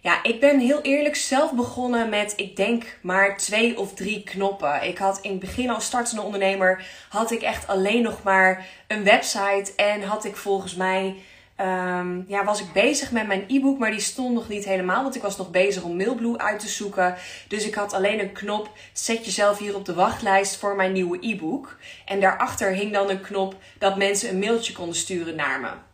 Ja, 0.00 0.22
ik 0.22 0.40
ben 0.40 0.58
heel 0.58 0.80
eerlijk 0.80 1.16
zelf 1.16 1.52
begonnen 1.52 2.08
met, 2.08 2.32
ik 2.36 2.56
denk, 2.56 2.98
maar 3.02 3.36
twee 3.36 3.78
of 3.78 3.94
drie 3.94 4.22
knoppen. 4.22 4.82
Ik 4.82 4.98
had 4.98 5.18
in 5.22 5.30
het 5.30 5.40
begin 5.40 5.70
als 5.70 5.84
startende 5.84 6.22
ondernemer, 6.22 6.84
had 7.08 7.30
ik 7.30 7.42
echt 7.42 7.66
alleen 7.66 8.02
nog 8.02 8.22
maar 8.22 8.66
een 8.86 9.04
website. 9.04 9.72
En 9.76 10.02
had 10.02 10.24
ik 10.24 10.36
volgens 10.36 10.74
mij, 10.74 11.16
um, 11.60 12.24
ja, 12.28 12.44
was 12.44 12.60
ik 12.60 12.72
bezig 12.72 13.10
met 13.10 13.26
mijn 13.26 13.44
e-book, 13.48 13.78
maar 13.78 13.90
die 13.90 14.00
stond 14.00 14.34
nog 14.34 14.48
niet 14.48 14.64
helemaal. 14.64 15.02
Want 15.02 15.16
ik 15.16 15.22
was 15.22 15.36
nog 15.36 15.50
bezig 15.50 15.82
om 15.82 15.96
Mailblue 15.96 16.38
uit 16.38 16.60
te 16.60 16.68
zoeken. 16.68 17.14
Dus 17.48 17.66
ik 17.66 17.74
had 17.74 17.92
alleen 17.92 18.20
een 18.20 18.32
knop, 18.32 18.70
zet 18.92 19.24
jezelf 19.24 19.58
hier 19.58 19.74
op 19.74 19.84
de 19.84 19.94
wachtlijst 19.94 20.56
voor 20.56 20.76
mijn 20.76 20.92
nieuwe 20.92 21.18
e-book. 21.20 21.76
En 22.04 22.20
daarachter 22.20 22.70
hing 22.70 22.92
dan 22.92 23.10
een 23.10 23.20
knop 23.20 23.54
dat 23.78 23.96
mensen 23.96 24.28
een 24.28 24.38
mailtje 24.38 24.72
konden 24.72 24.96
sturen 24.96 25.36
naar 25.36 25.60
me. 25.60 25.87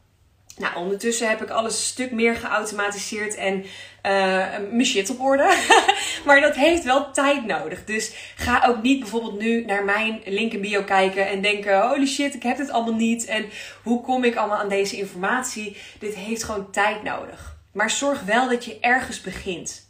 Nou, 0.57 0.77
ondertussen 0.77 1.29
heb 1.29 1.43
ik 1.43 1.51
alles 1.51 1.73
een 1.73 1.85
stuk 1.85 2.11
meer 2.11 2.37
geautomatiseerd 2.37 3.35
en 3.35 3.61
uh, 3.63 3.63
mijn 4.71 4.85
shit 4.85 5.11
op 5.11 5.21
orde. 5.21 5.57
maar 6.27 6.41
dat 6.41 6.55
heeft 6.55 6.85
wel 6.85 7.13
tijd 7.13 7.47
nodig. 7.47 7.85
Dus 7.85 8.33
ga 8.37 8.65
ook 8.67 8.83
niet 8.83 9.01
bijvoorbeeld 9.01 9.39
nu 9.39 9.65
naar 9.65 9.85
mijn 9.85 10.21
link 10.25 10.53
in 10.53 10.61
bio 10.61 10.83
kijken 10.83 11.29
en 11.29 11.43
denken: 11.43 11.89
holy 11.89 12.07
shit, 12.07 12.35
ik 12.35 12.43
heb 12.43 12.57
dit 12.57 12.71
allemaal 12.71 12.95
niet. 12.95 13.25
En 13.25 13.45
hoe 13.83 14.01
kom 14.01 14.25
ik 14.25 14.37
allemaal 14.37 14.59
aan 14.59 14.69
deze 14.69 14.97
informatie? 14.97 15.77
Dit 15.99 16.15
heeft 16.15 16.45
gewoon 16.45 16.71
tijd 16.71 17.03
nodig. 17.03 17.57
Maar 17.73 17.91
zorg 17.91 18.23
wel 18.23 18.49
dat 18.49 18.65
je 18.65 18.81
ergens 18.81 19.21
begint. 19.21 19.84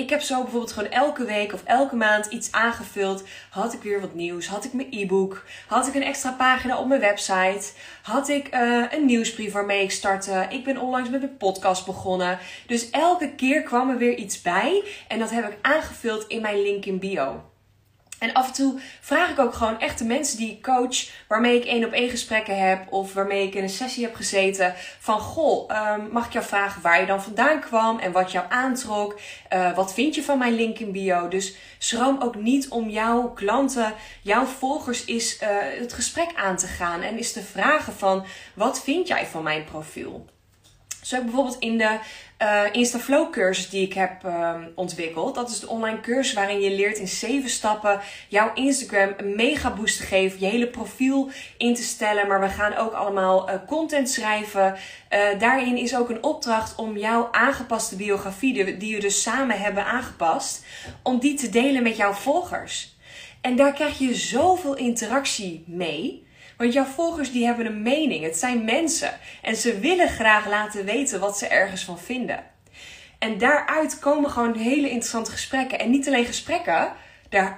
Ik 0.00 0.10
heb 0.10 0.20
zo 0.20 0.42
bijvoorbeeld 0.42 0.72
gewoon 0.72 0.90
elke 0.90 1.24
week 1.24 1.52
of 1.52 1.62
elke 1.64 1.96
maand 1.96 2.26
iets 2.26 2.52
aangevuld. 2.52 3.24
Had 3.50 3.72
ik 3.72 3.82
weer 3.82 4.00
wat 4.00 4.14
nieuws? 4.14 4.46
Had 4.46 4.64
ik 4.64 4.72
mijn 4.72 4.88
e-book? 4.90 5.44
Had 5.66 5.86
ik 5.86 5.94
een 5.94 6.02
extra 6.02 6.30
pagina 6.30 6.78
op 6.78 6.86
mijn 6.86 7.00
website? 7.00 7.72
Had 8.02 8.28
ik 8.28 8.54
uh, 8.54 8.84
een 8.90 9.04
nieuwsbrief 9.04 9.52
waarmee 9.52 9.82
ik 9.82 9.90
startte? 9.90 10.46
Ik 10.48 10.64
ben 10.64 10.78
onlangs 10.78 11.10
met 11.10 11.22
een 11.22 11.36
podcast 11.36 11.86
begonnen. 11.86 12.38
Dus 12.66 12.90
elke 12.90 13.34
keer 13.34 13.62
kwam 13.62 13.90
er 13.90 13.98
weer 13.98 14.14
iets 14.14 14.42
bij. 14.42 14.84
En 15.08 15.18
dat 15.18 15.30
heb 15.30 15.48
ik 15.48 15.58
aangevuld 15.62 16.26
in 16.26 16.40
mijn 16.40 16.62
link 16.62 16.84
in 16.84 16.98
bio. 16.98 17.49
En 18.20 18.32
af 18.32 18.46
en 18.46 18.52
toe 18.52 18.80
vraag 19.00 19.30
ik 19.30 19.38
ook 19.38 19.54
gewoon 19.54 19.80
echt 19.80 19.98
de 19.98 20.04
mensen 20.04 20.36
die 20.36 20.50
ik 20.50 20.62
coach, 20.62 21.08
waarmee 21.28 21.56
ik 21.56 21.64
één 21.64 21.84
op 21.84 21.92
één 21.92 22.10
gesprekken 22.10 22.68
heb 22.68 22.92
of 22.92 23.14
waarmee 23.14 23.46
ik 23.46 23.54
in 23.54 23.62
een 23.62 23.68
sessie 23.68 24.04
heb 24.04 24.14
gezeten, 24.14 24.74
van 24.98 25.20
goh, 25.20 25.70
um, 25.70 26.08
mag 26.12 26.26
ik 26.26 26.32
jou 26.32 26.44
vragen 26.44 26.82
waar 26.82 27.00
je 27.00 27.06
dan 27.06 27.22
vandaan 27.22 27.60
kwam 27.60 27.98
en 27.98 28.12
wat 28.12 28.32
jou 28.32 28.46
aantrok? 28.48 29.20
Uh, 29.52 29.74
wat 29.74 29.94
vind 29.94 30.14
je 30.14 30.22
van 30.22 30.38
mijn 30.38 30.54
link 30.54 30.78
in 30.78 30.92
bio? 30.92 31.28
Dus 31.28 31.54
schroom 31.78 32.20
ook 32.20 32.34
niet 32.34 32.68
om 32.68 32.88
jouw 32.88 33.30
klanten, 33.30 33.94
jouw 34.22 34.44
volgers 34.44 35.04
is 35.04 35.42
uh, 35.42 35.48
het 35.78 35.92
gesprek 35.92 36.30
aan 36.34 36.56
te 36.56 36.66
gaan 36.66 37.02
en 37.02 37.18
is 37.18 37.32
te 37.32 37.42
vragen 37.42 37.92
van 37.92 38.24
wat 38.54 38.82
vind 38.82 39.08
jij 39.08 39.26
van 39.26 39.42
mijn 39.42 39.64
profiel? 39.64 40.26
Zo 41.02 41.14
heb 41.14 41.24
ik 41.24 41.30
bijvoorbeeld 41.30 41.62
in 41.62 41.78
de 41.78 41.98
uh, 42.42 42.62
Instaflow 42.72 43.32
cursus 43.32 43.68
die 43.68 43.86
ik 43.86 43.92
heb 43.92 44.24
uh, 44.24 44.54
ontwikkeld. 44.74 45.34
Dat 45.34 45.50
is 45.50 45.60
de 45.60 45.68
online 45.68 46.00
cursus 46.00 46.34
waarin 46.34 46.60
je 46.60 46.70
leert 46.70 46.98
in 46.98 47.08
zeven 47.08 47.50
stappen 47.50 48.00
jouw 48.28 48.54
Instagram 48.54 49.14
een 49.16 49.36
mega 49.36 49.70
boost 49.70 49.96
te 49.96 50.02
geven. 50.02 50.40
Je 50.40 50.46
hele 50.46 50.66
profiel 50.66 51.30
in 51.56 51.74
te 51.74 51.82
stellen. 51.82 52.28
Maar 52.28 52.40
we 52.40 52.48
gaan 52.48 52.76
ook 52.76 52.92
allemaal 52.92 53.50
uh, 53.50 53.54
content 53.66 54.10
schrijven. 54.10 54.76
Uh, 55.10 55.38
daarin 55.38 55.76
is 55.76 55.96
ook 55.96 56.10
een 56.10 56.22
opdracht 56.22 56.74
om 56.74 56.96
jouw 56.96 57.28
aangepaste 57.32 57.96
biografie, 57.96 58.76
die 58.78 58.94
we 58.94 59.00
dus 59.00 59.22
samen 59.22 59.60
hebben 59.60 59.84
aangepast, 59.84 60.64
om 61.02 61.18
die 61.18 61.34
te 61.34 61.48
delen 61.48 61.82
met 61.82 61.96
jouw 61.96 62.12
volgers. 62.12 62.96
En 63.40 63.56
daar 63.56 63.72
krijg 63.72 63.98
je 63.98 64.14
zoveel 64.14 64.76
interactie 64.76 65.64
mee. 65.66 66.28
Want 66.60 66.72
jouw 66.72 66.84
volgers 66.84 67.32
die 67.32 67.46
hebben 67.46 67.66
een 67.66 67.82
mening. 67.82 68.24
Het 68.24 68.36
zijn 68.36 68.64
mensen. 68.64 69.10
En 69.42 69.56
ze 69.56 69.78
willen 69.78 70.08
graag 70.08 70.48
laten 70.48 70.84
weten 70.84 71.20
wat 71.20 71.38
ze 71.38 71.46
ergens 71.46 71.84
van 71.84 71.98
vinden. 71.98 72.44
En 73.18 73.38
daaruit 73.38 73.98
komen 73.98 74.30
gewoon 74.30 74.56
hele 74.56 74.90
interessante 74.90 75.30
gesprekken. 75.30 75.78
En 75.78 75.90
niet 75.90 76.06
alleen 76.06 76.24
gesprekken, 76.24 76.92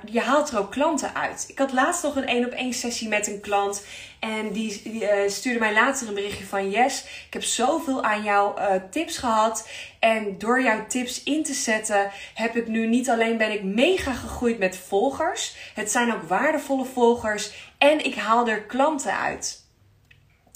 je 0.04 0.20
haalt 0.20 0.50
er 0.50 0.58
ook 0.58 0.70
klanten 0.70 1.14
uit. 1.14 1.44
Ik 1.48 1.58
had 1.58 1.72
laatst 1.72 2.02
nog 2.02 2.16
een 2.16 2.26
één 2.26 2.44
op 2.44 2.52
één 2.52 2.72
sessie 2.72 3.08
met 3.08 3.26
een 3.26 3.40
klant. 3.40 3.84
En 4.20 4.52
die, 4.52 4.82
uh, 4.84 5.08
stuurde 5.26 5.58
mij 5.58 5.72
later 5.72 6.08
een 6.08 6.14
berichtje 6.14 6.44
van... 6.44 6.70
Yes, 6.70 7.04
ik 7.26 7.32
heb 7.32 7.42
zoveel 7.42 8.02
aan 8.02 8.22
jouw 8.22 8.58
uh, 8.58 8.74
tips 8.90 9.18
gehad. 9.18 9.68
En 9.98 10.38
door 10.38 10.62
jouw 10.62 10.86
tips 10.86 11.22
in 11.22 11.42
te 11.42 11.54
zetten... 11.54 12.10
heb 12.34 12.56
ik 12.56 12.68
nu 12.68 12.86
niet 12.86 13.10
alleen 13.10 13.36
ben 13.36 13.52
ik 13.52 13.62
mega 13.62 14.12
gegroeid 14.12 14.58
met 14.58 14.76
volgers. 14.76 15.56
Het 15.74 15.90
zijn 15.90 16.14
ook 16.14 16.22
waardevolle 16.22 16.84
volgers. 16.84 17.72
En 17.78 18.04
ik 18.04 18.14
haal 18.14 18.48
er 18.48 18.62
klanten 18.62 19.18
uit. 19.18 19.66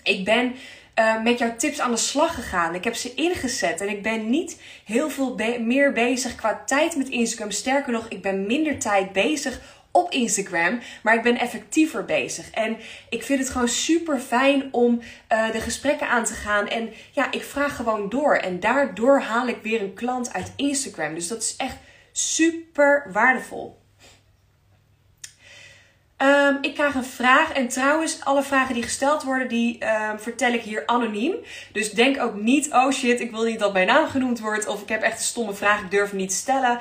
Ik 0.02 0.24
ben 0.24 0.54
uh, 0.98 1.22
met 1.22 1.38
jouw 1.38 1.56
tips 1.56 1.80
aan 1.80 1.90
de 1.90 1.96
slag 1.96 2.34
gegaan. 2.34 2.74
Ik 2.74 2.84
heb 2.84 2.94
ze 2.94 3.14
ingezet 3.14 3.80
en 3.80 3.88
ik 3.88 4.02
ben 4.02 4.30
niet 4.30 4.60
heel 4.84 5.10
veel 5.10 5.36
meer 5.60 5.92
bezig 5.92 6.34
qua 6.34 6.62
tijd 6.66 6.96
met 6.96 7.08
Instagram. 7.08 7.50
Sterker 7.50 7.92
nog, 7.92 8.08
ik 8.08 8.22
ben 8.22 8.46
minder 8.46 8.78
tijd 8.78 9.12
bezig 9.12 9.60
op 9.90 10.10
Instagram, 10.10 10.80
maar 11.02 11.14
ik 11.14 11.22
ben 11.22 11.38
effectiever 11.38 12.04
bezig. 12.04 12.50
En 12.50 12.76
ik 13.08 13.22
vind 13.22 13.38
het 13.38 13.50
gewoon 13.50 13.68
super 13.68 14.18
fijn 14.18 14.68
om 14.70 15.00
uh, 15.32 15.52
de 15.52 15.60
gesprekken 15.60 16.08
aan 16.08 16.24
te 16.24 16.34
gaan. 16.34 16.68
En 16.68 16.92
ja, 17.12 17.32
ik 17.32 17.42
vraag 17.42 17.76
gewoon 17.76 18.08
door. 18.08 18.36
En 18.36 18.60
daardoor 18.60 19.20
haal 19.20 19.48
ik 19.48 19.58
weer 19.62 19.82
een 19.82 19.94
klant 19.94 20.32
uit 20.32 20.52
Instagram. 20.56 21.14
Dus 21.14 21.28
dat 21.28 21.42
is 21.42 21.54
echt 21.56 21.76
super 22.12 23.08
waardevol. 23.12 23.84
Um, 26.22 26.58
ik 26.60 26.74
krijg 26.74 26.94
een 26.94 27.04
vraag. 27.04 27.52
En 27.52 27.68
trouwens, 27.68 28.24
alle 28.24 28.42
vragen 28.42 28.74
die 28.74 28.82
gesteld 28.82 29.22
worden, 29.22 29.48
die 29.48 29.84
um, 30.10 30.18
vertel 30.18 30.52
ik 30.52 30.62
hier 30.62 30.82
anoniem. 30.86 31.34
Dus 31.72 31.90
denk 31.90 32.22
ook 32.22 32.34
niet, 32.34 32.72
oh 32.72 32.90
shit, 32.90 33.20
ik 33.20 33.30
wil 33.30 33.44
niet 33.44 33.58
dat 33.58 33.72
mijn 33.72 33.86
naam 33.86 34.06
genoemd 34.08 34.40
wordt. 34.40 34.66
Of 34.66 34.82
ik 34.82 34.88
heb 34.88 35.02
echt 35.02 35.18
een 35.18 35.24
stomme 35.24 35.54
vraag, 35.54 35.80
ik 35.80 35.90
durf 35.90 36.12
niet 36.12 36.30
te 36.30 36.36
stellen. 36.36 36.80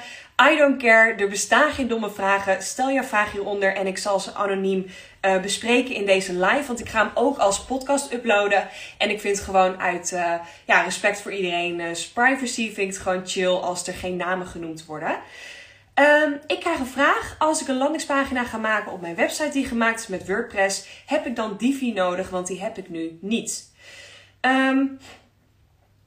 I 0.51 0.57
don't 0.57 0.81
care. 0.81 1.13
Er 1.13 1.29
bestaan 1.29 1.71
geen 1.71 1.87
domme 1.87 2.09
vragen. 2.09 2.63
Stel 2.63 2.91
jouw 2.91 3.03
vraag 3.03 3.31
hieronder 3.31 3.75
en 3.75 3.87
ik 3.87 3.97
zal 3.97 4.19
ze 4.19 4.33
anoniem 4.33 4.85
uh, 5.21 5.41
bespreken 5.41 5.95
in 5.95 6.05
deze 6.05 6.33
live. 6.33 6.67
Want 6.67 6.79
ik 6.79 6.89
ga 6.89 6.99
hem 6.99 7.11
ook 7.13 7.37
als 7.37 7.65
podcast 7.65 8.13
uploaden. 8.13 8.67
En 8.97 9.09
ik 9.09 9.21
vind 9.21 9.39
gewoon 9.39 9.79
uit 9.79 10.11
uh, 10.11 10.33
ja, 10.65 10.81
respect 10.81 11.21
voor 11.21 11.33
iedereen, 11.33 11.79
uh, 11.79 11.87
privacy, 12.13 12.65
vind 12.65 12.77
ik 12.77 12.87
het 12.87 12.97
gewoon 12.97 13.27
chill 13.27 13.53
als 13.53 13.87
er 13.87 13.93
geen 13.93 14.15
namen 14.15 14.47
genoemd 14.47 14.85
worden. 14.85 15.19
Um, 15.99 16.39
ik 16.47 16.59
krijg 16.59 16.79
een 16.79 16.85
vraag. 16.85 17.35
Als 17.39 17.61
ik 17.61 17.67
een 17.67 17.77
landingspagina 17.77 18.43
ga 18.43 18.57
maken 18.57 18.91
op 18.91 19.01
mijn 19.01 19.15
website 19.15 19.49
die 19.49 19.65
gemaakt 19.65 19.99
is 19.99 20.07
met 20.07 20.27
WordPress, 20.27 20.87
heb 21.05 21.25
ik 21.25 21.35
dan 21.35 21.57
Divi 21.57 21.93
nodig? 21.93 22.29
Want 22.29 22.47
die 22.47 22.61
heb 22.61 22.77
ik 22.77 22.89
nu 22.89 23.17
niet. 23.21 23.73
Um, 24.41 24.99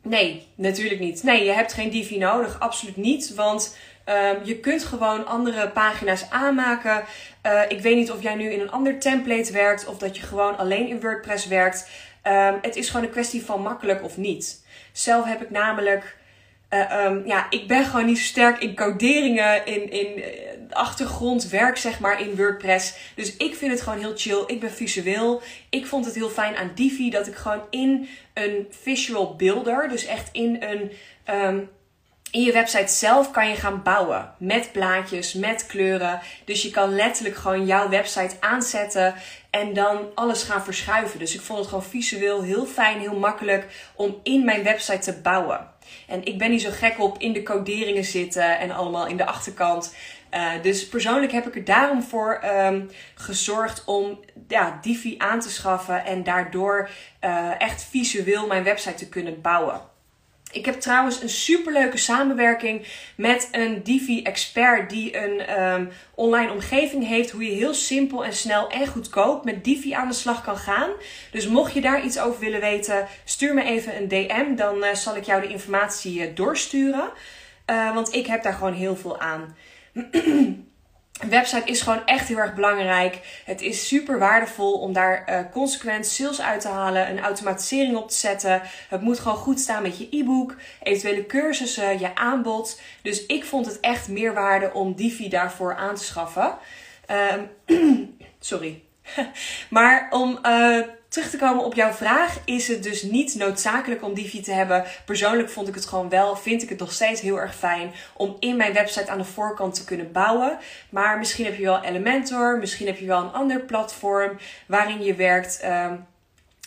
nee, 0.03 0.47
natuurlijk 0.55 1.01
niet. 1.01 1.23
Nee, 1.23 1.45
je 1.45 1.53
hebt 1.53 1.73
geen 1.73 1.91
Divi 1.91 2.19
nodig. 2.19 2.61
Absoluut 2.61 2.97
niet. 2.97 3.35
Want 3.35 3.77
um, 4.07 4.45
je 4.45 4.61
kunt 4.61 4.85
gewoon 4.85 5.27
andere 5.27 5.69
pagina's 5.69 6.31
aanmaken. 6.31 7.05
Uh, 7.47 7.63
ik 7.69 7.81
weet 7.81 7.97
niet 7.97 8.11
of 8.11 8.23
jij 8.23 8.35
nu 8.35 8.51
in 8.51 8.61
een 8.61 8.71
ander 8.71 8.99
template 8.99 9.53
werkt 9.53 9.87
of 9.87 9.99
dat 9.99 10.17
je 10.17 10.23
gewoon 10.23 10.59
alleen 10.59 10.89
in 10.89 11.01
WordPress 11.01 11.47
werkt. 11.47 11.89
het 12.63 12.77
is 12.77 12.89
gewoon 12.89 13.07
een 13.07 13.13
kwestie 13.13 13.45
van 13.45 13.63
makkelijk 13.63 14.05
of 14.05 14.17
niet. 14.17 14.65
Zelf 14.93 15.25
heb 15.25 15.43
ik 15.43 15.51
namelijk 15.51 16.17
uh, 16.71 17.05
um, 17.05 17.27
ja, 17.27 17.47
ik 17.51 17.69
ben 17.69 17.85
gewoon 17.85 18.07
niet 18.07 18.19
zo 18.19 18.25
sterk 18.25 18.63
in 18.63 18.75
coderingen, 18.75 19.67
in, 19.67 19.91
in 19.91 20.19
uh, 20.19 20.25
achtergrondwerk, 20.71 21.77
zeg 21.77 22.01
maar, 22.01 22.21
in 22.21 22.37
WordPress. 22.37 22.95
Dus 23.15 23.37
ik 23.37 23.55
vind 23.55 23.73
het 23.73 23.81
gewoon 23.81 23.99
heel 23.99 24.17
chill. 24.17 24.45
Ik 24.47 24.61
ben 24.61 24.71
visueel. 24.71 25.43
Ik 25.71 25.87
vond 25.87 26.05
het 26.05 26.15
heel 26.15 26.29
fijn 26.29 26.57
aan 26.57 26.73
Divi 26.75 27.11
dat 27.11 27.27
ik 27.27 27.35
gewoon 27.35 27.63
in 27.71 28.09
een 28.35 28.67
visual 28.71 29.37
builder, 29.37 29.89
dus 29.89 30.05
echt 30.05 30.29
in 30.33 30.63
een. 30.63 30.93
Um, 31.35 31.69
in 32.31 32.43
je 32.43 32.53
website 32.53 32.93
zelf 32.93 33.31
kan 33.31 33.49
je 33.49 33.57
gaan 33.57 33.83
bouwen 33.83 34.33
met 34.39 34.73
plaatjes, 34.73 35.33
met 35.33 35.67
kleuren. 35.67 36.21
Dus 36.45 36.63
je 36.63 36.71
kan 36.71 36.95
letterlijk 36.95 37.37
gewoon 37.37 37.67
jouw 37.67 37.89
website 37.89 38.37
aanzetten 38.41 39.15
en 39.51 39.75
dan 39.75 39.99
alles 40.15 40.43
gaan 40.43 40.65
verschuiven. 40.65 41.19
Dus 41.19 41.35
ik 41.35 41.41
vond 41.41 41.59
het 41.59 41.69
gewoon 41.69 41.85
visueel 41.85 42.43
heel 42.43 42.67
fijn, 42.67 43.01
heel 43.01 43.19
makkelijk 43.19 43.67
om 43.95 44.21
in 44.23 44.45
mijn 44.45 44.63
website 44.63 44.99
te 44.99 45.21
bouwen. 45.21 45.71
En 46.07 46.25
ik 46.25 46.39
ben 46.39 46.51
niet 46.51 46.63
zo 46.63 46.71
gek 46.73 47.01
op 47.01 47.19
in 47.19 47.33
de 47.33 47.43
coderingen 47.43 48.05
zitten 48.05 48.59
en 48.59 48.71
allemaal 48.71 49.07
in 49.07 49.17
de 49.17 49.27
achterkant. 49.27 49.95
Uh, 50.35 50.51
dus 50.63 50.89
persoonlijk 50.89 51.33
heb 51.33 51.47
ik 51.47 51.55
er 51.55 51.65
daarom 51.65 52.03
voor 52.03 52.41
um, 52.45 52.91
gezorgd 53.15 53.85
om 53.85 54.21
ja, 54.49 54.79
Divi 54.83 55.15
aan 55.19 55.41
te 55.41 55.51
schaffen 55.51 56.05
en 56.05 56.23
daardoor 56.23 56.91
uh, 57.25 57.61
echt 57.61 57.85
visueel 57.91 58.47
mijn 58.47 58.65
website 58.65 58.95
te 58.95 59.09
kunnen 59.09 59.41
bouwen. 59.41 59.81
Ik 60.51 60.65
heb 60.65 60.81
trouwens 60.81 61.23
een 61.23 61.29
superleuke 61.29 61.97
samenwerking 61.97 62.87
met 63.17 63.49
een 63.53 63.83
Divi-expert 63.83 64.91
die 64.91 65.17
een 65.17 65.63
um, 65.63 65.91
online 66.15 66.53
omgeving 66.53 67.07
heeft. 67.07 67.31
Hoe 67.31 67.45
je 67.45 67.51
heel 67.51 67.75
simpel 67.75 68.25
en 68.25 68.33
snel 68.33 68.69
en 68.69 68.87
goedkoop 68.87 69.45
met 69.45 69.65
Divi 69.65 69.93
aan 69.93 70.09
de 70.09 70.15
slag 70.15 70.45
kan 70.45 70.57
gaan. 70.57 70.91
Dus 71.31 71.49
mocht 71.49 71.73
je 71.73 71.81
daar 71.81 72.05
iets 72.05 72.19
over 72.19 72.41
willen 72.41 72.61
weten, 72.61 73.07
stuur 73.25 73.55
me 73.55 73.63
even 73.63 73.97
een 73.97 74.09
DM. 74.09 74.55
Dan 74.55 74.77
uh, 74.77 74.95
zal 74.95 75.17
ik 75.17 75.25
jou 75.25 75.41
de 75.41 75.49
informatie 75.49 76.21
uh, 76.21 76.35
doorsturen. 76.35 77.11
Uh, 77.71 77.95
want 77.95 78.15
ik 78.15 78.27
heb 78.27 78.43
daar 78.43 78.53
gewoon 78.53 78.75
heel 78.75 78.97
veel 78.97 79.21
aan. 79.21 79.57
Een 81.19 81.29
website 81.29 81.71
is 81.71 81.81
gewoon 81.81 82.07
echt 82.07 82.29
heel 82.29 82.37
erg 82.37 82.55
belangrijk. 82.55 83.43
Het 83.45 83.61
is 83.61 83.89
super 83.89 84.19
waardevol 84.19 84.73
om 84.73 84.93
daar 84.93 85.25
uh, 85.29 85.41
consequent 85.53 86.07
sales 86.07 86.41
uit 86.41 86.61
te 86.61 86.69
halen, 86.69 87.11
een 87.11 87.21
automatisering 87.21 87.97
op 87.97 88.09
te 88.11 88.17
zetten. 88.17 88.63
Het 88.89 89.01
moet 89.01 89.19
gewoon 89.19 89.37
goed 89.37 89.61
staan 89.61 89.83
met 89.83 89.99
je 89.99 90.09
e-book, 90.11 90.57
eventuele 90.83 91.27
cursussen, 91.27 91.99
je 91.99 92.15
aanbod. 92.15 92.81
Dus 93.03 93.27
ik 93.27 93.45
vond 93.45 93.67
het 93.67 93.81
echt 93.81 94.09
meerwaarde 94.09 94.73
om 94.73 94.95
Divi 94.95 95.29
daarvoor 95.29 95.77
aan 95.77 95.95
te 95.95 96.05
schaffen. 96.05 96.55
Um, 97.67 98.17
sorry. 98.41 98.83
maar 99.71 100.07
om 100.11 100.39
uh, 100.47 100.81
terug 101.19 101.33
te 101.33 101.47
komen 101.47 101.65
op 101.65 101.75
jouw 101.75 101.93
vraag, 101.93 102.39
is 102.45 102.69
het 102.69 102.83
dus 102.83 103.03
niet 103.03 103.35
noodzakelijk 103.35 104.03
om 104.03 104.15
Divi 104.15 104.41
te 104.41 104.53
hebben. 104.53 104.85
Persoonlijk 105.05 105.51
vond 105.51 105.69
ik 105.69 105.75
het 105.75 105.87
gewoon 105.87 106.09
wel, 106.09 106.37
vind 106.37 106.63
ik 106.63 106.69
het 106.69 106.79
nog 106.79 106.93
steeds 106.93 107.21
heel 107.21 107.41
erg 107.41 107.55
fijn 107.55 107.91
om 108.17 108.37
in 108.39 108.57
mijn 108.57 108.73
website 108.73 109.11
aan 109.11 109.19
de 109.19 109.25
voorkant 109.25 109.75
te 109.75 109.85
kunnen 109.85 110.13
bouwen. 110.13 110.59
Maar 110.91 111.19
misschien 111.19 111.45
heb 111.45 111.57
je 111.57 111.65
wel 111.65 111.83
Elementor, 111.83 112.59
misschien 112.59 112.87
heb 112.87 112.99
je 112.99 113.07
wel 113.07 113.23
een 113.23 113.33
ander 113.33 113.61
platform 113.61 114.39
waarin 114.67 115.03
je 115.03 115.15
werkt. 115.15 115.65
Um, 115.65 116.07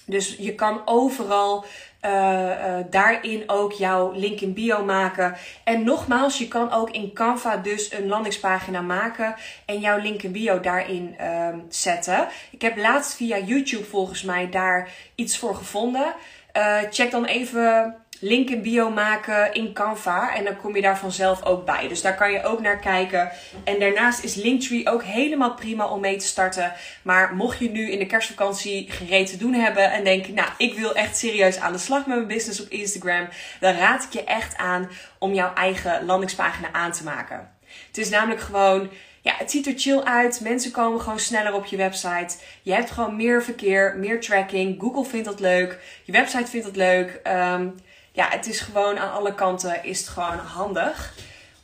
dus 0.06 0.36
je 0.40 0.56
kan 0.56 0.82
overal 0.86 1.66
uh, 2.06 2.12
uh, 2.12 2.78
daarin 2.90 3.44
ook 3.48 3.72
jouw 3.72 4.12
link 4.12 4.40
in 4.40 4.54
bio 4.54 4.84
maken. 4.84 5.36
En 5.64 5.84
nogmaals, 5.84 6.38
je 6.38 6.48
kan 6.48 6.72
ook 6.72 6.90
in 6.90 7.14
Canva 7.14 7.58
dus 7.58 7.94
een 7.94 8.08
landingspagina 8.08 8.82
maken 8.82 9.36
en 9.66 9.80
jouw 9.80 9.98
link 9.98 10.22
in 10.22 10.32
bio 10.32 10.60
daarin 10.60 11.16
uh, 11.22 11.48
zetten. 11.70 12.28
Ik 12.52 12.62
heb 12.62 12.78
laatst 12.78 13.14
via 13.14 13.38
YouTube 13.38 13.84
volgens 13.84 14.24
mij 14.24 14.50
daar 14.50 14.90
iets 15.16 15.38
voor 15.38 15.56
gevonden. 15.56 16.14
Uh, 16.58 16.78
check 16.90 17.12
dan 17.12 17.26
even 17.26 17.96
link 18.22 18.50
in 18.50 18.62
bio 18.62 18.90
maken 18.90 19.54
in 19.54 19.74
Canva. 19.74 20.36
En 20.36 20.44
dan 20.44 20.58
kom 20.58 20.76
je 20.76 20.82
daar 20.82 20.98
vanzelf 20.98 21.46
ook 21.46 21.66
bij. 21.66 21.88
Dus 21.88 22.02
daar 22.02 22.16
kan 22.16 22.32
je 22.32 22.44
ook 22.44 22.62
naar 22.62 22.80
kijken. 22.80 23.32
En 23.64 23.80
daarnaast 23.80 24.24
is 24.24 24.36
Linktree 24.36 24.90
ook 24.90 25.04
helemaal 25.04 25.54
prima 25.54 25.88
om 25.88 26.00
mee 26.00 26.16
te 26.16 26.26
starten. 26.26 26.74
Maar 27.02 27.36
mocht 27.36 27.60
je 27.60 27.70
nu 27.70 27.92
in 27.92 28.00
de 28.00 28.06
kerstvakantie 28.06 28.92
gereed 28.92 29.28
te 29.28 29.38
doen 29.38 29.54
hebben 29.54 29.92
en 29.92 30.04
denken, 30.04 30.34
nou, 30.34 30.50
ik 30.58 30.74
wil 30.74 30.96
echt 30.96 31.18
serieus 31.18 31.60
aan 31.60 31.72
de 31.72 31.78
slag 31.78 32.06
met 32.06 32.16
mijn 32.16 32.28
business 32.28 32.62
op 32.62 32.70
Instagram, 32.70 33.28
dan 33.60 33.76
raad 33.76 34.04
ik 34.04 34.14
je 34.14 34.24
echt 34.24 34.58
aan 34.58 34.90
om 35.20 35.34
jouw 35.34 35.54
eigen 35.54 36.06
landingspagina 36.06 36.72
aan 36.72 36.92
te 36.92 37.04
maken. 37.04 37.52
Het 37.88 37.98
is 37.98 38.10
namelijk 38.10 38.42
gewoon 38.42 38.90
ja, 39.22 39.34
het 39.38 39.52
ziet 39.52 39.68
er 39.68 39.74
chill 39.76 40.00
uit. 40.00 40.40
Mensen 40.42 40.72
komen 40.72 41.02
gewoon 41.02 41.20
sneller 41.20 41.54
op 41.54 41.66
je 41.66 41.78
website. 41.78 42.38
Je 42.62 42.74
hebt 42.74 42.92
gewoon 42.92 43.16
meer 43.16 43.44
verkeer, 43.44 43.96
meer 43.98 44.22
tracking. 44.22 44.82
Google 44.82 45.06
vindt 45.06 45.26
dat 45.26 45.40
leuk. 45.40 45.80
Je 46.04 46.12
website 46.12 46.50
vindt 46.50 46.66
dat 46.66 46.76
leuk. 46.76 47.20
Um, 47.28 47.76
ja, 48.12 48.28
het 48.30 48.48
is 48.48 48.60
gewoon 48.60 49.00
aan 49.00 49.12
alle 49.12 49.36
kanten 49.36 49.84
is 49.84 50.00
het 50.00 50.08
gewoon 50.08 50.38
handig 50.38 51.14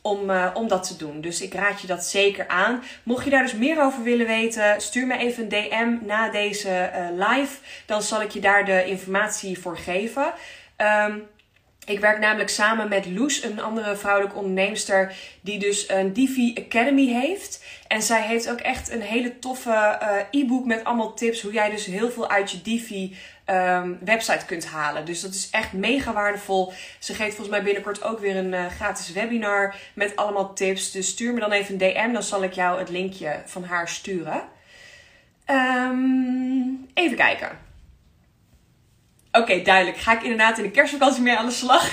om, 0.00 0.30
uh, 0.30 0.50
om 0.54 0.68
dat 0.68 0.86
te 0.86 0.96
doen. 0.96 1.20
Dus 1.20 1.40
ik 1.40 1.54
raad 1.54 1.80
je 1.80 1.86
dat 1.86 2.04
zeker 2.04 2.48
aan. 2.48 2.82
Mocht 3.02 3.24
je 3.24 3.30
daar 3.30 3.42
dus 3.42 3.54
meer 3.54 3.82
over 3.82 4.02
willen 4.02 4.26
weten, 4.26 4.80
stuur 4.80 5.06
me 5.06 5.18
even 5.18 5.42
een 5.42 5.48
DM 5.48 6.06
na 6.06 6.30
deze 6.30 6.90
uh, 6.94 7.28
live. 7.28 7.56
Dan 7.86 8.02
zal 8.02 8.22
ik 8.22 8.30
je 8.30 8.40
daar 8.40 8.64
de 8.64 8.84
informatie 8.84 9.58
voor 9.58 9.78
geven. 9.78 10.32
Um, 10.76 11.28
ik 11.88 12.00
werk 12.00 12.18
namelijk 12.18 12.48
samen 12.48 12.88
met 12.88 13.06
Loes, 13.06 13.42
een 13.42 13.60
andere 13.60 13.96
vrouwelijke 13.96 14.36
onderneemster, 14.36 15.14
die 15.40 15.58
dus 15.58 15.88
een 15.88 16.12
Divi 16.12 16.54
Academy 16.66 17.06
heeft. 17.06 17.64
En 17.86 18.02
zij 18.02 18.22
heeft 18.22 18.50
ook 18.50 18.60
echt 18.60 18.90
een 18.90 19.00
hele 19.00 19.38
toffe 19.38 19.98
uh, 20.02 20.40
e-book 20.42 20.64
met 20.64 20.84
allemaal 20.84 21.14
tips 21.14 21.42
hoe 21.42 21.52
jij 21.52 21.70
dus 21.70 21.86
heel 21.86 22.10
veel 22.10 22.30
uit 22.30 22.50
je 22.50 22.62
Divi 22.62 23.16
um, 23.50 23.98
website 24.04 24.46
kunt 24.46 24.66
halen. 24.66 25.04
Dus 25.04 25.20
dat 25.20 25.30
is 25.30 25.50
echt 25.50 25.72
mega 25.72 26.12
waardevol. 26.12 26.72
Ze 26.98 27.14
geeft 27.14 27.34
volgens 27.34 27.56
mij 27.56 27.62
binnenkort 27.62 28.02
ook 28.02 28.18
weer 28.18 28.36
een 28.36 28.52
uh, 28.52 28.66
gratis 28.66 29.12
webinar 29.12 29.74
met 29.94 30.16
allemaal 30.16 30.54
tips. 30.54 30.90
Dus 30.90 31.08
stuur 31.08 31.34
me 31.34 31.40
dan 31.40 31.52
even 31.52 31.72
een 31.72 31.78
DM, 31.78 32.12
dan 32.12 32.22
zal 32.22 32.42
ik 32.42 32.52
jou 32.52 32.78
het 32.78 32.88
linkje 32.88 33.42
van 33.44 33.64
haar 33.64 33.88
sturen. 33.88 34.42
Um, 35.50 36.88
even 36.94 37.16
kijken. 37.16 37.67
Oké, 39.38 39.62
duidelijk. 39.62 39.98
Ga 39.98 40.12
ik 40.12 40.22
inderdaad 40.22 40.58
in 40.58 40.62
de 40.62 40.70
kerstvakantie 40.70 41.22
mee 41.22 41.36
aan 41.36 41.46
de 41.46 41.52
slag? 41.52 41.90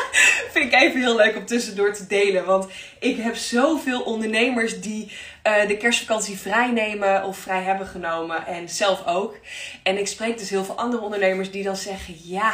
Vind 0.52 0.72
ik 0.72 0.80
even 0.80 1.00
heel 1.00 1.16
leuk 1.16 1.36
om 1.36 1.46
tussendoor 1.46 1.92
te 1.92 2.06
delen. 2.06 2.44
Want 2.44 2.66
ik 3.00 3.16
heb 3.16 3.34
zoveel 3.34 4.00
ondernemers 4.00 4.80
die 4.80 5.12
uh, 5.46 5.68
de 5.68 5.76
kerstvakantie 5.76 6.36
vrij 6.36 6.70
nemen 6.70 7.24
of 7.24 7.38
vrij 7.38 7.62
hebben 7.62 7.86
genomen. 7.86 8.46
En 8.46 8.68
zelf 8.68 9.06
ook. 9.06 9.36
En 9.82 9.98
ik 9.98 10.06
spreek 10.06 10.38
dus 10.38 10.50
heel 10.50 10.64
veel 10.64 10.78
andere 10.78 11.02
ondernemers 11.02 11.50
die 11.50 11.62
dan 11.62 11.76
zeggen: 11.76 12.14
Ja, 12.22 12.52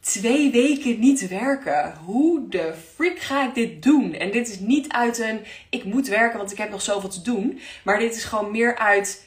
twee 0.00 0.50
weken 0.50 0.98
niet 0.98 1.28
werken. 1.28 1.94
Hoe 2.04 2.48
de 2.48 2.74
freak 2.94 3.18
ga 3.18 3.46
ik 3.46 3.54
dit 3.54 3.82
doen? 3.82 4.14
En 4.14 4.30
dit 4.30 4.48
is 4.48 4.58
niet 4.58 4.92
uit 4.92 5.18
een 5.18 5.40
ik 5.70 5.84
moet 5.84 6.08
werken, 6.08 6.38
want 6.38 6.52
ik 6.52 6.58
heb 6.58 6.70
nog 6.70 6.82
zoveel 6.82 7.08
te 7.08 7.22
doen. 7.22 7.60
Maar 7.82 7.98
dit 7.98 8.16
is 8.16 8.24
gewoon 8.24 8.50
meer 8.50 8.78
uit 8.78 9.26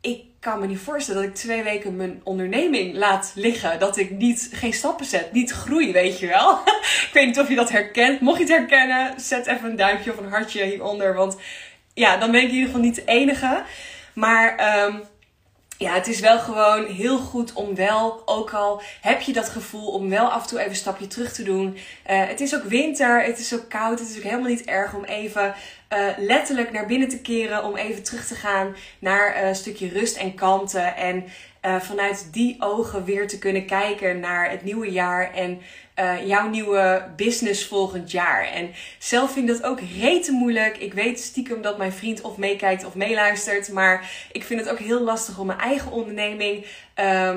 ik 0.00 0.24
kan 0.40 0.60
me 0.60 0.66
niet 0.66 0.78
voorstellen 0.78 1.22
dat 1.22 1.30
ik 1.30 1.36
twee 1.36 1.62
weken 1.62 1.96
mijn 1.96 2.20
onderneming 2.24 2.94
laat 2.94 3.32
liggen. 3.34 3.78
Dat 3.78 3.96
ik 3.96 4.10
niet, 4.10 4.50
geen 4.52 4.72
stappen 4.72 5.06
zet, 5.06 5.32
niet 5.32 5.50
groei, 5.50 5.92
weet 5.92 6.18
je 6.18 6.26
wel. 6.26 6.52
ik 7.06 7.10
weet 7.12 7.26
niet 7.26 7.38
of 7.38 7.48
je 7.48 7.54
dat 7.54 7.70
herkent. 7.70 8.20
Mocht 8.20 8.38
je 8.38 8.44
het 8.44 8.52
herkennen, 8.52 9.20
zet 9.20 9.46
even 9.46 9.70
een 9.70 9.76
duimpje 9.76 10.12
of 10.12 10.18
een 10.18 10.30
hartje 10.30 10.64
hieronder. 10.64 11.14
Want 11.14 11.36
ja, 11.94 12.16
dan 12.16 12.30
ben 12.30 12.40
ik 12.40 12.48
in 12.48 12.54
ieder 12.54 12.66
geval 12.66 12.82
niet 12.82 12.94
de 12.94 13.04
enige. 13.04 13.62
Maar 14.14 14.78
um, 14.84 15.02
ja, 15.78 15.94
het 15.94 16.06
is 16.06 16.20
wel 16.20 16.38
gewoon 16.38 16.86
heel 16.86 17.18
goed 17.18 17.52
om 17.52 17.74
wel, 17.74 18.22
ook 18.24 18.52
al 18.52 18.82
heb 19.00 19.20
je 19.20 19.32
dat 19.32 19.48
gevoel, 19.48 19.90
om 19.90 20.08
wel 20.08 20.28
af 20.28 20.42
en 20.42 20.48
toe 20.48 20.58
even 20.58 20.70
een 20.70 20.76
stapje 20.76 21.06
terug 21.06 21.32
te 21.32 21.42
doen. 21.42 21.76
Uh, 22.10 22.26
het 22.26 22.40
is 22.40 22.54
ook 22.54 22.62
winter, 22.62 23.24
het 23.24 23.38
is 23.38 23.54
ook 23.54 23.68
koud, 23.68 23.98
het 23.98 24.08
is 24.08 24.16
ook 24.16 24.22
helemaal 24.22 24.48
niet 24.48 24.64
erg 24.64 24.94
om 24.94 25.04
even 25.04 25.54
uh, 25.92 26.08
letterlijk 26.16 26.72
naar 26.72 26.86
binnen 26.86 27.08
te 27.08 27.20
keren. 27.20 27.64
Om 27.64 27.76
even 27.76 28.02
terug 28.02 28.26
te 28.26 28.34
gaan 28.34 28.76
naar 28.98 29.44
een 29.44 29.54
stukje 29.54 29.88
rust 29.88 30.16
en 30.16 30.34
kalmte. 30.34 30.80
En 30.80 31.24
uh, 31.66 31.80
vanuit 31.80 32.28
die 32.32 32.56
ogen 32.58 33.04
weer 33.04 33.28
te 33.28 33.38
kunnen 33.38 33.66
kijken 33.66 34.20
naar 34.20 34.50
het 34.50 34.64
nieuwe 34.64 34.90
jaar 34.90 35.34
en 35.34 35.60
jouw 36.24 36.48
nieuwe 36.48 37.04
business 37.16 37.66
volgend 37.66 38.10
jaar. 38.10 38.44
En 38.44 38.70
zelf 38.98 39.32
vind 39.32 39.48
ik 39.48 39.56
dat 39.56 39.64
ook 39.70 39.80
rete 40.00 40.32
moeilijk. 40.32 40.76
Ik 40.76 40.94
weet 40.94 41.20
stiekem 41.20 41.62
dat 41.62 41.78
mijn 41.78 41.92
vriend 41.92 42.20
of 42.20 42.36
meekijkt 42.36 42.84
of 42.84 42.94
meeluistert. 42.94 43.72
Maar 43.72 44.10
ik 44.32 44.44
vind 44.44 44.60
het 44.60 44.68
ook 44.70 44.78
heel 44.78 45.00
lastig 45.00 45.38
om 45.38 45.46
mijn 45.46 45.58
eigen 45.58 45.92
onderneming 45.92 46.66
uh, 46.98 47.34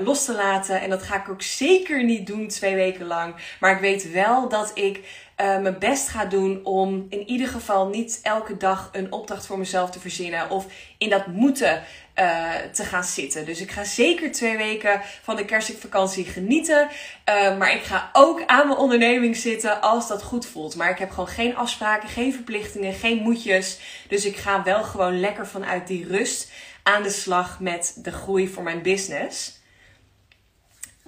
los 0.00 0.24
te 0.24 0.34
laten. 0.34 0.80
En 0.80 0.90
dat 0.90 1.02
ga 1.02 1.16
ik 1.16 1.28
ook 1.28 1.42
zeker 1.42 2.04
niet 2.04 2.26
doen 2.26 2.48
twee 2.48 2.74
weken 2.74 3.06
lang. 3.06 3.34
Maar 3.60 3.72
ik 3.72 3.80
weet 3.80 4.12
wel 4.12 4.48
dat 4.48 4.70
ik 4.74 5.00
uh, 5.40 5.58
mijn 5.58 5.78
best 5.78 6.08
ga 6.08 6.24
doen 6.24 6.60
om 6.64 7.06
in 7.08 7.28
ieder 7.28 7.48
geval 7.48 7.88
niet 7.88 8.20
elke 8.22 8.56
dag 8.56 8.88
een 8.92 9.12
opdracht 9.12 9.46
voor 9.46 9.58
mezelf 9.58 9.90
te 9.90 10.00
verzinnen. 10.00 10.50
Of 10.50 10.66
in 10.98 11.10
dat 11.10 11.26
moeten 11.26 11.82
uh, 12.18 12.54
te 12.72 12.84
gaan 12.84 13.04
zitten. 13.04 13.44
Dus 13.44 13.60
ik 13.60 13.70
ga 13.70 13.84
zeker 13.84 14.32
twee 14.32 14.56
weken 14.56 15.00
van 15.22 15.36
de 15.36 15.44
kerstvakantie 15.44 16.24
genieten. 16.24 16.88
Uh, 17.28 17.58
maar 17.58 17.72
ik 17.72 17.82
ga 17.82 18.10
ook 18.12 18.42
aan 18.46 18.66
mijn 18.66 18.78
onderneming 18.78 19.36
zitten 19.36 19.80
als 19.80 20.08
dat 20.08 20.22
goed 20.22 20.46
voelt. 20.46 20.76
Maar 20.76 20.90
ik 20.90 20.98
heb 20.98 21.10
gewoon 21.10 21.28
geen 21.28 21.56
afspraken, 21.56 22.08
geen 22.08 22.32
verplichtingen, 22.32 22.92
geen 22.92 23.22
moedjes. 23.22 23.78
Dus 24.08 24.24
ik 24.24 24.36
ga 24.36 24.62
wel 24.62 24.82
gewoon 24.82 25.20
lekker 25.20 25.46
vanuit 25.46 25.86
die 25.86 26.06
rust 26.06 26.50
aan 26.82 27.02
de 27.02 27.10
slag 27.10 27.60
met 27.60 27.98
de 28.02 28.12
groei 28.12 28.48
voor 28.48 28.62
mijn 28.62 28.82
business. 28.82 29.55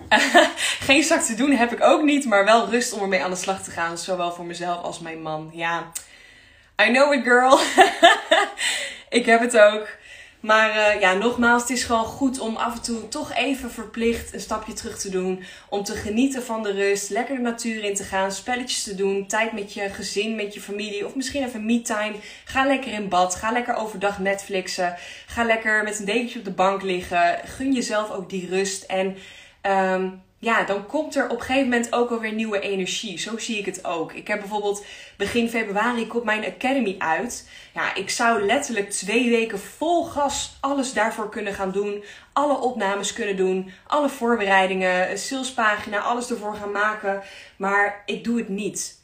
geen 0.89 1.03
zak 1.03 1.21
te 1.21 1.35
doen 1.35 1.51
heb 1.51 1.73
ik 1.73 1.85
ook 1.85 2.03
niet, 2.03 2.25
maar 2.25 2.45
wel 2.45 2.69
rust 2.71 2.93
om 2.93 3.01
ermee 3.01 3.23
aan 3.23 3.31
de 3.31 3.37
slag 3.37 3.63
te 3.63 3.71
gaan. 3.71 3.99
Zowel 3.99 4.33
voor 4.33 4.45
mezelf 4.45 4.83
als 4.83 4.99
mijn 5.01 5.23
man. 5.23 5.51
Ja, 5.53 5.93
I 6.83 6.93
know 6.93 7.13
it 7.13 7.23
girl. 7.23 7.59
ik 9.19 9.27
heb 9.27 9.41
het 9.41 9.59
ook. 9.59 9.97
Maar 10.41 10.95
uh, 10.95 11.01
ja, 11.01 11.13
nogmaals, 11.13 11.63
het 11.63 11.71
is 11.71 11.85
gewoon 11.85 12.05
goed 12.05 12.39
om 12.39 12.57
af 12.57 12.75
en 12.75 12.83
toe 12.83 13.09
toch 13.09 13.35
even 13.35 13.71
verplicht 13.71 14.35
een 14.35 14.41
stapje 14.41 14.73
terug 14.73 14.99
te 14.99 15.11
doen. 15.11 15.45
Om 15.69 15.85
te 15.85 15.95
genieten 15.95 16.43
van 16.43 16.63
de 16.63 16.73
rust, 16.73 17.11
lekker 17.11 17.37
de 17.37 17.43
natuur 17.43 17.85
in 17.85 17.95
te 17.95 18.05
gaan, 18.05 18.33
spelletjes 18.33 18.83
te 18.83 18.95
doen, 18.95 19.27
tijd 19.27 19.53
met 19.53 19.73
je 19.73 19.89
gezin, 19.89 20.37
met 20.37 20.55
je 20.55 20.61
familie 20.61 21.07
of 21.07 21.15
misschien 21.15 21.45
even 21.45 21.67
me-time. 21.67 22.15
Ga 22.45 22.67
lekker 22.67 22.93
in 22.93 23.09
bad, 23.09 23.35
ga 23.35 23.53
lekker 23.53 23.75
overdag 23.75 24.19
Netflixen, 24.19 24.97
ga 25.27 25.45
lekker 25.45 25.83
met 25.85 25.99
een 25.99 26.05
dekentje 26.05 26.39
op 26.39 26.45
de 26.45 26.51
bank 26.51 26.83
liggen. 26.83 27.41
Gun 27.45 27.73
jezelf 27.73 28.11
ook 28.11 28.31
die 28.31 28.49
rust 28.49 28.83
en... 28.83 29.17
Um, 29.63 30.23
ja, 30.41 30.65
dan 30.65 30.87
komt 30.87 31.17
er 31.17 31.25
op 31.25 31.39
een 31.39 31.45
gegeven 31.45 31.69
moment 31.69 31.93
ook 31.93 32.11
alweer 32.11 32.33
nieuwe 32.33 32.61
energie. 32.61 33.19
Zo 33.19 33.39
zie 33.39 33.59
ik 33.59 33.67
het 33.67 33.85
ook. 33.85 34.13
Ik 34.13 34.29
heb 34.29 34.39
bijvoorbeeld 34.41 34.85
begin 35.17 35.49
februari 35.49 36.07
komt 36.07 36.25
mijn 36.25 36.45
academy 36.45 36.95
uit. 36.99 37.49
Ja, 37.75 37.95
ik 37.95 38.11
zou 38.11 38.47
letterlijk 38.47 38.91
twee 38.91 39.31
weken 39.31 39.59
vol 39.59 40.05
gas 40.05 40.57
alles 40.61 40.93
daarvoor 40.93 41.29
kunnen 41.29 41.55
gaan 41.55 41.73
doen. 41.73 42.05
Alle 42.33 42.59
opnames 42.59 43.13
kunnen 43.13 43.37
doen. 43.37 43.73
Alle 43.87 44.09
voorbereidingen, 44.09 45.19
salespagina, 45.19 45.99
alles 45.99 46.31
ervoor 46.31 46.55
gaan 46.55 46.73
maken. 46.73 47.23
Maar 47.57 48.03
ik 48.07 48.25
doe 48.25 48.39
het 48.39 48.49
niet. 48.49 48.99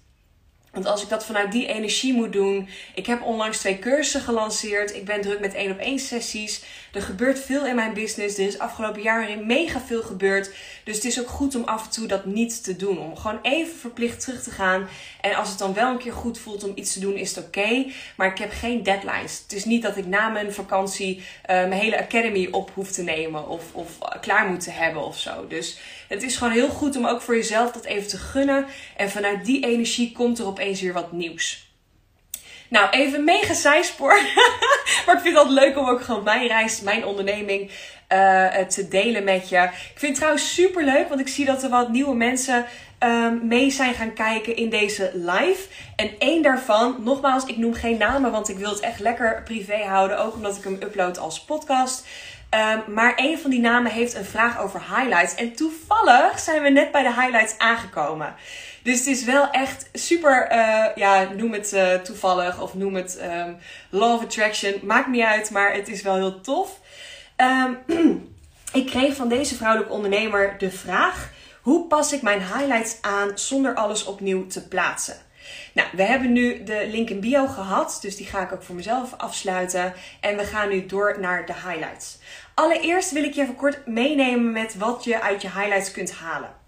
Want 0.75 0.87
als 0.87 1.03
ik 1.03 1.09
dat 1.09 1.25
vanuit 1.25 1.53
die 1.53 1.67
energie 1.67 2.15
moet 2.15 2.33
doen. 2.33 2.69
Ik 2.95 3.07
heb 3.07 3.23
onlangs 3.23 3.59
twee 3.59 3.79
cursussen 3.79 4.21
gelanceerd. 4.21 4.95
Ik 4.95 5.05
ben 5.05 5.21
druk 5.21 5.41
met 5.41 5.55
één 5.55 5.71
op 5.71 5.79
één 5.79 5.99
sessies. 5.99 6.65
Er 6.95 7.03
gebeurt 7.03 7.39
veel 7.39 7.67
in 7.67 7.75
mijn 7.75 7.95
business. 7.95 8.39
Er 8.39 8.47
is 8.47 8.59
afgelopen 8.59 9.03
jaar 9.03 9.39
mega 9.45 9.81
veel 9.81 10.03
gebeurd. 10.03 10.51
Dus 10.85 10.95
het 10.95 11.05
is 11.05 11.21
ook 11.21 11.29
goed 11.29 11.55
om 11.55 11.65
af 11.65 11.85
en 11.85 11.91
toe 11.91 12.07
dat 12.07 12.25
niet 12.25 12.65
te 12.65 12.77
doen. 12.77 12.99
Om 12.99 13.17
gewoon 13.17 13.39
even 13.43 13.77
verplicht 13.77 14.21
terug 14.21 14.43
te 14.43 14.51
gaan. 14.51 14.89
En 15.21 15.35
als 15.35 15.49
het 15.49 15.59
dan 15.59 15.75
wel 15.75 15.91
een 15.91 15.99
keer 15.99 16.13
goed 16.13 16.39
voelt 16.39 16.65
om 16.65 16.73
iets 16.75 16.93
te 16.93 17.01
doen, 17.01 17.15
is 17.15 17.35
het 17.35 17.47
oké. 17.47 17.87
Maar 18.17 18.31
ik 18.31 18.39
heb 18.39 18.51
geen 18.53 18.83
deadlines. 18.83 19.41
Het 19.43 19.53
is 19.53 19.65
niet 19.65 19.83
dat 19.83 19.97
ik 19.97 20.07
na 20.07 20.29
mijn 20.29 20.53
vakantie 20.53 21.17
uh, 21.17 21.23
mijn 21.47 21.73
hele 21.73 21.99
academy 21.99 22.49
op 22.51 22.71
hoef 22.75 22.91
te 22.91 23.03
nemen. 23.03 23.49
Of, 23.49 23.63
of 23.73 23.99
klaar 24.21 24.47
moet 24.47 24.65
te 24.65 24.71
hebben 24.71 25.05
of 25.05 25.19
zo. 25.19 25.47
Dus 25.47 25.79
het 26.09 26.23
is 26.23 26.37
gewoon 26.37 26.53
heel 26.53 26.69
goed 26.69 26.97
om 26.97 27.07
ook 27.07 27.21
voor 27.21 27.37
jezelf 27.37 27.73
dat 27.73 27.85
even 27.85 28.09
te 28.09 28.19
gunnen. 28.19 28.67
En 28.97 29.11
vanuit 29.11 29.45
die 29.45 29.67
energie 29.67 30.13
komt 30.13 30.39
er 30.39 30.47
opeens 30.47 30.81
weer 30.81 30.93
wat 30.93 31.13
nieuws. 31.13 31.64
Nou, 32.69 32.91
even 32.91 33.25
mega 33.25 33.55
zijspoor. 33.55 34.19
maar 35.07 35.15
ik 35.15 35.21
vind 35.23 35.39
het 35.39 35.49
leuk 35.49 35.79
om 35.79 35.89
ook 35.89 36.03
gewoon 36.03 36.23
mijn 36.23 36.47
reis, 36.47 36.81
mijn 36.81 37.05
onderneming 37.05 37.71
uh, 38.13 38.49
te 38.49 38.89
delen 38.89 39.25
met 39.25 39.49
je. 39.49 39.63
Ik 39.63 39.95
vind 39.95 40.01
het 40.01 40.15
trouwens 40.15 40.55
super 40.55 40.85
leuk, 40.85 41.09
want 41.09 41.21
ik 41.21 41.29
zie 41.29 41.45
dat 41.45 41.63
er 41.63 41.71
wat 41.71 41.89
nieuwe 41.89 42.15
mensen 42.17 42.67
um, 42.99 43.47
mee 43.47 43.71
zijn 43.71 43.95
gaan 43.95 44.13
kijken 44.13 44.57
in 44.57 44.71
deze 44.71 45.11
live. 45.15 45.67
En 45.97 46.11
één 46.19 46.43
daarvan, 46.43 46.97
nogmaals, 47.01 47.45
ik 47.45 47.57
noem 47.57 47.75
geen 47.75 47.99
namen, 47.99 48.31
want 48.31 48.49
ik 48.49 48.59
wil 48.59 48.71
het 48.71 48.81
echt 48.81 49.01
lekker 49.01 49.43
privé 49.45 49.85
houden. 49.85 50.19
Ook 50.19 50.35
omdat 50.35 50.57
ik 50.57 50.65
hem 50.65 50.79
upload 50.83 51.19
als 51.19 51.41
podcast. 51.41 52.07
Um, 52.51 52.95
maar 52.95 53.13
een 53.17 53.39
van 53.39 53.51
die 53.51 53.61
namen 53.61 53.93
heeft 53.93 54.15
een 54.15 54.25
vraag 54.25 54.61
over 54.61 54.81
highlights. 54.81 55.35
En 55.35 55.55
toevallig 55.55 56.39
zijn 56.39 56.63
we 56.63 56.69
net 56.69 56.93
bij 56.93 57.03
de 57.03 57.15
highlights 57.15 57.59
aangekomen. 57.59 58.35
Dus 58.85 58.99
het 58.99 59.07
is 59.07 59.25
wel 59.25 59.51
echt 59.51 59.89
super, 59.93 60.53
uh, 60.53 60.87
ja, 60.95 61.29
noem 61.37 61.53
het 61.53 61.73
uh, 61.73 61.95
toevallig 61.95 62.61
of 62.61 62.75
noem 62.75 62.95
het 62.95 63.21
um, 63.23 63.57
law 63.91 64.15
of 64.15 64.23
attraction. 64.23 64.81
Maakt 64.83 65.09
niet 65.09 65.23
uit, 65.23 65.51
maar 65.51 65.73
het 65.73 65.89
is 65.89 66.03
wel 66.03 66.15
heel 66.15 66.41
tof. 66.41 66.81
Um, 67.37 67.79
ik 68.81 68.87
kreeg 68.87 69.15
van 69.15 69.29
deze 69.29 69.55
vrouwelijke 69.55 69.95
ondernemer 69.95 70.59
de 70.59 70.71
vraag: 70.71 71.31
hoe 71.63 71.87
pas 71.87 72.13
ik 72.13 72.23
mijn 72.23 72.41
highlights 72.41 72.99
aan 73.01 73.39
zonder 73.39 73.75
alles 73.75 74.05
opnieuw 74.05 74.47
te 74.47 74.69
plaatsen? 74.69 75.17
Nou, 75.73 75.89
we 75.93 76.03
hebben 76.03 76.33
nu 76.33 76.63
de 76.63 76.87
link 76.91 77.11
in 77.11 77.21
bio 77.21 77.47
gehad, 77.47 77.99
dus 78.01 78.17
die 78.17 78.27
ga 78.27 78.43
ik 78.43 78.53
ook 78.53 78.63
voor 78.63 78.75
mezelf 78.75 79.15
afsluiten. 79.17 79.95
En 80.21 80.37
we 80.37 80.45
gaan 80.45 80.69
nu 80.69 80.87
door 80.87 81.17
naar 81.21 81.47
de 81.47 81.55
highlights. 81.55 82.19
Allereerst 82.55 83.11
wil 83.11 83.25
ik 83.25 83.35
je 83.35 83.43
even 83.43 83.57
kort 83.57 83.87
meenemen 83.87 84.53
met 84.53 84.77
wat 84.77 85.05
je 85.05 85.21
uit 85.21 85.43
je 85.43 85.51
highlights 85.51 85.91
kunt 85.91 86.13
halen. 86.13 86.63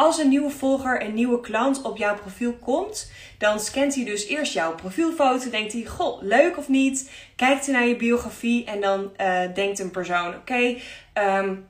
Als 0.00 0.18
een 0.18 0.28
nieuwe 0.28 0.50
volger, 0.50 1.02
een 1.02 1.14
nieuwe 1.14 1.40
klant 1.40 1.82
op 1.82 1.96
jouw 1.96 2.16
profiel 2.16 2.52
komt, 2.52 3.10
dan 3.38 3.60
scant 3.60 3.94
hij 3.94 4.04
dus 4.04 4.26
eerst 4.26 4.52
jouw 4.52 4.74
profielfoto. 4.74 5.50
Denkt 5.50 5.72
hij, 5.72 5.84
goh, 5.84 6.22
leuk 6.22 6.58
of 6.58 6.68
niet? 6.68 7.10
Kijkt 7.36 7.66
hij 7.66 7.74
naar 7.74 7.86
je 7.86 7.96
biografie 7.96 8.64
en 8.64 8.80
dan 8.80 9.10
uh, 9.20 9.40
denkt 9.54 9.78
een 9.78 9.90
persoon, 9.90 10.34
oké, 10.34 10.76
um, 11.14 11.68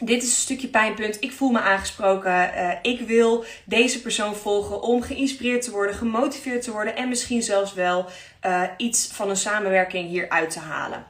dit 0.00 0.22
is 0.22 0.28
een 0.28 0.34
stukje 0.34 0.68
pijnpunt. 0.68 1.16
Ik 1.20 1.32
voel 1.32 1.50
me 1.50 1.60
aangesproken. 1.60 2.32
Uh, 2.32 2.72
ik 2.82 3.00
wil 3.00 3.44
deze 3.64 4.02
persoon 4.02 4.34
volgen 4.34 4.82
om 4.82 5.02
geïnspireerd 5.02 5.62
te 5.62 5.70
worden, 5.70 5.94
gemotiveerd 5.94 6.62
te 6.62 6.72
worden 6.72 6.96
en 6.96 7.08
misschien 7.08 7.42
zelfs 7.42 7.74
wel 7.74 8.06
uh, 8.46 8.62
iets 8.76 9.08
van 9.12 9.30
een 9.30 9.36
samenwerking 9.36 10.08
hieruit 10.08 10.50
te 10.50 10.60
halen. 10.60 11.06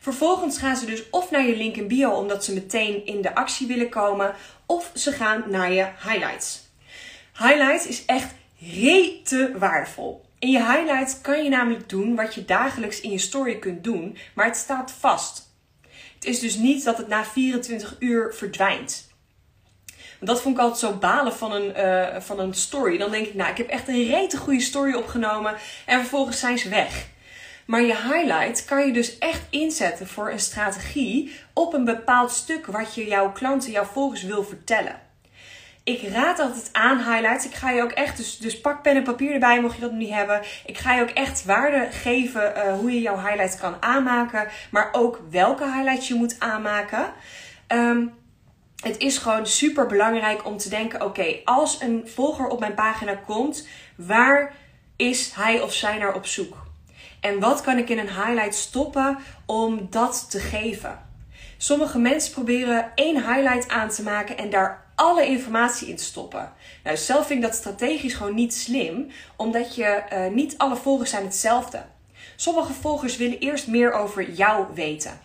Vervolgens 0.00 0.58
gaan 0.58 0.76
ze 0.76 0.86
dus 0.86 1.10
of 1.10 1.30
naar 1.30 1.46
je 1.46 1.56
link 1.56 1.76
in 1.76 1.88
bio 1.88 2.10
omdat 2.10 2.44
ze 2.44 2.54
meteen 2.54 3.06
in 3.06 3.22
de 3.22 3.34
actie 3.34 3.66
willen 3.66 3.88
komen, 3.88 4.34
of 4.66 4.90
ze 4.94 5.12
gaan 5.12 5.44
naar 5.48 5.72
je 5.72 5.86
highlights. 6.02 6.60
Highlights 7.38 7.86
is 7.86 8.04
echt 8.04 8.34
rete 8.58 9.52
waardevol. 9.58 10.24
In 10.38 10.50
je 10.50 10.72
highlights 10.72 11.20
kan 11.20 11.44
je 11.44 11.50
namelijk 11.50 11.88
doen 11.88 12.14
wat 12.14 12.34
je 12.34 12.44
dagelijks 12.44 13.00
in 13.00 13.10
je 13.10 13.18
story 13.18 13.58
kunt 13.58 13.84
doen, 13.84 14.16
maar 14.34 14.46
het 14.46 14.56
staat 14.56 14.92
vast. 14.98 15.54
Het 16.14 16.24
is 16.24 16.38
dus 16.38 16.56
niet 16.56 16.84
dat 16.84 16.98
het 16.98 17.08
na 17.08 17.24
24 17.24 17.96
uur 17.98 18.34
verdwijnt. 18.34 19.08
Dat 20.20 20.40
vond 20.40 20.56
ik 20.56 20.60
altijd 20.60 20.80
zo 20.80 20.98
balen 20.98 21.32
van 21.32 21.52
een, 21.52 21.72
uh, 21.76 22.20
van 22.20 22.40
een 22.40 22.54
story. 22.54 22.98
Dan 22.98 23.10
denk 23.10 23.26
ik, 23.26 23.34
nou, 23.34 23.50
ik 23.50 23.56
heb 23.56 23.68
echt 23.68 23.88
een 23.88 24.06
rete 24.06 24.36
goede 24.36 24.60
story 24.60 24.94
opgenomen 24.94 25.54
en 25.86 26.00
vervolgens 26.00 26.38
zijn 26.38 26.58
ze 26.58 26.68
weg. 26.68 27.06
Maar 27.66 27.82
je 27.82 27.96
highlight 27.96 28.64
kan 28.64 28.86
je 28.86 28.92
dus 28.92 29.18
echt 29.18 29.42
inzetten 29.50 30.06
voor 30.06 30.30
een 30.30 30.40
strategie 30.40 31.36
op 31.52 31.74
een 31.74 31.84
bepaald 31.84 32.30
stuk 32.30 32.66
wat 32.66 32.94
je 32.94 33.06
jouw 33.06 33.32
klanten, 33.32 33.70
jouw 33.70 33.84
volgers 33.84 34.22
wil 34.22 34.44
vertellen. 34.44 35.00
Ik 35.84 36.08
raad 36.08 36.38
altijd 36.38 36.68
aan 36.72 36.98
highlights. 36.98 37.46
Ik 37.46 37.54
ga 37.54 37.70
je 37.70 37.82
ook 37.82 37.90
echt, 37.90 38.16
dus, 38.16 38.38
dus 38.38 38.60
pak 38.60 38.82
pen 38.82 38.96
en 38.96 39.02
papier 39.02 39.32
erbij 39.32 39.60
mocht 39.60 39.74
je 39.74 39.80
dat 39.80 39.92
niet 39.92 40.10
hebben. 40.10 40.42
Ik 40.66 40.78
ga 40.78 40.94
je 40.94 41.02
ook 41.02 41.10
echt 41.10 41.44
waarde 41.44 41.88
geven 41.90 42.52
uh, 42.56 42.78
hoe 42.78 42.92
je 42.92 43.00
jouw 43.00 43.18
highlights 43.18 43.56
kan 43.56 43.76
aanmaken. 43.80 44.48
Maar 44.70 44.88
ook 44.92 45.20
welke 45.30 45.64
highlights 45.64 46.08
je 46.08 46.14
moet 46.14 46.36
aanmaken. 46.38 47.12
Um, 47.68 48.14
het 48.82 48.98
is 48.98 49.18
gewoon 49.18 49.46
super 49.46 49.86
belangrijk 49.86 50.46
om 50.46 50.56
te 50.56 50.68
denken: 50.68 51.02
oké, 51.04 51.36
als 51.44 51.80
een 51.80 52.08
volger 52.14 52.46
op 52.46 52.60
mijn 52.60 52.74
pagina 52.74 53.14
komt, 53.14 53.68
waar 53.96 54.54
is 54.96 55.32
hij 55.34 55.60
of 55.60 55.72
zij 55.72 55.98
naar 55.98 56.14
op 56.14 56.26
zoek? 56.26 56.65
En 57.26 57.40
wat 57.40 57.60
kan 57.60 57.78
ik 57.78 57.88
in 57.88 57.98
een 57.98 58.14
highlight 58.24 58.54
stoppen 58.54 59.18
om 59.46 59.86
dat 59.90 60.30
te 60.30 60.38
geven? 60.38 60.98
Sommige 61.56 61.98
mensen 61.98 62.32
proberen 62.32 62.92
één 62.94 63.16
highlight 63.16 63.68
aan 63.68 63.88
te 63.88 64.02
maken 64.02 64.38
en 64.38 64.50
daar 64.50 64.86
alle 64.94 65.26
informatie 65.26 65.88
in 65.88 65.96
te 65.96 66.04
stoppen. 66.04 66.52
Nou, 66.84 66.96
zelf 66.96 67.26
vind 67.26 67.42
ik 67.42 67.50
dat 67.50 67.58
strategisch 67.58 68.14
gewoon 68.14 68.34
niet 68.34 68.54
slim, 68.54 69.10
omdat 69.36 69.74
je 69.74 70.02
uh, 70.12 70.34
niet 70.34 70.58
alle 70.58 70.76
volgers 70.76 71.10
zijn 71.10 71.24
hetzelfde. 71.24 71.84
Sommige 72.36 72.72
volgers 72.72 73.16
willen 73.16 73.38
eerst 73.38 73.66
meer 73.66 73.92
over 73.92 74.30
jou 74.30 74.66
weten. 74.74 75.20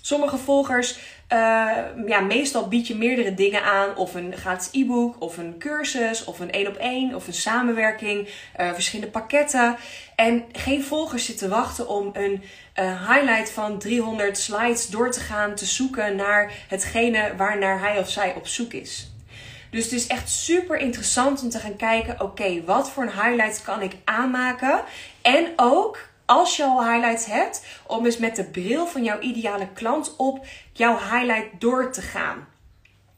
Sommige 0.00 0.36
volgers, 0.36 0.98
uh, 1.32 2.06
ja, 2.06 2.20
meestal 2.20 2.68
bied 2.68 2.86
je 2.86 2.96
meerdere 2.96 3.34
dingen 3.34 3.62
aan. 3.62 3.96
Of 3.96 4.14
een 4.14 4.34
gratis 4.36 4.68
e-book, 4.72 5.16
of 5.18 5.36
een 5.36 5.58
cursus, 5.58 6.24
of 6.24 6.40
een 6.40 6.50
één 6.50 6.66
op 6.66 6.76
één, 6.76 7.14
of 7.14 7.26
een 7.26 7.34
samenwerking, 7.34 8.28
uh, 8.60 8.72
verschillende 8.72 9.10
pakketten. 9.10 9.76
En 10.16 10.44
geen 10.52 10.82
volgers 10.82 11.24
zit 11.24 11.38
te 11.38 11.48
wachten 11.48 11.88
om 11.88 12.10
een 12.12 12.42
uh, 12.80 13.08
highlight 13.08 13.50
van 13.50 13.78
300 13.78 14.38
slides 14.38 14.86
door 14.86 15.10
te 15.10 15.20
gaan, 15.20 15.54
te 15.54 15.64
zoeken 15.64 16.16
naar 16.16 16.52
hetgene 16.68 17.32
waarnaar 17.36 17.80
hij 17.80 17.98
of 17.98 18.10
zij 18.10 18.34
op 18.34 18.46
zoek 18.46 18.72
is. 18.72 19.12
Dus 19.70 19.84
het 19.84 19.92
is 19.92 20.06
echt 20.06 20.30
super 20.30 20.76
interessant 20.76 21.42
om 21.42 21.48
te 21.48 21.58
gaan 21.58 21.76
kijken: 21.76 22.20
oké, 22.20 22.64
wat 22.64 22.90
voor 22.90 23.02
een 23.02 23.22
highlight 23.22 23.62
kan 23.62 23.82
ik 23.82 23.96
aanmaken? 24.04 24.82
En 25.22 25.52
ook 25.56 26.08
als 26.30 26.56
je 26.56 26.64
al 26.64 26.84
highlights 26.84 27.26
hebt, 27.26 27.64
om 27.86 28.04
eens 28.04 28.18
met 28.18 28.36
de 28.36 28.44
bril 28.44 28.86
van 28.86 29.04
jouw 29.04 29.20
ideale 29.20 29.68
klant 29.72 30.16
op 30.16 30.46
jouw 30.72 30.98
highlight 30.98 31.60
door 31.60 31.92
te 31.92 32.00
gaan. 32.00 32.46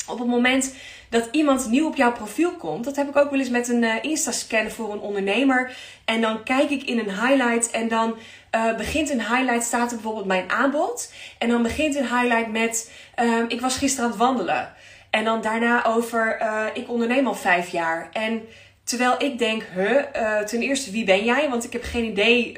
Op 0.06 0.18
het 0.18 0.28
moment 0.28 0.74
dat 1.08 1.28
iemand 1.32 1.68
nieuw 1.68 1.86
op 1.86 1.96
jouw 1.96 2.12
profiel 2.12 2.52
komt, 2.52 2.84
dat 2.84 2.96
heb 2.96 3.08
ik 3.08 3.16
ook 3.16 3.30
wel 3.30 3.38
eens 3.38 3.48
met 3.48 3.68
een 3.68 3.82
uh, 3.82 3.94
Insta-scan 4.02 4.70
voor 4.70 4.92
een 4.92 5.00
ondernemer. 5.00 5.76
En 6.04 6.20
dan 6.20 6.42
kijk 6.42 6.70
ik 6.70 6.82
in 6.82 6.98
een 6.98 7.10
highlight 7.10 7.70
en 7.70 7.88
dan 7.88 8.14
uh, 8.54 8.76
begint 8.76 9.10
een 9.10 9.26
highlight, 9.26 9.64
staat 9.64 9.90
er 9.90 9.96
bijvoorbeeld 9.96 10.26
mijn 10.26 10.50
aanbod. 10.50 11.12
En 11.38 11.48
dan 11.48 11.62
begint 11.62 11.94
een 11.94 12.08
highlight 12.08 12.50
met: 12.50 12.92
uh, 13.22 13.44
Ik 13.48 13.60
was 13.60 13.76
gisteren 13.76 14.04
aan 14.04 14.10
het 14.10 14.20
wandelen. 14.20 14.72
En 15.10 15.24
dan 15.24 15.42
daarna 15.42 15.84
over: 15.84 16.42
Ik 16.74 16.88
onderneem 16.88 17.26
al 17.26 17.34
vijf 17.34 17.68
jaar. 17.68 18.08
En 18.12 18.42
terwijl 18.84 19.14
ik 19.18 19.38
denk: 19.38 19.62
Huh, 19.74 20.38
ten 20.38 20.60
eerste, 20.60 20.90
wie 20.90 21.04
ben 21.04 21.24
jij? 21.24 21.48
Want 21.48 21.64
ik 21.64 21.72
heb 21.72 21.82
geen 21.82 22.04
idee 22.04 22.56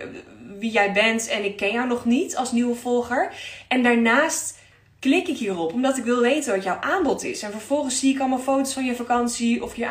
wie 0.65 0.73
jij 0.73 0.93
bent 0.93 1.29
en 1.29 1.45
ik 1.45 1.57
ken 1.57 1.73
jou 1.73 1.87
nog 1.87 2.05
niet 2.05 2.37
als 2.37 2.53
nieuwe 2.53 2.75
volger. 2.75 3.33
En 3.69 3.83
daarnaast 3.83 4.59
klik 4.99 5.29
ik 5.29 5.37
hierop 5.37 5.73
omdat 5.73 5.97
ik 5.97 6.05
wil 6.05 6.21
weten 6.21 6.55
wat 6.55 6.65
jouw 6.65 6.81
aanbod 6.81 7.25
is. 7.25 7.43
En 7.43 7.51
vervolgens 7.51 7.99
zie 7.99 8.15
ik 8.15 8.21
allemaal 8.21 8.39
foto's 8.39 8.73
van 8.73 8.85
je 8.85 8.95
vakantie 8.95 9.63
of 9.63 9.77
je, 9.77 9.89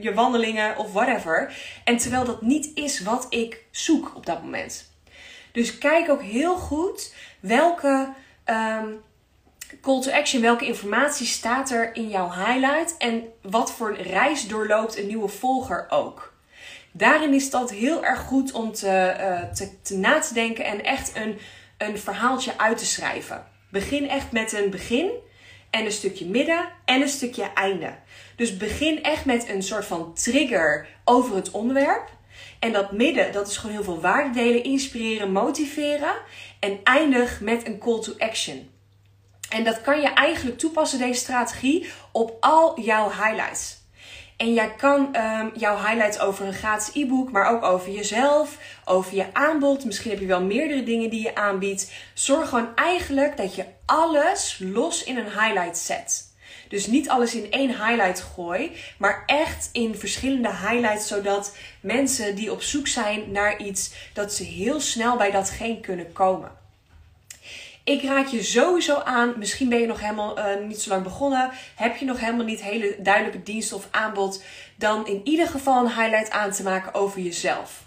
je 0.00 0.14
wandelingen 0.14 0.76
of 0.76 0.92
whatever. 0.92 1.54
En 1.84 1.96
terwijl 1.96 2.24
dat 2.24 2.42
niet 2.42 2.70
is 2.74 3.00
wat 3.00 3.26
ik 3.28 3.64
zoek 3.70 4.12
op 4.16 4.26
dat 4.26 4.42
moment. 4.42 4.92
Dus 5.52 5.78
kijk 5.78 6.10
ook 6.10 6.22
heel 6.22 6.56
goed 6.56 7.14
welke 7.40 8.12
um, 8.46 9.00
call 9.80 10.00
to 10.00 10.10
action, 10.10 10.42
welke 10.42 10.66
informatie 10.66 11.26
staat 11.26 11.70
er 11.70 11.94
in 11.94 12.08
jouw 12.08 12.30
highlight 12.32 12.96
en 12.98 13.24
wat 13.42 13.72
voor 13.72 13.94
reis 13.96 14.48
doorloopt 14.48 14.98
een 14.98 15.06
nieuwe 15.06 15.28
volger 15.28 15.86
ook. 15.88 16.33
Daarin 16.96 17.34
is 17.34 17.50
dat 17.50 17.70
heel 17.70 18.04
erg 18.04 18.20
goed 18.20 18.52
om 18.52 18.72
te, 18.72 19.16
uh, 19.20 19.52
te, 19.52 19.80
te 19.82 19.96
na 19.96 20.18
te 20.18 20.34
denken 20.34 20.64
en 20.64 20.84
echt 20.84 21.16
een, 21.16 21.38
een 21.78 21.98
verhaaltje 21.98 22.58
uit 22.58 22.78
te 22.78 22.86
schrijven. 22.86 23.46
Begin 23.70 24.08
echt 24.08 24.32
met 24.32 24.52
een 24.52 24.70
begin 24.70 25.10
en 25.70 25.84
een 25.84 25.92
stukje 25.92 26.26
midden 26.26 26.68
en 26.84 27.00
een 27.00 27.08
stukje 27.08 27.50
einde. 27.54 27.94
Dus 28.36 28.56
begin 28.56 29.02
echt 29.02 29.24
met 29.24 29.48
een 29.48 29.62
soort 29.62 29.84
van 29.84 30.14
trigger 30.14 30.86
over 31.04 31.36
het 31.36 31.50
onderwerp. 31.50 32.08
En 32.58 32.72
dat 32.72 32.92
midden, 32.92 33.32
dat 33.32 33.48
is 33.48 33.56
gewoon 33.56 33.74
heel 33.74 33.84
veel 33.84 34.00
waarde 34.00 34.30
delen, 34.30 34.64
inspireren, 34.64 35.32
motiveren. 35.32 36.14
En 36.60 36.80
eindig 36.84 37.40
met 37.40 37.66
een 37.66 37.78
call 37.78 38.00
to 38.00 38.14
action. 38.18 38.70
En 39.48 39.64
dat 39.64 39.80
kan 39.80 40.00
je 40.00 40.08
eigenlijk 40.08 40.58
toepassen, 40.58 40.98
deze 40.98 41.20
strategie, 41.20 41.90
op 42.12 42.36
al 42.40 42.80
jouw 42.80 43.10
highlights. 43.10 43.83
En 44.36 44.54
jij 44.54 44.74
kan 44.76 45.16
um, 45.16 45.50
jouw 45.54 45.76
highlights 45.76 46.18
over 46.18 46.46
een 46.46 46.52
gratis 46.52 46.94
e-book, 46.94 47.30
maar 47.30 47.50
ook 47.50 47.62
over 47.62 47.92
jezelf, 47.92 48.58
over 48.84 49.14
je 49.14 49.26
aanbod. 49.32 49.84
Misschien 49.84 50.10
heb 50.10 50.20
je 50.20 50.26
wel 50.26 50.42
meerdere 50.42 50.82
dingen 50.82 51.10
die 51.10 51.22
je 51.22 51.34
aanbiedt. 51.34 51.92
Zorg 52.14 52.48
gewoon 52.48 52.74
eigenlijk 52.74 53.36
dat 53.36 53.54
je 53.54 53.64
alles 53.86 54.58
los 54.60 55.04
in 55.04 55.16
een 55.16 55.40
highlight 55.40 55.78
zet. 55.78 56.32
Dus 56.68 56.86
niet 56.86 57.08
alles 57.08 57.34
in 57.34 57.50
één 57.50 57.68
highlight 57.68 58.20
gooi, 58.34 58.72
maar 58.98 59.22
echt 59.26 59.68
in 59.72 59.94
verschillende 59.94 60.48
highlights, 60.48 61.08
zodat 61.08 61.56
mensen 61.80 62.34
die 62.34 62.52
op 62.52 62.62
zoek 62.62 62.88
zijn 62.88 63.30
naar 63.32 63.58
iets, 63.58 63.92
dat 64.12 64.32
ze 64.32 64.44
heel 64.44 64.80
snel 64.80 65.16
bij 65.16 65.30
datgene 65.30 65.80
kunnen 65.80 66.12
komen. 66.12 66.63
Ik 67.84 68.02
raad 68.02 68.30
je 68.30 68.42
sowieso 68.42 68.98
aan, 68.98 69.34
misschien 69.38 69.68
ben 69.68 69.80
je 69.80 69.86
nog 69.86 70.00
helemaal 70.00 70.38
uh, 70.38 70.44
niet 70.66 70.80
zo 70.80 70.90
lang 70.90 71.02
begonnen, 71.02 71.50
heb 71.76 71.96
je 71.96 72.04
nog 72.04 72.20
helemaal 72.20 72.44
niet 72.44 72.62
hele 72.62 72.96
duidelijke 72.98 73.42
dienst 73.42 73.72
of 73.72 73.88
aanbod, 73.90 74.42
dan 74.76 75.06
in 75.06 75.20
ieder 75.24 75.46
geval 75.46 75.84
een 75.84 75.94
highlight 75.94 76.30
aan 76.30 76.50
te 76.50 76.62
maken 76.62 76.94
over 76.94 77.20
jezelf. 77.20 77.82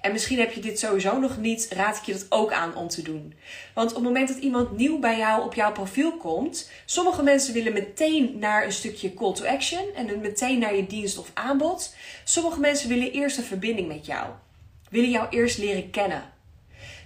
En 0.00 0.12
misschien 0.12 0.38
heb 0.38 0.52
je 0.52 0.60
dit 0.60 0.78
sowieso 0.78 1.18
nog 1.18 1.38
niet, 1.38 1.68
raad 1.70 1.96
ik 1.96 2.02
je 2.02 2.12
dat 2.12 2.26
ook 2.28 2.52
aan 2.52 2.74
om 2.74 2.88
te 2.88 3.02
doen. 3.02 3.34
Want 3.74 3.88
op 3.88 3.94
het 3.94 4.04
moment 4.04 4.28
dat 4.28 4.36
iemand 4.36 4.76
nieuw 4.76 4.98
bij 4.98 5.18
jou 5.18 5.44
op 5.44 5.54
jouw 5.54 5.72
profiel 5.72 6.16
komt, 6.16 6.70
sommige 6.84 7.22
mensen 7.22 7.54
willen 7.54 7.72
meteen 7.72 8.38
naar 8.38 8.64
een 8.64 8.72
stukje 8.72 9.14
call 9.14 9.34
to 9.34 9.44
action 9.44 9.84
en 9.94 10.20
meteen 10.20 10.58
naar 10.58 10.76
je 10.76 10.86
dienst 10.86 11.18
of 11.18 11.30
aanbod. 11.34 11.94
Sommige 12.24 12.60
mensen 12.60 12.88
willen 12.88 13.12
eerst 13.12 13.38
een 13.38 13.44
verbinding 13.44 13.88
met 13.88 14.06
jou, 14.06 14.30
willen 14.90 15.10
jou 15.10 15.26
eerst 15.30 15.58
leren 15.58 15.90
kennen 15.90 16.32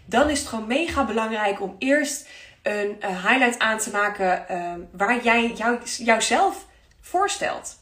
dan 0.08 0.30
is 0.30 0.38
het 0.38 0.48
gewoon 0.48 0.66
mega 0.66 1.04
belangrijk 1.04 1.60
om 1.60 1.76
eerst 1.78 2.28
een, 2.62 2.96
highlight 3.00 3.58
aan 3.58 3.78
te 3.78 3.90
maken 3.90 4.44
uh, 4.50 4.72
waar 4.90 5.22
jij 5.22 5.52
jou, 5.52 5.78
jouzelf 5.98 6.66
voorstelt. 7.00 7.78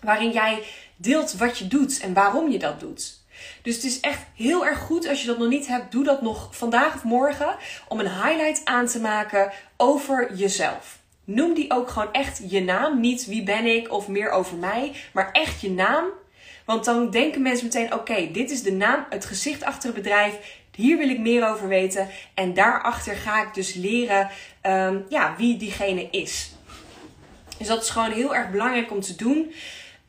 Waarin 0.00 0.30
jij 0.30 0.62
deelt 0.96 1.32
wat 1.32 1.58
je 1.58 1.66
doet 1.66 2.00
en 2.00 2.12
waarom 2.12 2.50
je 2.50 2.58
dat 2.58 2.80
doet. 2.80 3.24
Dus 3.62 3.74
het 3.74 3.84
is 3.84 4.00
echt 4.00 4.22
heel 4.34 4.66
erg 4.66 4.78
goed 4.78 5.08
als 5.08 5.20
je 5.20 5.26
dat 5.26 5.38
nog 5.38 5.48
niet 5.48 5.66
hebt, 5.66 5.92
doe 5.92 6.04
dat 6.04 6.22
nog 6.22 6.56
vandaag 6.56 6.94
of 6.94 7.04
morgen 7.04 7.56
om 7.88 8.00
een 8.00 8.22
highlight 8.22 8.60
aan 8.64 8.86
te 8.86 9.00
maken 9.00 9.52
over 9.76 10.34
jezelf. 10.34 10.98
Noem 11.24 11.54
die 11.54 11.72
ook 11.72 11.90
gewoon 11.90 12.12
echt 12.12 12.50
je 12.50 12.62
naam, 12.62 13.00
niet 13.00 13.26
wie 13.26 13.42
ben 13.42 13.66
ik 13.66 13.92
of 13.92 14.08
meer 14.08 14.30
over 14.30 14.56
mij, 14.56 14.92
maar 15.12 15.32
echt 15.32 15.60
je 15.60 15.70
naam. 15.70 16.04
Want 16.64 16.84
dan 16.84 17.10
denken 17.10 17.42
mensen 17.42 17.66
meteen: 17.66 17.94
oké, 17.94 18.30
dit 18.32 18.50
is 18.50 18.62
de 18.62 18.72
naam, 18.72 19.06
het 19.10 19.24
gezicht 19.24 19.62
achter 19.62 19.84
het 19.84 20.02
bedrijf. 20.02 20.60
Hier 20.76 20.98
wil 20.98 21.08
ik 21.08 21.18
meer 21.18 21.48
over 21.48 21.68
weten. 21.68 22.08
En 22.34 22.54
daarachter 22.54 23.16
ga 23.16 23.42
ik 23.42 23.54
dus 23.54 23.74
leren 23.74 24.28
um, 24.62 25.04
ja, 25.08 25.34
wie 25.36 25.56
diegene 25.56 26.08
is. 26.10 26.50
Dus 27.58 27.66
dat 27.66 27.82
is 27.82 27.90
gewoon 27.90 28.12
heel 28.12 28.34
erg 28.34 28.50
belangrijk 28.50 28.90
om 28.90 29.00
te 29.00 29.16
doen. 29.16 29.52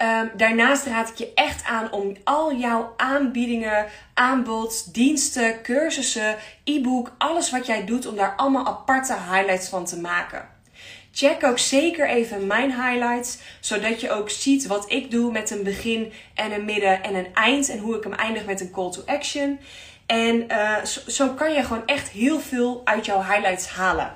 Um, 0.01 0.31
daarnaast 0.37 0.85
raad 0.85 1.09
ik 1.09 1.15
je 1.15 1.31
echt 1.33 1.65
aan 1.65 1.91
om 1.91 2.15
al 2.23 2.55
jouw 2.55 2.93
aanbiedingen, 2.97 3.85
aanbod, 4.13 4.93
diensten, 4.93 5.61
cursussen, 5.61 6.35
e-book, 6.63 7.15
alles 7.17 7.51
wat 7.51 7.65
jij 7.65 7.85
doet, 7.85 8.05
om 8.05 8.15
daar 8.15 8.35
allemaal 8.35 8.65
aparte 8.65 9.13
highlights 9.13 9.69
van 9.69 9.85
te 9.85 9.99
maken. 9.99 10.49
Check 11.11 11.43
ook 11.43 11.59
zeker 11.59 12.09
even 12.09 12.47
mijn 12.47 12.71
highlights, 12.71 13.37
zodat 13.59 14.01
je 14.01 14.11
ook 14.11 14.29
ziet 14.29 14.67
wat 14.67 14.91
ik 14.91 15.11
doe 15.11 15.31
met 15.31 15.49
een 15.49 15.63
begin 15.63 16.13
en 16.33 16.51
een 16.51 16.65
midden 16.65 17.03
en 17.03 17.15
een 17.15 17.33
eind 17.33 17.69
en 17.69 17.79
hoe 17.79 17.95
ik 17.95 18.03
hem 18.03 18.13
eindig 18.13 18.45
met 18.45 18.61
een 18.61 18.71
call 18.71 18.91
to 18.91 19.01
action. 19.05 19.59
En 20.07 20.45
uh, 20.51 20.83
zo, 20.85 21.29
kan 21.29 21.53
je 21.53 21.63
gewoon 21.63 21.85
echt 21.85 22.09
heel 22.09 22.39
veel 22.39 22.81
uit 22.83 23.05
jouw 23.05 23.23
highlights 23.23 23.67
halen. 23.67 24.13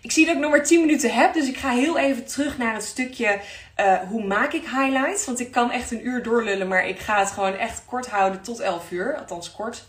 Ik 0.00 0.12
zie 0.12 0.26
dat 0.26 0.34
ik 0.34 0.40
nog 0.40 0.50
maar 0.50 0.64
10 0.64 0.80
minuten 0.80 1.14
heb, 1.14 1.32
dus 1.32 1.48
ik 1.48 1.56
ga 1.56 1.70
heel 1.70 1.98
even 1.98 2.26
terug 2.26 2.58
naar 2.58 2.74
het 2.74 2.84
stukje 2.84 3.40
uh, 3.76 3.98
hoe 3.98 4.24
maak 4.24 4.52
ik 4.52 4.62
highlights. 4.62 5.26
Want 5.26 5.40
ik 5.40 5.50
kan 5.50 5.70
echt 5.70 5.90
een 5.90 6.06
uur 6.06 6.22
doorlullen, 6.22 6.68
maar 6.68 6.86
ik 6.86 6.98
ga 6.98 7.18
het 7.18 7.30
gewoon 7.30 7.54
echt 7.54 7.82
kort 7.86 8.08
houden 8.08 8.42
tot 8.42 8.60
11 8.60 8.90
uur. 8.90 9.16
Althans 9.16 9.52
kort. 9.52 9.84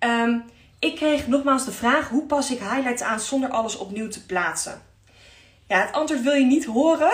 Um, 0.00 0.44
ik 0.78 0.96
kreeg 0.96 1.26
nogmaals 1.26 1.64
de 1.64 1.72
vraag: 1.72 2.08
hoe 2.08 2.26
pas 2.26 2.50
ik 2.50 2.58
highlights 2.58 3.02
aan 3.02 3.20
zonder 3.20 3.50
alles 3.50 3.76
opnieuw 3.76 4.08
te 4.08 4.26
plaatsen? 4.26 4.82
Ja, 5.68 5.80
het 5.80 5.92
antwoord 5.92 6.22
wil 6.22 6.34
je 6.34 6.44
niet 6.44 6.64
horen, 6.64 7.12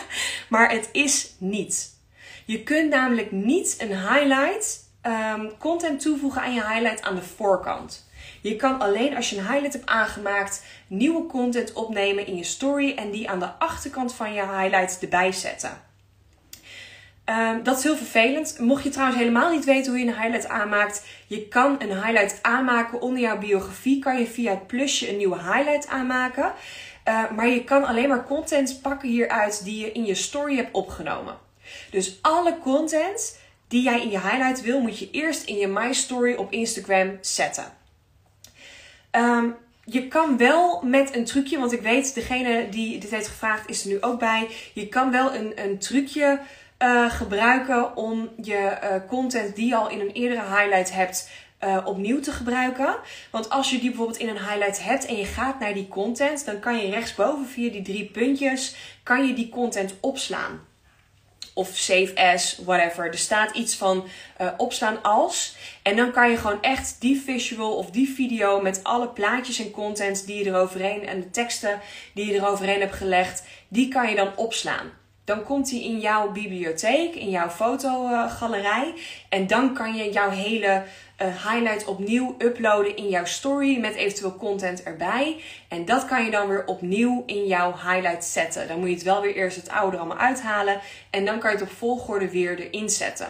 maar 0.48 0.70
het 0.70 0.88
is 0.92 1.34
niet. 1.38 1.96
Je 2.44 2.62
kunt 2.62 2.90
namelijk 2.90 3.32
niet 3.32 3.76
een 3.78 3.98
highlight 3.98 4.87
um, 5.02 5.58
content 5.58 6.00
toevoegen 6.00 6.42
aan 6.42 6.54
je 6.54 6.66
highlight 6.66 7.02
aan 7.02 7.14
de 7.14 7.22
voorkant. 7.22 8.06
Je 8.40 8.56
kan 8.56 8.80
alleen 8.80 9.16
als 9.16 9.30
je 9.30 9.36
een 9.36 9.46
highlight 9.46 9.72
hebt 9.72 9.88
aangemaakt, 9.88 10.64
nieuwe 10.86 11.26
content 11.26 11.72
opnemen 11.72 12.26
in 12.26 12.36
je 12.36 12.44
story 12.44 12.94
en 12.96 13.10
die 13.10 13.30
aan 13.30 13.38
de 13.38 13.50
achterkant 13.58 14.14
van 14.14 14.32
je 14.32 14.40
highlight 14.40 14.98
erbij 15.00 15.32
zetten. 15.32 15.86
Um, 17.24 17.62
dat 17.62 17.76
is 17.78 17.82
heel 17.82 17.96
vervelend. 17.96 18.58
Mocht 18.58 18.82
je 18.82 18.88
trouwens 18.88 19.18
helemaal 19.18 19.50
niet 19.50 19.64
weten 19.64 19.92
hoe 19.92 20.00
je 20.00 20.06
een 20.06 20.20
highlight 20.20 20.48
aanmaakt, 20.48 21.06
je 21.26 21.48
kan 21.48 21.76
een 21.78 21.92
highlight 21.92 22.38
aanmaken 22.42 23.00
onder 23.00 23.20
jouw 23.20 23.38
biografie. 23.38 23.98
Kan 23.98 24.18
je 24.18 24.26
via 24.26 24.50
het 24.50 24.66
plusje 24.66 25.10
een 25.10 25.16
nieuwe 25.16 25.38
highlight 25.38 25.86
aanmaken. 25.88 26.52
Uh, 27.08 27.30
maar 27.30 27.48
je 27.48 27.64
kan 27.64 27.84
alleen 27.84 28.08
maar 28.08 28.24
content 28.24 28.78
pakken 28.82 29.08
hieruit 29.08 29.64
die 29.64 29.80
je 29.80 29.92
in 29.92 30.04
je 30.04 30.14
story 30.14 30.56
hebt 30.56 30.72
opgenomen. 30.72 31.36
Dus 31.90 32.18
alle 32.22 32.58
content 32.58 33.38
die 33.68 33.82
jij 33.82 34.02
in 34.02 34.10
je 34.10 34.20
highlight 34.20 34.62
wil, 34.62 34.80
moet 34.80 34.98
je 34.98 35.10
eerst 35.10 35.44
in 35.44 35.56
je 35.56 35.66
My 35.66 35.92
Story 35.92 36.34
op 36.34 36.52
Instagram 36.52 37.18
zetten. 37.20 37.64
Um, 39.12 39.56
je 39.84 40.08
kan 40.08 40.36
wel 40.36 40.82
met 40.82 41.14
een 41.14 41.24
trucje, 41.24 41.58
want 41.58 41.72
ik 41.72 41.80
weet, 41.80 42.14
degene 42.14 42.68
die 42.68 42.98
dit 42.98 43.10
heeft 43.10 43.28
gevraagd 43.28 43.68
is 43.68 43.82
er 43.84 43.88
nu 43.88 44.00
ook 44.00 44.18
bij. 44.18 44.48
Je 44.74 44.88
kan 44.88 45.10
wel 45.10 45.34
een, 45.34 45.52
een 45.64 45.78
trucje 45.78 46.40
uh, 46.78 47.10
gebruiken 47.10 47.96
om 47.96 48.28
je 48.42 48.78
uh, 48.82 49.08
content 49.08 49.56
die 49.56 49.68
je 49.68 49.76
al 49.76 49.90
in 49.90 50.00
een 50.00 50.12
eerdere 50.12 50.40
highlight 50.40 50.92
hebt 50.92 51.30
uh, 51.64 51.78
opnieuw 51.84 52.20
te 52.20 52.32
gebruiken. 52.32 52.96
Want 53.30 53.50
als 53.50 53.70
je 53.70 53.78
die 53.78 53.88
bijvoorbeeld 53.88 54.18
in 54.18 54.28
een 54.28 54.44
highlight 54.44 54.84
hebt 54.84 55.06
en 55.06 55.16
je 55.16 55.24
gaat 55.24 55.60
naar 55.60 55.74
die 55.74 55.88
content, 55.88 56.44
dan 56.44 56.60
kan 56.60 56.78
je 56.78 56.90
rechtsboven 56.90 57.46
via 57.46 57.70
die 57.70 57.82
drie 57.82 58.10
puntjes, 58.10 58.76
kan 59.02 59.26
je 59.26 59.34
die 59.34 59.48
content 59.48 59.94
opslaan. 60.00 60.66
Of 61.58 61.76
save 61.76 62.12
as, 62.14 62.58
whatever. 62.64 63.06
Er 63.06 63.18
staat 63.18 63.56
iets 63.56 63.76
van 63.76 64.04
uh, 64.40 64.48
opslaan 64.56 65.02
als. 65.02 65.56
En 65.82 65.96
dan 65.96 66.12
kan 66.12 66.30
je 66.30 66.36
gewoon 66.36 66.62
echt 66.62 66.96
die 67.00 67.20
visual 67.20 67.76
of 67.76 67.90
die 67.90 68.08
video 68.08 68.60
met 68.60 68.80
alle 68.84 69.08
plaatjes 69.08 69.58
en 69.58 69.70
content 69.70 70.26
die 70.26 70.38
je 70.38 70.50
eroverheen 70.50 71.06
en 71.06 71.20
de 71.20 71.30
teksten 71.30 71.80
die 72.14 72.26
je 72.26 72.34
eroverheen 72.34 72.80
hebt 72.80 72.94
gelegd, 72.94 73.44
die 73.68 73.88
kan 73.88 74.08
je 74.08 74.16
dan 74.16 74.36
opslaan. 74.36 74.90
Dan 75.24 75.42
komt 75.42 75.68
die 75.68 75.84
in 75.84 76.00
jouw 76.00 76.32
bibliotheek, 76.32 77.14
in 77.14 77.30
jouw 77.30 77.48
fotogalerij. 77.48 78.94
En 79.28 79.46
dan 79.46 79.74
kan 79.74 79.94
je 79.94 80.12
jouw 80.12 80.30
hele 80.30 80.84
highlight 81.26 81.84
opnieuw 81.84 82.34
uploaden 82.38 82.96
in 82.96 83.08
jouw 83.08 83.24
story 83.24 83.78
met 83.78 83.94
eventueel 83.94 84.36
content 84.36 84.82
erbij. 84.82 85.40
En 85.68 85.84
dat 85.84 86.04
kan 86.04 86.24
je 86.24 86.30
dan 86.30 86.48
weer 86.48 86.66
opnieuw 86.66 87.22
in 87.26 87.46
jouw 87.46 87.72
highlight 87.72 88.24
zetten. 88.24 88.68
Dan 88.68 88.78
moet 88.78 88.88
je 88.88 88.94
het 88.94 89.02
wel 89.02 89.20
weer 89.20 89.34
eerst 89.34 89.56
het 89.56 89.68
oude 89.68 89.96
allemaal 89.96 90.18
uithalen. 90.18 90.80
En 91.10 91.24
dan 91.24 91.38
kan 91.38 91.50
je 91.50 91.56
het 91.56 91.68
op 91.68 91.76
volgorde 91.76 92.30
weer 92.30 92.58
erin 92.58 92.90
zetten. 92.90 93.26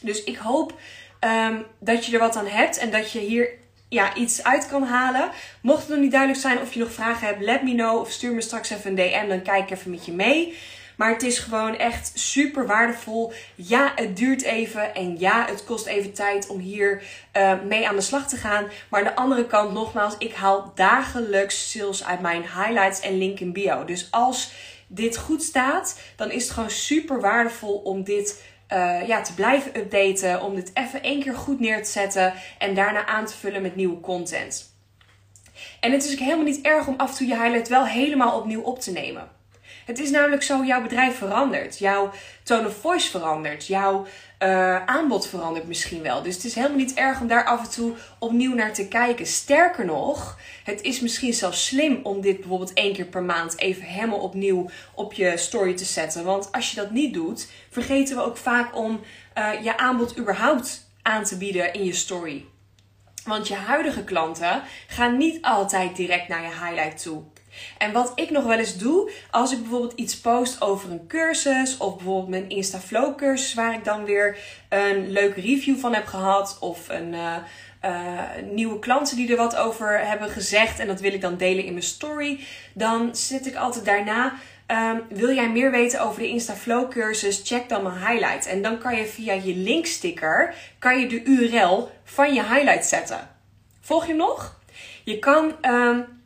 Dus 0.00 0.24
ik 0.24 0.36
hoop 0.36 0.74
um, 1.20 1.64
dat 1.78 2.06
je 2.06 2.12
er 2.12 2.18
wat 2.18 2.36
aan 2.36 2.46
hebt 2.46 2.78
en 2.78 2.90
dat 2.90 3.12
je 3.12 3.18
hier 3.18 3.48
ja, 3.88 4.14
iets 4.14 4.44
uit 4.44 4.68
kan 4.68 4.82
halen. 4.82 5.30
Mocht 5.62 5.80
het 5.80 5.88
nog 5.88 5.98
niet 5.98 6.10
duidelijk 6.10 6.40
zijn 6.40 6.60
of 6.60 6.72
je 6.72 6.80
nog 6.80 6.92
vragen 6.92 7.26
hebt, 7.26 7.40
let 7.40 7.62
me 7.62 7.74
know. 7.74 8.00
Of 8.00 8.10
stuur 8.10 8.32
me 8.32 8.40
straks 8.40 8.70
even 8.70 8.90
een 8.90 8.96
DM, 8.96 9.28
dan 9.28 9.42
kijk 9.42 9.70
ik 9.70 9.78
even 9.78 9.90
met 9.90 10.06
je 10.06 10.12
mee. 10.12 10.58
Maar 10.98 11.12
het 11.12 11.22
is 11.22 11.38
gewoon 11.38 11.76
echt 11.76 12.10
super 12.14 12.66
waardevol. 12.66 13.32
Ja, 13.54 13.92
het 13.94 14.16
duurt 14.16 14.42
even. 14.42 14.94
En 14.94 15.18
ja, 15.18 15.46
het 15.46 15.64
kost 15.64 15.86
even 15.86 16.12
tijd 16.12 16.46
om 16.46 16.58
hier 16.58 17.02
uh, 17.36 17.52
mee 17.62 17.88
aan 17.88 17.96
de 17.96 18.02
slag 18.02 18.28
te 18.28 18.36
gaan. 18.36 18.66
Maar 18.88 19.00
aan 19.00 19.06
de 19.06 19.16
andere 19.16 19.46
kant, 19.46 19.72
nogmaals, 19.72 20.14
ik 20.18 20.34
haal 20.34 20.72
dagelijks 20.74 21.70
sales 21.70 22.04
uit 22.04 22.20
mijn 22.20 22.42
highlights 22.42 23.00
en 23.00 23.18
link 23.18 23.40
in 23.40 23.52
bio. 23.52 23.84
Dus 23.84 24.08
als 24.10 24.52
dit 24.86 25.16
goed 25.16 25.42
staat, 25.42 26.00
dan 26.16 26.30
is 26.30 26.42
het 26.42 26.52
gewoon 26.52 26.70
super 26.70 27.20
waardevol 27.20 27.76
om 27.76 28.04
dit 28.04 28.42
uh, 28.72 29.08
ja, 29.08 29.20
te 29.22 29.34
blijven 29.34 29.76
updaten. 29.76 30.42
Om 30.42 30.54
dit 30.54 30.70
even 30.74 31.02
één 31.02 31.22
keer 31.22 31.34
goed 31.34 31.60
neer 31.60 31.82
te 31.82 31.90
zetten. 31.90 32.34
En 32.58 32.74
daarna 32.74 33.06
aan 33.06 33.26
te 33.26 33.36
vullen 33.36 33.62
met 33.62 33.76
nieuwe 33.76 34.00
content. 34.00 34.76
En 35.80 35.92
het 35.92 36.04
is 36.04 36.12
ook 36.12 36.18
helemaal 36.18 36.44
niet 36.44 36.60
erg 36.64 36.86
om 36.86 36.94
af 36.96 37.10
en 37.10 37.16
toe 37.16 37.26
je 37.26 37.40
highlight 37.42 37.68
wel 37.68 37.86
helemaal 37.86 38.38
opnieuw 38.38 38.62
op 38.62 38.80
te 38.80 38.92
nemen. 38.92 39.37
Het 39.88 39.98
is 39.98 40.10
namelijk 40.10 40.42
zo, 40.42 40.64
jouw 40.64 40.82
bedrijf 40.82 41.16
verandert. 41.16 41.78
Jouw 41.78 42.10
tone 42.42 42.66
of 42.66 42.76
voice 42.76 43.10
verandert. 43.10 43.66
Jouw 43.66 44.06
uh, 44.42 44.84
aanbod 44.86 45.28
verandert 45.28 45.66
misschien 45.66 46.02
wel. 46.02 46.22
Dus 46.22 46.34
het 46.34 46.44
is 46.44 46.54
helemaal 46.54 46.76
niet 46.76 46.94
erg 46.94 47.20
om 47.20 47.26
daar 47.26 47.44
af 47.44 47.64
en 47.64 47.70
toe 47.70 47.92
opnieuw 48.18 48.54
naar 48.54 48.72
te 48.72 48.88
kijken. 48.88 49.26
Sterker 49.26 49.84
nog, 49.84 50.38
het 50.64 50.82
is 50.82 51.00
misschien 51.00 51.32
zelfs 51.32 51.66
slim 51.66 52.00
om 52.02 52.20
dit 52.20 52.38
bijvoorbeeld 52.38 52.72
één 52.72 52.92
keer 52.92 53.04
per 53.04 53.22
maand 53.22 53.58
even 53.58 53.82
helemaal 53.82 54.18
opnieuw 54.18 54.70
op 54.94 55.12
je 55.12 55.36
story 55.36 55.74
te 55.74 55.84
zetten. 55.84 56.24
Want 56.24 56.52
als 56.52 56.70
je 56.70 56.76
dat 56.76 56.90
niet 56.90 57.14
doet, 57.14 57.48
vergeten 57.70 58.16
we 58.16 58.22
ook 58.22 58.36
vaak 58.36 58.76
om 58.76 59.00
uh, 59.38 59.62
je 59.62 59.78
aanbod 59.78 60.18
überhaupt 60.18 60.90
aan 61.02 61.24
te 61.24 61.36
bieden 61.36 61.72
in 61.72 61.84
je 61.84 61.94
story. 61.94 62.44
Want 63.24 63.48
je 63.48 63.54
huidige 63.54 64.04
klanten 64.04 64.62
gaan 64.86 65.16
niet 65.16 65.42
altijd 65.42 65.96
direct 65.96 66.28
naar 66.28 66.42
je 66.42 66.48
highlight 66.48 67.02
toe. 67.02 67.22
En 67.78 67.92
wat 67.92 68.12
ik 68.14 68.30
nog 68.30 68.44
wel 68.44 68.58
eens 68.58 68.76
doe, 68.76 69.10
als 69.30 69.52
ik 69.52 69.60
bijvoorbeeld 69.60 69.92
iets 69.92 70.20
post 70.20 70.60
over 70.60 70.90
een 70.90 71.06
cursus 71.06 71.76
of 71.76 71.94
bijvoorbeeld 71.94 72.28
mijn 72.28 72.48
InstaFlow 72.48 73.16
cursus 73.16 73.54
waar 73.54 73.74
ik 73.74 73.84
dan 73.84 74.04
weer 74.04 74.38
een 74.68 75.10
leuke 75.10 75.40
review 75.40 75.78
van 75.78 75.94
heb 75.94 76.06
gehad 76.06 76.56
of 76.60 76.88
een 76.88 77.12
uh, 77.12 77.36
uh, 77.84 78.20
nieuwe 78.50 78.78
klanten 78.78 79.16
die 79.16 79.30
er 79.30 79.36
wat 79.36 79.56
over 79.56 80.06
hebben 80.06 80.28
gezegd 80.28 80.78
en 80.78 80.86
dat 80.86 81.00
wil 81.00 81.12
ik 81.12 81.20
dan 81.20 81.36
delen 81.36 81.64
in 81.64 81.72
mijn 81.72 81.84
story, 81.84 82.40
dan 82.74 83.16
zet 83.16 83.46
ik 83.46 83.56
altijd 83.56 83.84
daarna 83.84 84.32
Um, 84.72 85.02
wil 85.08 85.34
jij 85.34 85.50
meer 85.50 85.70
weten 85.70 86.00
over 86.00 86.20
de 86.20 86.28
InstaFlow 86.28 86.90
cursus? 86.90 87.40
Check 87.44 87.68
dan 87.68 87.82
mijn 87.82 87.98
highlight. 87.98 88.46
En 88.46 88.62
dan 88.62 88.78
kan 88.78 88.96
je 88.96 89.06
via 89.06 89.32
je 89.32 89.56
linksticker 89.56 90.54
kan 90.78 91.00
je 91.00 91.06
de 91.06 91.22
URL 91.22 91.90
van 92.04 92.34
je 92.34 92.42
highlight 92.42 92.86
zetten. 92.86 93.28
Volg 93.80 94.06
je 94.06 94.14
nog? 94.14 94.60
Je 95.04 95.18
kan 95.18 95.52
um, 95.62 96.17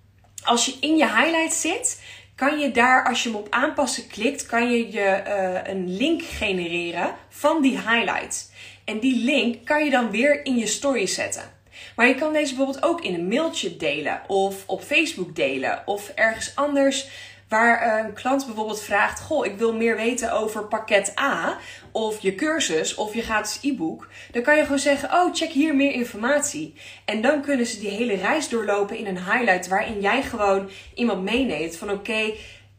als 0.45 0.67
je 0.67 0.75
in 0.81 0.97
je 0.97 1.07
highlight 1.07 1.55
zit, 1.55 2.01
kan 2.35 2.59
je 2.59 2.71
daar, 2.71 3.05
als 3.05 3.23
je 3.23 3.29
hem 3.29 3.39
op 3.39 3.47
aanpassen 3.51 4.07
klikt, 4.07 4.47
kan 4.47 4.71
je, 4.71 4.93
je 4.93 5.23
uh, 5.27 5.73
een 5.73 5.97
link 5.97 6.23
genereren 6.23 7.15
van 7.29 7.63
die 7.63 7.79
highlight. 7.79 8.53
En 8.85 8.99
die 8.99 9.25
link 9.25 9.65
kan 9.65 9.85
je 9.85 9.91
dan 9.91 10.11
weer 10.11 10.45
in 10.45 10.57
je 10.57 10.67
story 10.67 11.07
zetten. 11.07 11.61
Maar 11.97 12.09
je 12.09 12.15
kan 12.15 12.33
deze 12.33 12.55
bijvoorbeeld 12.55 12.85
ook 12.85 13.01
in 13.01 13.15
een 13.15 13.29
mailtje 13.29 13.77
delen 13.77 14.23
of 14.27 14.65
op 14.67 14.83
Facebook 14.83 15.37
delen 15.37 15.83
of 15.87 16.09
ergens 16.09 16.57
anders 16.57 17.09
waar 17.53 18.05
een 18.05 18.13
klant 18.13 18.47
bijvoorbeeld 18.47 18.83
vraagt: 18.83 19.21
Goh, 19.21 19.47
ik 19.47 19.59
wil 19.59 19.75
meer 19.75 19.97
weten 19.97 20.33
over 20.33 20.65
pakket 20.65 21.19
A, 21.21 21.59
of 21.91 22.21
je 22.21 22.35
cursus, 22.35 22.95
of 22.95 23.15
je 23.15 23.23
gratis 23.23 23.59
e-book. 23.63 24.09
Dan 24.31 24.43
kan 24.43 24.57
je 24.57 24.63
gewoon 24.63 24.79
zeggen: 24.79 25.13
Oh, 25.13 25.35
check 25.35 25.51
hier 25.51 25.77
meer 25.77 25.93
informatie. 25.93 26.75
En 27.05 27.23
dan 27.23 27.43
kunnen 27.43 27.67
ze 27.67 27.81
die 27.81 27.91
hele 27.91 28.15
reis 28.15 28.49
doorlopen 28.49 28.97
in 28.97 29.07
een 29.07 29.25
highlight 29.25 29.69
waarin 29.69 30.01
jij 30.01 30.23
gewoon 30.23 30.71
iemand 30.95 31.23
meeneemt 31.23 31.77
van: 31.77 31.91
Oké. 31.91 32.33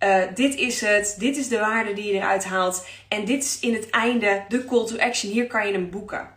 Uh, 0.03 0.23
dit 0.35 0.55
is 0.55 0.81
het, 0.81 1.15
dit 1.17 1.37
is 1.37 1.47
de 1.47 1.59
waarde 1.59 1.93
die 1.93 2.05
je 2.05 2.13
eruit 2.13 2.43
haalt. 2.45 2.87
En 3.07 3.25
dit 3.25 3.43
is 3.43 3.59
in 3.59 3.73
het 3.73 3.89
einde 3.89 4.43
de 4.47 4.65
call 4.65 4.85
to 4.85 4.97
action. 4.97 5.31
Hier 5.31 5.47
kan 5.47 5.67
je 5.67 5.73
hem 5.73 5.89
boeken. 5.89 6.29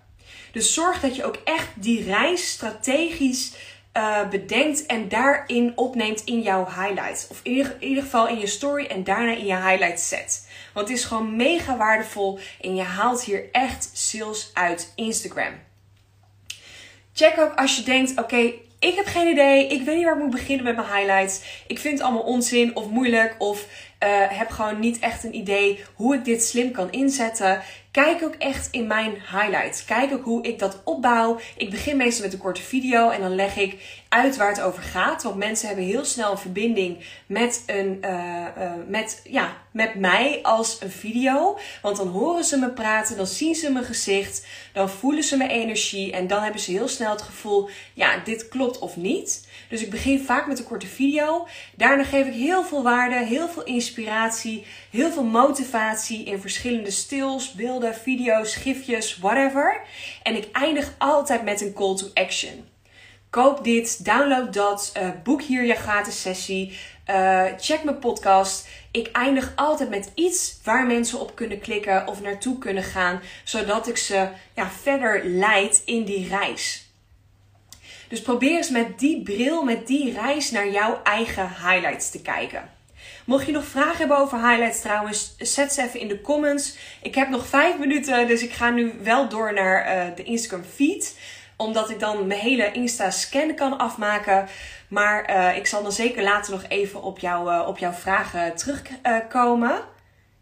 Dus 0.52 0.74
zorg 0.74 1.00
dat 1.00 1.16
je 1.16 1.24
ook 1.24 1.38
echt 1.44 1.68
die 1.74 2.04
reis 2.04 2.50
strategisch 2.50 3.52
uh, 3.96 4.28
bedenkt 4.28 4.86
en 4.86 5.08
daarin 5.08 5.72
opneemt 5.74 6.24
in 6.24 6.40
jouw 6.40 6.64
highlights. 6.64 7.28
Of 7.28 7.40
in 7.42 7.52
ieder, 7.80 8.02
geval 8.02 8.28
in 8.28 8.38
je 8.38 8.46
story 8.46 8.86
en 8.86 9.04
daarna 9.04 9.32
in 9.32 9.46
je 9.46 9.56
highlights 9.56 10.08
zet. 10.08 10.48
Want 10.72 10.88
het 10.88 10.96
is 10.96 11.04
gewoon 11.04 11.36
mega 11.36 11.76
waardevol 11.76 12.38
en 12.60 12.74
je 12.74 12.82
haalt 12.82 13.24
hier 13.24 13.48
echt 13.52 13.90
sales 13.92 14.50
uit 14.54 14.92
Instagram. 14.94 15.52
Check 17.12 17.38
ook 17.38 17.54
als 17.54 17.76
je 17.76 17.82
denkt: 17.82 18.18
oké, 18.18 18.52
ik 18.78 18.94
heb 18.94 19.06
geen 19.06 19.30
idee, 19.30 19.66
ik 19.66 19.82
weet 19.82 19.96
niet 19.96 20.04
waar 20.04 20.16
ik 20.16 20.22
moet 20.22 20.30
beginnen 20.30 20.64
met 20.64 20.76
mijn 20.76 20.88
highlights. 20.88 21.40
Ik 21.66 21.78
vind 21.78 21.98
het 21.98 22.02
allemaal 22.02 22.22
onzin 22.22 22.76
of 22.76 22.88
moeilijk 22.88 23.34
of 23.38 23.66
heb 24.28 24.50
gewoon 24.50 24.80
niet 24.80 24.98
echt 24.98 25.24
een 25.24 25.34
idee 25.34 25.84
hoe 25.94 26.14
ik 26.14 26.24
dit 26.24 26.44
slim 26.44 26.70
kan 26.70 26.92
inzetten. 26.92 27.62
Kijk 27.90 28.22
ook 28.22 28.34
echt 28.34 28.68
in 28.70 28.86
mijn 28.86 29.10
highlights. 29.10 29.84
Kijk 29.84 30.12
ook 30.12 30.24
hoe 30.24 30.42
ik 30.42 30.58
dat 30.58 30.80
opbouw. 30.84 31.38
Ik 31.56 31.70
begin 31.70 31.96
meestal 31.96 32.24
met 32.24 32.32
een 32.32 32.38
korte 32.38 32.62
video 32.62 33.10
en 33.10 33.20
dan 33.20 33.34
leg 33.34 33.56
ik 33.56 34.04
uit 34.08 34.36
waar 34.36 34.48
het 34.48 34.60
over 34.60 34.82
gaat. 34.82 35.22
Want 35.22 35.36
mensen 35.36 35.66
hebben 35.66 35.84
heel 35.84 36.04
snel 36.04 36.30
een 36.30 36.38
verbinding 36.38 36.98
met, 37.26 37.62
een, 37.66 37.98
uh, 38.04 38.10
uh, 38.58 38.72
met, 38.88 39.20
ja, 39.24 39.56
met 39.70 39.94
mij 39.94 40.38
als 40.42 40.78
een 40.80 40.90
video. 40.90 41.58
Want 41.82 41.96
dan 41.96 42.08
horen 42.08 42.44
ze 42.44 42.58
me 42.58 42.70
praten, 42.70 43.16
dan 43.16 43.26
zien 43.26 43.54
ze 43.54 43.72
mijn 43.72 43.84
gezicht, 43.84 44.46
dan 44.72 44.90
voelen 44.90 45.24
ze 45.24 45.36
mijn 45.36 45.50
energie. 45.50 46.12
En 46.12 46.26
dan 46.26 46.42
hebben 46.42 46.60
ze 46.60 46.70
heel 46.70 46.88
snel 46.88 47.10
het 47.10 47.22
gevoel, 47.22 47.68
ja, 47.94 48.18
dit 48.24 48.48
klopt 48.48 48.78
of 48.78 48.96
niet. 48.96 49.48
Dus 49.68 49.82
ik 49.82 49.90
begin 49.90 50.20
vaak 50.20 50.46
met 50.46 50.58
een 50.58 50.64
korte 50.64 50.86
video. 50.86 51.46
Daarna 51.76 52.04
geef 52.04 52.26
ik 52.26 52.32
heel 52.32 52.64
veel 52.64 52.82
waarde, 52.82 53.24
heel 53.24 53.48
veel 53.48 53.64
inspiratie, 53.64 53.95
heel 54.90 55.10
veel 55.10 55.24
motivatie 55.24 56.24
in 56.24 56.40
verschillende 56.40 56.90
stils, 56.90 57.52
beelden, 57.52 57.94
video's, 57.94 58.54
gifjes, 58.54 59.18
whatever. 59.18 59.80
En 60.22 60.36
ik 60.36 60.48
eindig 60.52 60.94
altijd 60.98 61.42
met 61.42 61.60
een 61.60 61.72
call 61.72 61.96
to 61.96 62.06
action. 62.14 62.64
Koop 63.30 63.64
dit, 63.64 64.04
download 64.04 64.52
dat, 64.52 64.92
uh, 64.96 65.08
boek 65.22 65.42
hier 65.42 65.64
je 65.64 65.74
gratis 65.74 66.20
sessie, 66.20 66.78
uh, 67.10 67.44
check 67.58 67.84
mijn 67.84 67.98
podcast. 67.98 68.68
Ik 68.90 69.10
eindig 69.12 69.52
altijd 69.56 69.88
met 69.88 70.10
iets 70.14 70.58
waar 70.64 70.86
mensen 70.86 71.20
op 71.20 71.34
kunnen 71.34 71.58
klikken 71.58 72.06
of 72.06 72.22
naartoe 72.22 72.58
kunnen 72.58 72.82
gaan, 72.82 73.20
zodat 73.44 73.88
ik 73.88 73.96
ze 73.96 74.28
ja, 74.54 74.70
verder 74.70 75.24
leid 75.24 75.82
in 75.84 76.04
die 76.04 76.28
reis. 76.28 76.90
Dus 78.08 78.22
probeer 78.22 78.56
eens 78.56 78.70
met 78.70 78.98
die 78.98 79.22
bril, 79.22 79.62
met 79.62 79.86
die 79.86 80.12
reis 80.12 80.50
naar 80.50 80.70
jouw 80.70 81.00
eigen 81.02 81.48
highlights 81.48 82.10
te 82.10 82.22
kijken. 82.22 82.75
Mocht 83.26 83.46
je 83.46 83.52
nog 83.52 83.64
vragen 83.64 83.96
hebben 83.96 84.18
over 84.18 84.48
highlights 84.48 84.80
trouwens, 84.80 85.34
zet 85.38 85.72
ze 85.72 85.82
even 85.82 86.00
in 86.00 86.08
de 86.08 86.20
comments. 86.20 86.76
Ik 87.02 87.14
heb 87.14 87.28
nog 87.28 87.46
vijf 87.46 87.78
minuten, 87.78 88.26
dus 88.26 88.42
ik 88.42 88.52
ga 88.52 88.70
nu 88.70 88.92
wel 89.02 89.28
door 89.28 89.52
naar 89.52 90.08
uh, 90.08 90.16
de 90.16 90.22
Instagram 90.22 90.64
feed. 90.74 91.18
Omdat 91.56 91.90
ik 91.90 92.00
dan 92.00 92.26
mijn 92.26 92.40
hele 92.40 92.72
Insta 92.72 93.10
scan 93.10 93.54
kan 93.54 93.78
afmaken. 93.78 94.48
Maar 94.88 95.30
uh, 95.30 95.56
ik 95.56 95.66
zal 95.66 95.82
dan 95.82 95.92
zeker 95.92 96.22
later 96.22 96.52
nog 96.52 96.64
even 96.68 97.02
op, 97.02 97.18
jou, 97.18 97.52
uh, 97.52 97.68
op 97.68 97.78
jouw 97.78 97.92
vragen 97.92 98.56
terugkomen. 98.56 99.80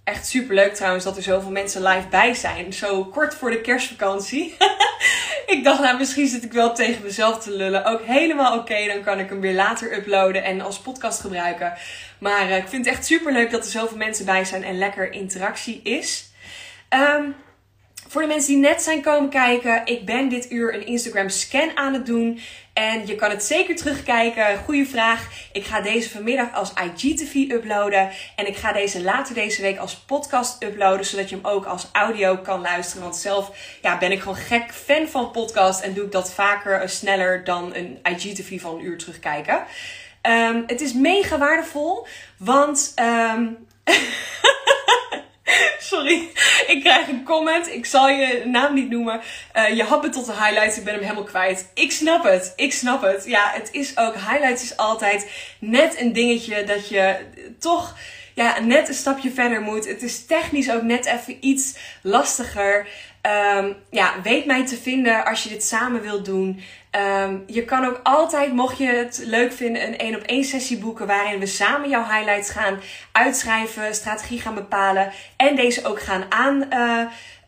Echt 0.05 0.27
super 0.27 0.55
leuk 0.55 0.75
trouwens 0.75 1.05
dat 1.05 1.17
er 1.17 1.23
zoveel 1.23 1.51
mensen 1.51 1.83
live 1.83 2.09
bij 2.09 2.35
zijn. 2.35 2.73
Zo 2.73 3.05
kort 3.05 3.35
voor 3.35 3.51
de 3.51 3.61
kerstvakantie. 3.61 4.57
ik 5.47 5.61
dacht, 5.65 5.81
nou, 5.81 5.99
misschien 5.99 6.27
zit 6.27 6.45
ik 6.45 6.53
wel 6.53 6.75
tegen 6.75 7.03
mezelf 7.03 7.39
te 7.39 7.51
lullen. 7.51 7.85
Ook 7.85 8.03
helemaal 8.03 8.59
oké, 8.59 8.87
dan 8.87 9.03
kan 9.03 9.19
ik 9.19 9.29
hem 9.29 9.41
weer 9.41 9.55
later 9.55 9.97
uploaden 9.97 10.45
en 10.45 10.61
als 10.61 10.79
podcast 10.79 11.21
gebruiken. 11.21 11.73
Maar 12.25 12.49
uh, 12.49 12.57
ik 12.57 12.69
vind 12.69 12.85
het 12.85 12.95
echt 12.95 13.07
super 13.07 13.33
leuk 13.33 13.51
dat 13.51 13.65
er 13.65 13.71
zoveel 13.71 13.97
mensen 13.97 14.25
bij 14.25 14.45
zijn 14.45 14.65
en 14.65 14.79
lekker 14.79 15.13
interactie 15.13 15.81
is. 15.83 16.31
Um, 16.91 17.35
Voor 18.09 18.23
de 18.23 18.29
mensen 18.29 18.53
die 18.53 18.63
net 18.63 18.83
zijn 18.83 19.03
komen 19.03 19.31
kijken, 19.31 19.83
ik 19.85 20.05
ben 20.05 20.29
dit 20.29 20.51
uur 20.51 20.75
een 20.75 20.87
Instagram 20.87 21.29
scan 21.29 21.77
aan 21.77 21.93
het 21.93 22.07
doen. 22.07 22.41
En 22.73 23.07
je 23.07 23.15
kan 23.15 23.31
het 23.31 23.43
zeker 23.43 23.77
terugkijken. 23.77 24.59
Goeie 24.59 24.89
vraag. 24.89 25.29
Ik 25.53 25.65
ga 25.65 25.81
deze 25.81 26.11
vanmiddag 26.11 26.55
als 26.55 26.73
IGTV 26.73 27.35
uploaden. 27.35 28.11
En 28.37 28.47
ik 28.47 28.57
ga 28.57 28.73
deze 28.73 29.03
later 29.03 29.35
deze 29.35 29.63
week 29.63 29.79
als 29.79 29.97
podcast 29.97 30.63
uploaden. 30.63 31.07
Zodat 31.07 31.29
je 31.29 31.37
hem 31.37 31.47
ook 31.47 31.65
als 31.65 31.89
audio 31.93 32.37
kan 32.37 32.61
luisteren. 32.61 33.03
Want 33.03 33.17
zelf 33.17 33.57
ja, 33.83 33.99
ben 33.99 34.13
ik 34.13 34.21
gewoon 34.21 34.37
gek 34.37 34.73
fan 34.73 35.09
van 35.09 35.31
podcast. 35.31 35.81
En 35.81 35.95
doe 35.95 36.05
ik 36.05 36.13
dat 36.13 36.33
vaker 36.33 36.83
uh, 36.83 36.89
sneller 36.89 37.45
dan 37.45 37.75
een 37.75 37.99
IGTV 38.03 38.61
van 38.61 38.75
een 38.75 38.85
uur 38.85 38.99
terugkijken. 38.99 39.65
Um, 40.27 40.65
het 40.67 40.81
is 40.81 40.93
mega 40.93 41.39
waardevol. 41.39 42.07
Want 42.39 42.95
um, 43.01 43.67
Sorry, 45.79 46.29
ik 46.67 46.81
krijg 46.81 47.09
een 47.09 47.25
comment. 47.25 47.69
Ik 47.69 47.87
zal 47.87 48.09
je 48.09 48.43
naam 48.45 48.75
niet 48.75 48.91
noemen. 48.91 49.21
Uh, 49.57 49.77
je 49.77 49.83
had 49.83 50.03
me 50.03 50.09
tot 50.09 50.27
de 50.27 50.33
highlights. 50.33 50.79
Ik 50.79 50.85
ben 50.85 50.95
hem 50.95 51.03
helemaal 51.03 51.25
kwijt. 51.25 51.71
Ik 51.75 51.93
snap 51.93 52.25
het. 52.25 52.53
Ik 52.57 52.73
snap 52.73 53.03
het. 53.03 53.25
Ja, 53.25 53.51
het 53.53 53.69
is 53.73 53.97
ook. 53.97 54.15
Highlights 54.15 54.63
is 54.63 54.77
altijd 54.77 55.31
net 55.59 56.01
een 56.01 56.13
dingetje 56.13 56.65
dat 56.65 56.89
je 56.89 57.17
toch 57.59 57.97
ja, 58.35 58.61
net 58.61 58.89
een 58.89 58.95
stapje 58.95 59.31
verder 59.31 59.61
moet. 59.61 59.87
Het 59.87 60.03
is 60.03 60.27
technisch 60.27 60.71
ook 60.71 60.83
net 60.83 61.07
even 61.07 61.37
iets 61.41 61.77
lastiger. 62.03 62.87
Um, 63.57 63.77
ja, 63.91 64.23
weet 64.23 64.47
mij 64.47 64.67
te 64.67 64.77
vinden 64.77 65.25
als 65.25 65.43
je 65.43 65.49
dit 65.49 65.65
samen 65.65 66.03
wilt 66.03 66.25
doen. 66.25 66.63
Um, 66.97 67.45
je 67.47 67.65
kan 67.65 67.85
ook 67.85 68.01
altijd, 68.03 68.53
mocht 68.53 68.79
je 68.79 68.87
het 68.87 69.23
leuk 69.25 69.53
vinden, 69.53 69.87
een 69.87 69.99
één 69.99 70.17
op 70.17 70.23
één 70.23 70.45
sessie 70.45 70.79
boeken 70.79 71.07
waarin 71.07 71.39
we 71.39 71.47
samen 71.47 71.89
jouw 71.89 72.05
highlights 72.05 72.51
gaan 72.51 72.81
uitschrijven, 73.13 73.95
strategie 73.95 74.41
gaan 74.41 74.55
bepalen 74.55 75.13
en 75.37 75.57
deze 75.57 75.85
ook 75.85 76.01
gaan 76.01 76.25
aan. 76.29 76.67
Uh, 76.73 77.01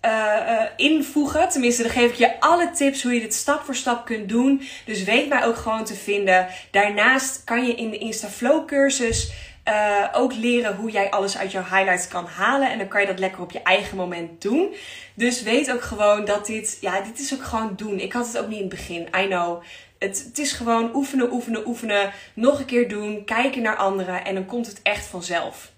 uh, 0.06 0.62
invoegen. 0.76 1.48
Tenminste, 1.48 1.82
dan 1.82 1.90
geef 1.90 2.10
ik 2.10 2.16
je 2.16 2.40
alle 2.40 2.70
tips 2.70 3.02
hoe 3.02 3.14
je 3.14 3.20
dit 3.20 3.34
stap 3.34 3.64
voor 3.64 3.74
stap 3.74 4.04
kunt 4.04 4.28
doen. 4.28 4.62
Dus 4.84 5.04
weet 5.04 5.28
mij 5.28 5.44
ook 5.44 5.56
gewoon 5.56 5.84
te 5.84 5.94
vinden. 5.94 6.46
Daarnaast 6.70 7.44
kan 7.44 7.66
je 7.66 7.74
in 7.74 7.90
de 7.90 7.98
Instaflow 7.98 8.66
cursus 8.66 9.32
uh, 9.68 10.08
ook 10.12 10.34
leren 10.34 10.76
hoe 10.76 10.90
jij 10.90 11.10
alles 11.10 11.38
uit 11.38 11.52
jouw 11.52 11.62
highlights 11.62 12.08
kan 12.08 12.26
halen. 12.26 12.70
En 12.70 12.78
dan 12.78 12.88
kan 12.88 13.00
je 13.00 13.06
dat 13.06 13.18
lekker 13.18 13.42
op 13.42 13.50
je 13.50 13.62
eigen 13.62 13.96
moment 13.96 14.42
doen. 14.42 14.74
Dus 15.14 15.42
weet 15.42 15.72
ook 15.72 15.82
gewoon 15.82 16.24
dat 16.24 16.46
dit, 16.46 16.78
ja, 16.80 17.00
dit 17.00 17.18
is 17.18 17.34
ook 17.34 17.44
gewoon 17.44 17.72
doen. 17.76 18.00
Ik 18.00 18.12
had 18.12 18.26
het 18.26 18.38
ook 18.38 18.48
niet 18.48 18.60
in 18.60 18.68
het 18.68 18.74
begin. 18.74 19.08
I 19.16 19.26
know. 19.26 19.62
Het, 19.98 20.24
het 20.26 20.38
is 20.38 20.52
gewoon 20.52 20.94
oefenen, 20.94 21.32
oefenen, 21.32 21.66
oefenen. 21.66 22.12
Nog 22.34 22.58
een 22.58 22.64
keer 22.64 22.88
doen. 22.88 23.24
Kijken 23.24 23.62
naar 23.62 23.76
anderen. 23.76 24.24
En 24.24 24.34
dan 24.34 24.46
komt 24.46 24.66
het 24.66 24.80
echt 24.82 25.06
vanzelf. 25.06 25.74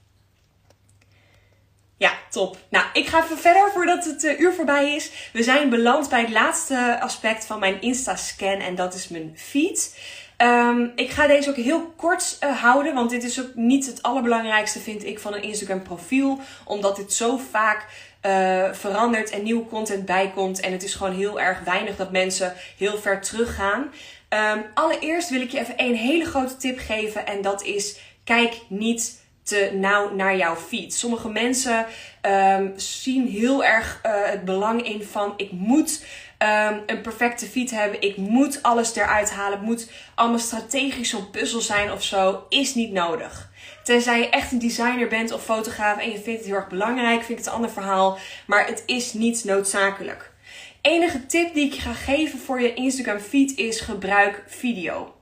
Ja, 1.97 2.13
top. 2.31 2.57
Nou, 2.69 2.87
ik 2.93 3.07
ga 3.07 3.25
even 3.25 3.39
verder 3.39 3.71
voordat 3.73 4.05
het 4.05 4.25
uh, 4.25 4.41
uur 4.41 4.53
voorbij 4.53 4.95
is. 4.95 5.31
We 5.33 5.43
zijn 5.43 5.69
beland 5.69 6.09
bij 6.09 6.21
het 6.21 6.31
laatste 6.31 7.01
aspect 7.01 7.47
van 7.47 7.59
mijn 7.59 7.81
Insta-scan. 7.81 8.61
En 8.61 8.75
dat 8.75 8.95
is 8.95 9.09
mijn 9.09 9.33
feed. 9.37 9.99
Um, 10.43 10.93
ik 10.95 11.11
ga 11.11 11.27
deze 11.27 11.51
ook 11.51 11.57
heel 11.57 11.93
kort 11.97 12.37
uh, 12.45 12.63
houden, 12.63 12.95
want 12.95 13.11
dit 13.11 13.25
is 13.25 13.41
ook 13.41 13.55
niet 13.55 13.87
het 13.87 14.03
allerbelangrijkste, 14.03 14.81
vind 14.81 15.05
ik, 15.05 15.19
van 15.19 15.35
een 15.35 15.43
Instagram 15.43 15.83
profiel. 15.83 16.41
Omdat 16.65 16.97
dit 16.97 17.13
zo 17.13 17.41
vaak 17.51 17.87
uh, 18.27 18.73
verandert 18.73 19.31
en 19.31 19.43
nieuwe 19.43 19.67
content 19.67 20.05
bijkomt. 20.05 20.61
En 20.61 20.73
het 20.73 20.83
is 20.83 20.95
gewoon 20.95 21.15
heel 21.15 21.41
erg 21.41 21.61
weinig 21.61 21.97
dat 21.97 22.13
mensen 22.13 22.53
heel 22.77 22.99
ver 22.99 23.21
teruggaan. 23.21 23.93
Um, 24.29 24.65
allereerst 24.75 25.31
wil 25.31 25.41
ik 25.41 25.51
je 25.51 25.59
even 25.59 25.75
een 25.77 25.95
hele 25.95 26.25
grote 26.25 26.57
tip 26.57 26.79
geven. 26.79 27.27
En 27.27 27.43
dat 27.43 27.63
is: 27.63 27.99
kijk 28.25 28.61
niet 28.69 29.21
te 29.43 29.71
nauw 29.75 30.15
naar 30.15 30.37
jouw 30.37 30.57
feed. 30.57 30.95
Sommige 30.95 31.29
mensen 31.29 31.87
um, 32.23 32.73
zien 32.77 33.29
heel 33.29 33.65
erg 33.65 34.01
uh, 34.07 34.13
het 34.25 34.45
belang 34.45 34.87
in 34.87 35.03
van 35.03 35.33
ik 35.37 35.53
moet 35.53 36.05
um, 36.39 36.83
een 36.87 37.01
perfecte 37.01 37.47
feed 37.47 37.71
hebben. 37.71 38.03
Ik 38.03 38.17
moet 38.17 38.63
alles 38.63 38.97
eruit 38.97 39.31
halen. 39.31 39.59
Het 39.59 39.67
moet 39.67 39.91
allemaal 40.15 40.39
strategisch 40.39 41.11
zo'n 41.11 41.31
puzzel 41.31 41.61
zijn 41.61 41.93
of 41.93 42.03
zo. 42.03 42.47
Is 42.49 42.75
niet 42.75 42.93
nodig. 42.93 43.51
Tenzij 43.85 44.19
je 44.19 44.29
echt 44.29 44.53
een 44.53 44.59
designer 44.59 45.09
bent 45.09 45.33
of 45.33 45.45
fotograaf 45.45 45.99
en 45.99 46.11
je 46.11 46.19
vindt 46.19 46.39
het 46.39 46.49
heel 46.49 46.55
erg 46.55 46.69
belangrijk, 46.69 47.23
vind 47.23 47.31
ik 47.31 47.37
het 47.37 47.47
een 47.47 47.53
ander 47.53 47.71
verhaal. 47.71 48.19
Maar 48.47 48.67
het 48.67 48.83
is 48.87 49.13
niet 49.13 49.45
noodzakelijk. 49.45 50.33
Enige 50.81 51.27
tip 51.27 51.55
die 51.55 51.67
ik 51.67 51.73
je 51.73 51.81
ga 51.81 51.93
geven 51.93 52.39
voor 52.39 52.61
je 52.61 52.75
Instagram 52.75 53.19
feed 53.19 53.57
is 53.57 53.81
gebruik 53.81 54.45
video. 54.47 55.18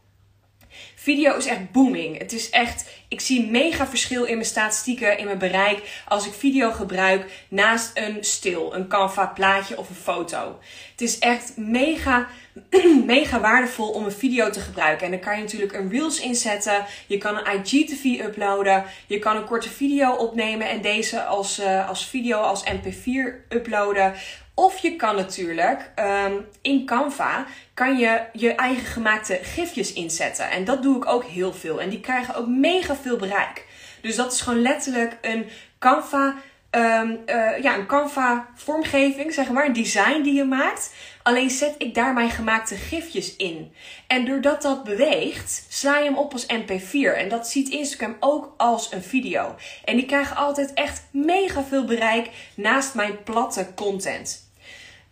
Video 1.07 1.37
is 1.37 1.47
echt 1.47 1.71
booming. 1.73 2.19
Het 2.19 2.33
is 2.33 2.51
echt, 2.51 2.91
ik 3.09 3.21
zie 3.21 3.51
mega 3.51 3.87
verschil 3.87 4.25
in 4.25 4.35
mijn 4.35 4.47
statistieken, 4.47 5.19
in 5.19 5.25
mijn 5.25 5.39
bereik 5.39 6.03
als 6.09 6.27
ik 6.27 6.33
video 6.33 6.71
gebruik 6.73 7.45
naast 7.49 7.91
een 7.95 8.25
stil, 8.25 8.75
een 8.75 8.89
Canva 8.89 9.27
plaatje 9.27 9.79
of 9.79 9.89
een 9.89 9.95
foto. 9.95 10.59
Het 10.91 11.01
is 11.01 11.19
echt 11.19 11.57
mega, 11.57 12.29
mega 13.05 13.41
waardevol 13.41 13.91
om 13.91 14.05
een 14.05 14.13
video 14.13 14.51
te 14.51 14.61
gebruiken. 14.61 15.05
En 15.05 15.11
dan 15.11 15.21
kan 15.21 15.37
je 15.37 15.43
natuurlijk 15.43 15.73
een 15.73 15.91
Reels 15.91 16.21
inzetten. 16.21 16.85
Je 17.07 17.19
kan 17.19 17.37
een 17.37 17.61
IGTV 17.61 18.05
uploaden. 18.05 18.85
Je 19.07 19.19
kan 19.19 19.37
een 19.37 19.47
korte 19.47 19.71
video 19.71 20.13
opnemen 20.13 20.69
en 20.69 20.81
deze 20.81 21.25
als, 21.25 21.61
uh, 21.61 21.89
als 21.89 22.07
video, 22.07 22.39
als 22.39 22.65
MP4 22.65 23.47
uploaden. 23.49 24.15
Of 24.59 24.79
je 24.79 24.97
kan 24.97 25.17
natuurlijk 25.17 25.91
um, 25.99 26.47
in 26.63 26.87
Canva 26.87 27.47
kan 27.75 27.99
je 27.99 28.21
je 28.33 28.55
eigen 28.55 28.87
gemaakte 28.87 29.39
gifjes 29.43 29.93
inzetten. 29.93 30.51
En 30.51 30.65
dat 30.65 30.83
doe 30.83 30.97
ik 30.97 31.07
ook 31.07 31.25
heel 31.25 31.53
veel. 31.53 31.81
En 31.81 31.89
die 31.89 32.01
krijgen 32.01 32.35
ook 32.35 32.47
mega 32.47 32.97
veel 32.97 33.17
bereik. 33.17 33.67
Dus 34.01 34.17
dat 34.17 34.33
is 34.33 34.41
gewoon 34.41 34.63
letterlijk 34.63 35.17
een 35.21 35.47
Canva, 35.79 36.35
um, 36.71 37.11
uh, 37.27 37.63
ja, 37.63 37.77
een 37.77 37.87
Canva 37.87 38.49
vormgeving, 38.55 39.33
zeg 39.33 39.51
maar, 39.51 39.67
een 39.67 39.73
design 39.73 40.23
die 40.23 40.35
je 40.35 40.45
maakt. 40.45 40.95
Alleen 41.23 41.51
zet 41.51 41.75
ik 41.79 41.95
daar 41.95 42.13
mijn 42.13 42.31
gemaakte 42.31 42.75
gifjes 42.75 43.37
in. 43.37 43.73
En 44.07 44.25
doordat 44.25 44.63
dat 44.63 44.85
beweegt, 44.85 45.67
sla 45.69 45.99
je 45.99 46.05
hem 46.05 46.19
op 46.19 46.33
als 46.33 46.47
MP4. 46.47 47.17
En 47.17 47.29
dat 47.29 47.49
ziet 47.49 47.69
Instagram 47.69 48.17
ook 48.21 48.55
als 48.57 48.93
een 48.93 49.03
video. 49.03 49.55
En 49.85 49.97
die 49.97 50.07
krijgen 50.07 50.37
altijd 50.37 50.75
echt 50.75 51.03
mega 51.11 51.65
veel 51.65 51.85
bereik 51.85 52.29
naast 52.55 52.95
mijn 52.95 53.23
platte 53.23 53.67
content. 53.75 54.46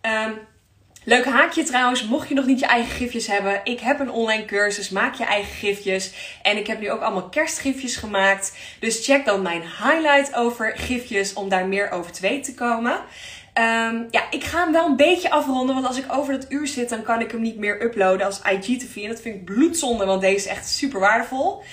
Um, 0.05 0.39
leuk 1.03 1.25
haakje 1.25 1.63
trouwens, 1.63 2.05
mocht 2.05 2.29
je 2.29 2.35
nog 2.35 2.45
niet 2.45 2.59
je 2.59 2.65
eigen 2.65 2.91
gifjes 2.91 3.27
hebben. 3.27 3.61
Ik 3.63 3.79
heb 3.79 3.99
een 3.99 4.11
online 4.11 4.45
cursus, 4.45 4.89
maak 4.89 5.15
je 5.15 5.25
eigen 5.25 5.53
gifjes. 5.53 6.13
En 6.41 6.57
ik 6.57 6.67
heb 6.67 6.79
nu 6.79 6.91
ook 6.91 7.01
allemaal 7.01 7.29
kerstgifjes 7.29 7.95
gemaakt. 7.95 8.57
Dus 8.79 9.05
check 9.05 9.25
dan 9.25 9.41
mijn 9.41 9.61
highlight 9.61 10.35
over 10.35 10.73
gifjes 10.77 11.33
om 11.33 11.49
daar 11.49 11.67
meer 11.67 11.91
over 11.91 12.11
te 12.11 12.21
weten 12.21 12.53
te 12.53 12.53
komen. 12.53 12.93
Um, 13.59 14.07
ja, 14.11 14.31
ik 14.31 14.43
ga 14.43 14.63
hem 14.63 14.71
wel 14.71 14.85
een 14.85 14.95
beetje 14.95 15.29
afronden. 15.29 15.75
Want 15.75 15.87
als 15.87 15.97
ik 15.97 16.05
over 16.13 16.33
dat 16.33 16.51
uur 16.51 16.67
zit, 16.67 16.89
dan 16.89 17.03
kan 17.03 17.21
ik 17.21 17.31
hem 17.31 17.41
niet 17.41 17.57
meer 17.57 17.83
uploaden 17.83 18.25
als 18.25 18.41
IGTV. 18.41 18.95
En 18.95 19.09
dat 19.09 19.21
vind 19.21 19.35
ik 19.35 19.45
bloedzonde, 19.45 20.05
want 20.05 20.21
deze 20.21 20.35
is 20.35 20.45
echt 20.45 20.69
super 20.69 20.99
waardevol. 20.99 21.63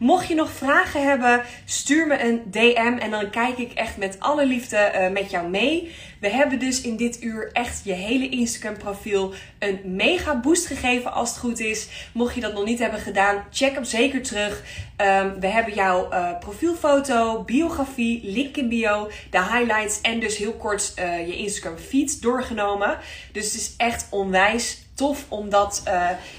Mocht 0.00 0.28
je 0.28 0.34
nog 0.34 0.50
vragen 0.50 1.08
hebben, 1.08 1.42
stuur 1.64 2.06
me 2.06 2.24
een 2.24 2.42
DM 2.50 2.96
en 2.98 3.10
dan 3.10 3.30
kijk 3.30 3.58
ik 3.58 3.72
echt 3.72 3.96
met 3.96 4.16
alle 4.20 4.46
liefde 4.46 4.92
uh, 4.94 5.10
met 5.10 5.30
jou 5.30 5.48
mee. 5.48 5.94
We 6.20 6.28
hebben 6.28 6.58
dus 6.58 6.80
in 6.80 6.96
dit 6.96 7.22
uur 7.22 7.50
echt 7.52 7.80
je 7.84 7.92
hele 7.92 8.28
Instagram 8.28 8.76
profiel 8.76 9.34
een 9.58 9.80
mega 9.84 10.40
boost 10.40 10.66
gegeven 10.66 11.12
als 11.12 11.28
het 11.28 11.38
goed 11.38 11.60
is. 11.60 11.88
Mocht 12.12 12.34
je 12.34 12.40
dat 12.40 12.52
nog 12.52 12.64
niet 12.64 12.78
hebben 12.78 13.00
gedaan, 13.00 13.44
check 13.50 13.74
hem 13.74 13.84
zeker 13.84 14.22
terug. 14.22 14.62
Um, 14.96 15.40
we 15.40 15.46
hebben 15.46 15.74
jouw 15.74 16.12
uh, 16.12 16.38
profielfoto, 16.38 17.42
biografie, 17.42 18.20
link 18.22 18.56
in 18.56 18.68
bio, 18.68 19.10
de 19.30 19.42
highlights 19.42 20.00
en 20.00 20.20
dus 20.20 20.36
heel 20.36 20.54
kort 20.54 20.92
uh, 20.98 21.26
je 21.26 21.36
Instagram 21.36 21.78
feed 21.78 22.22
doorgenomen. 22.22 22.98
Dus 23.32 23.44
het 23.44 23.54
is 23.54 23.74
echt 23.76 24.06
onwijs 24.10 24.88
tof 24.94 25.24
om 25.28 25.50
dat 25.50 25.82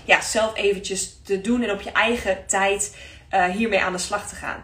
ja, 0.06 0.22
zelf 0.22 0.56
eventjes 0.56 1.20
te 1.24 1.42
doen 1.42 1.64
en 1.64 1.72
op 1.72 1.82
je 1.82 1.92
eigen 1.92 2.38
tijd 2.48 2.96
uh, 3.34 3.46
hiermee 3.46 3.82
aan 3.82 3.94
de 3.94 3.98
slag 3.98 4.28
te 4.28 4.36
gaan. 4.36 4.64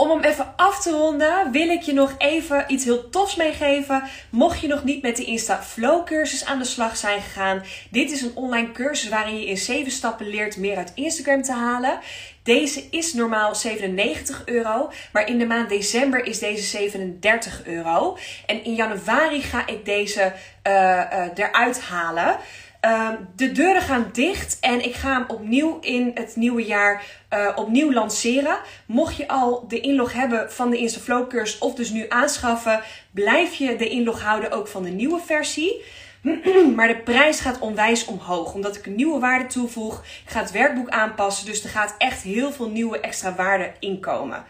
Om 0.00 0.10
hem 0.10 0.24
even 0.24 0.52
af 0.56 0.82
te 0.82 0.90
ronden, 0.90 1.50
wil 1.50 1.68
ik 1.68 1.82
je 1.82 1.92
nog 1.92 2.14
even 2.18 2.64
iets 2.68 2.84
heel 2.84 3.08
tofs 3.10 3.36
meegeven. 3.36 4.02
Mocht 4.30 4.60
je 4.60 4.66
nog 4.66 4.84
niet 4.84 5.02
met 5.02 5.16
de 5.16 5.24
Insta 5.24 5.62
Flow 5.62 6.06
cursus 6.06 6.44
aan 6.44 6.58
de 6.58 6.64
slag 6.64 6.96
zijn 6.96 7.20
gegaan. 7.20 7.62
Dit 7.90 8.10
is 8.10 8.22
een 8.22 8.36
online 8.36 8.72
cursus 8.72 9.08
waarin 9.08 9.40
je 9.40 9.46
in 9.46 9.56
7 9.56 9.92
stappen 9.92 10.28
leert 10.28 10.56
meer 10.56 10.76
uit 10.76 10.92
Instagram 10.94 11.42
te 11.42 11.52
halen. 11.52 11.98
Deze 12.42 12.84
is 12.90 13.12
normaal 13.12 13.54
97 13.54 14.42
euro, 14.44 14.90
maar 15.12 15.28
in 15.28 15.38
de 15.38 15.46
maand 15.46 15.68
december 15.68 16.24
is 16.24 16.38
deze 16.38 16.62
37 16.62 17.66
euro. 17.66 18.18
En 18.46 18.64
in 18.64 18.74
januari 18.74 19.42
ga 19.42 19.66
ik 19.66 19.84
deze 19.84 20.32
uh, 20.66 20.72
uh, 20.72 21.26
eruit 21.34 21.80
halen. 21.80 22.36
Uh, 22.84 23.10
de 23.36 23.52
deuren 23.52 23.82
gaan 23.82 24.08
dicht 24.12 24.58
en 24.60 24.84
ik 24.84 24.94
ga 24.94 25.12
hem 25.12 25.24
opnieuw 25.28 25.78
in 25.80 26.10
het 26.14 26.36
nieuwe 26.36 26.64
jaar 26.64 27.04
uh, 27.32 27.48
opnieuw 27.54 27.92
lanceren. 27.92 28.58
Mocht 28.86 29.16
je 29.16 29.28
al 29.28 29.64
de 29.68 29.80
inlog 29.80 30.12
hebben 30.12 30.52
van 30.52 30.70
de 30.70 30.76
Instaflow 30.76 31.28
cursus 31.28 31.58
of 31.58 31.74
dus 31.74 31.90
nu 31.90 32.06
aanschaffen, 32.08 32.80
blijf 33.10 33.54
je 33.54 33.76
de 33.76 33.88
inlog 33.88 34.22
houden 34.22 34.50
ook 34.50 34.68
van 34.68 34.82
de 34.82 34.90
nieuwe 34.90 35.20
versie. 35.26 35.84
maar 36.76 36.88
de 36.88 37.00
prijs 37.04 37.40
gaat 37.40 37.58
onwijs 37.58 38.04
omhoog, 38.04 38.54
omdat 38.54 38.76
ik 38.76 38.86
een 38.86 38.94
nieuwe 38.94 39.18
waarde 39.18 39.46
toevoeg. 39.46 39.98
Ik 40.24 40.30
ga 40.30 40.40
het 40.40 40.50
werkboek 40.50 40.88
aanpassen, 40.88 41.46
dus 41.46 41.64
er 41.64 41.70
gaat 41.70 41.94
echt 41.98 42.22
heel 42.22 42.52
veel 42.52 42.70
nieuwe 42.70 43.00
extra 43.00 43.34
waarde 43.34 43.72
inkomen. 43.78 44.44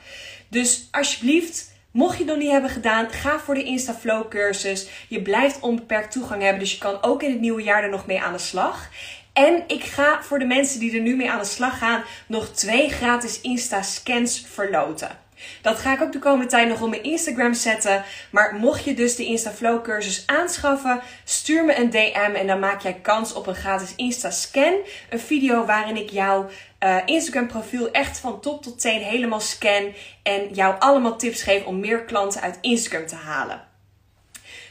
Dus 0.48 0.88
alsjeblieft, 0.90 1.67
Mocht 1.92 2.12
je 2.12 2.24
het 2.24 2.32
nog 2.32 2.42
niet 2.42 2.50
hebben 2.50 2.70
gedaan, 2.70 3.10
ga 3.10 3.38
voor 3.38 3.54
de 3.54 3.62
InstaFlow 3.62 4.28
cursus. 4.28 4.88
Je 5.08 5.22
blijft 5.22 5.60
onbeperkt 5.60 6.12
toegang 6.12 6.42
hebben, 6.42 6.60
dus 6.60 6.72
je 6.72 6.78
kan 6.78 7.02
ook 7.02 7.22
in 7.22 7.30
het 7.30 7.40
nieuwe 7.40 7.62
jaar 7.62 7.82
er 7.82 7.90
nog 7.90 8.06
mee 8.06 8.20
aan 8.20 8.32
de 8.32 8.38
slag. 8.38 8.88
En 9.32 9.62
ik 9.66 9.84
ga 9.84 10.22
voor 10.22 10.38
de 10.38 10.44
mensen 10.44 10.80
die 10.80 10.96
er 10.96 11.02
nu 11.02 11.16
mee 11.16 11.30
aan 11.30 11.38
de 11.38 11.44
slag 11.44 11.78
gaan, 11.78 12.04
nog 12.26 12.48
twee 12.48 12.90
gratis 12.90 13.40
Insta-scans 13.40 14.46
verloten. 14.48 15.26
Dat 15.62 15.78
ga 15.78 15.92
ik 15.92 16.02
ook 16.02 16.12
de 16.12 16.18
komende 16.18 16.46
tijd 16.46 16.68
nog 16.68 16.82
op 16.82 16.90
mijn 16.90 17.02
Instagram 17.02 17.54
zetten. 17.54 18.04
Maar 18.30 18.54
mocht 18.54 18.84
je 18.84 18.94
dus 18.94 19.16
de 19.16 19.24
InstaFlow 19.24 19.82
cursus 19.82 20.22
aanschaffen, 20.26 21.00
stuur 21.24 21.64
me 21.64 21.78
een 21.78 21.90
DM 21.90 22.34
en 22.34 22.46
dan 22.46 22.58
maak 22.58 22.80
jij 22.80 22.94
kans 23.02 23.32
op 23.32 23.46
een 23.46 23.54
gratis 23.54 23.92
Insta-scan. 23.96 24.74
Een 25.10 25.20
video 25.20 25.64
waarin 25.64 25.96
ik 25.96 26.10
jouw 26.10 26.48
uh, 26.80 26.96
Instagram 27.04 27.46
profiel 27.46 27.90
echt 27.90 28.18
van 28.18 28.40
top 28.40 28.62
tot 28.62 28.80
teen 28.80 29.02
helemaal 29.02 29.40
scan 29.40 29.94
en 30.22 30.48
jou 30.52 30.74
allemaal 30.78 31.16
tips 31.18 31.42
geef 31.42 31.64
om 31.64 31.80
meer 31.80 32.04
klanten 32.04 32.40
uit 32.40 32.58
Instagram 32.60 33.06
te 33.06 33.14
halen. 33.14 33.66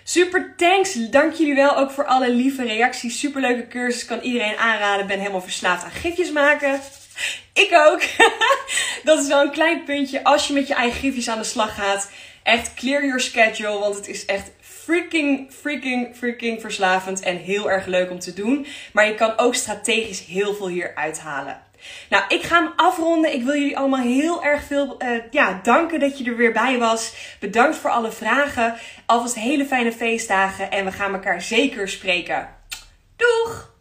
Super 0.04 0.54
thanks. 0.58 0.94
Dank 1.10 1.34
jullie 1.34 1.56
wel 1.56 1.78
ook 1.78 1.92
voor 1.92 2.06
alle 2.06 2.30
lieve 2.30 2.64
reacties. 2.64 3.20
Superleuke 3.20 3.68
cursus. 3.68 4.06
Kan 4.06 4.20
iedereen 4.20 4.58
aanraden. 4.58 5.08
Ben 5.08 5.20
helemaal 5.20 5.42
verslaafd 5.42 5.84
aan 5.84 5.92
gifjes 5.92 6.32
maken. 6.32 6.80
Ik 7.54 7.70
ook. 7.74 8.02
dat 9.04 9.20
is 9.20 9.28
wel 9.28 9.42
een 9.42 9.52
klein 9.52 9.84
puntje 9.84 10.24
als 10.24 10.48
je 10.48 10.54
met 10.54 10.68
je 10.68 10.74
eigen 10.74 11.00
gifjes 11.00 11.30
aan 11.30 11.38
de 11.38 11.44
slag 11.44 11.76
gaat. 11.76 12.12
Echt 12.44 12.74
clear 12.74 13.06
your 13.06 13.20
schedule, 13.20 13.80
want 13.80 13.96
het 13.96 14.08
is 14.08 14.26
echt 14.26 14.52
freaking, 14.60 15.54
freaking, 15.54 16.16
freaking 16.16 16.62
verslavend 16.62 17.22
en 17.22 17.38
heel 17.38 17.72
erg 17.72 17.86
leuk 17.86 18.12
om 18.12 18.20
te 18.20 18.34
doen. 18.34 18.66
Maar 18.94 19.08
je 19.08 19.16
kan 19.16 19.38
ook 19.38 19.56
strategisch 19.56 20.26
heel 20.26 20.54
veel 20.54 20.68
hier 20.68 20.96
uithalen. 20.96 21.62
Nou, 22.10 22.24
ik 22.28 22.44
ga 22.44 22.56
hem 22.64 22.74
afronden. 22.76 23.34
Ik 23.34 23.44
wil 23.44 23.54
jullie 23.54 23.78
allemaal 23.78 24.02
heel 24.02 24.44
erg 24.44 24.64
veel 24.64 24.96
uh, 25.00 25.10
ja, 25.32 25.60
danken 25.64 26.00
dat 26.00 26.18
je 26.18 26.26
er 26.26 26.36
weer 26.36 26.52
bij 26.52 26.78
was. 26.78 27.14
Bedankt 27.40 27.78
voor 27.78 27.90
alle 27.90 28.12
vragen. 28.12 28.76
Alvast 29.06 29.36
hele 29.36 29.66
fijne 29.66 29.92
feestdagen 29.92 30.72
en 30.72 30.86
we 30.86 30.92
gaan 30.92 31.14
elkaar 31.14 31.42
zeker 31.42 31.90
spreken. 31.90 32.50
Doeg! 33.16 33.77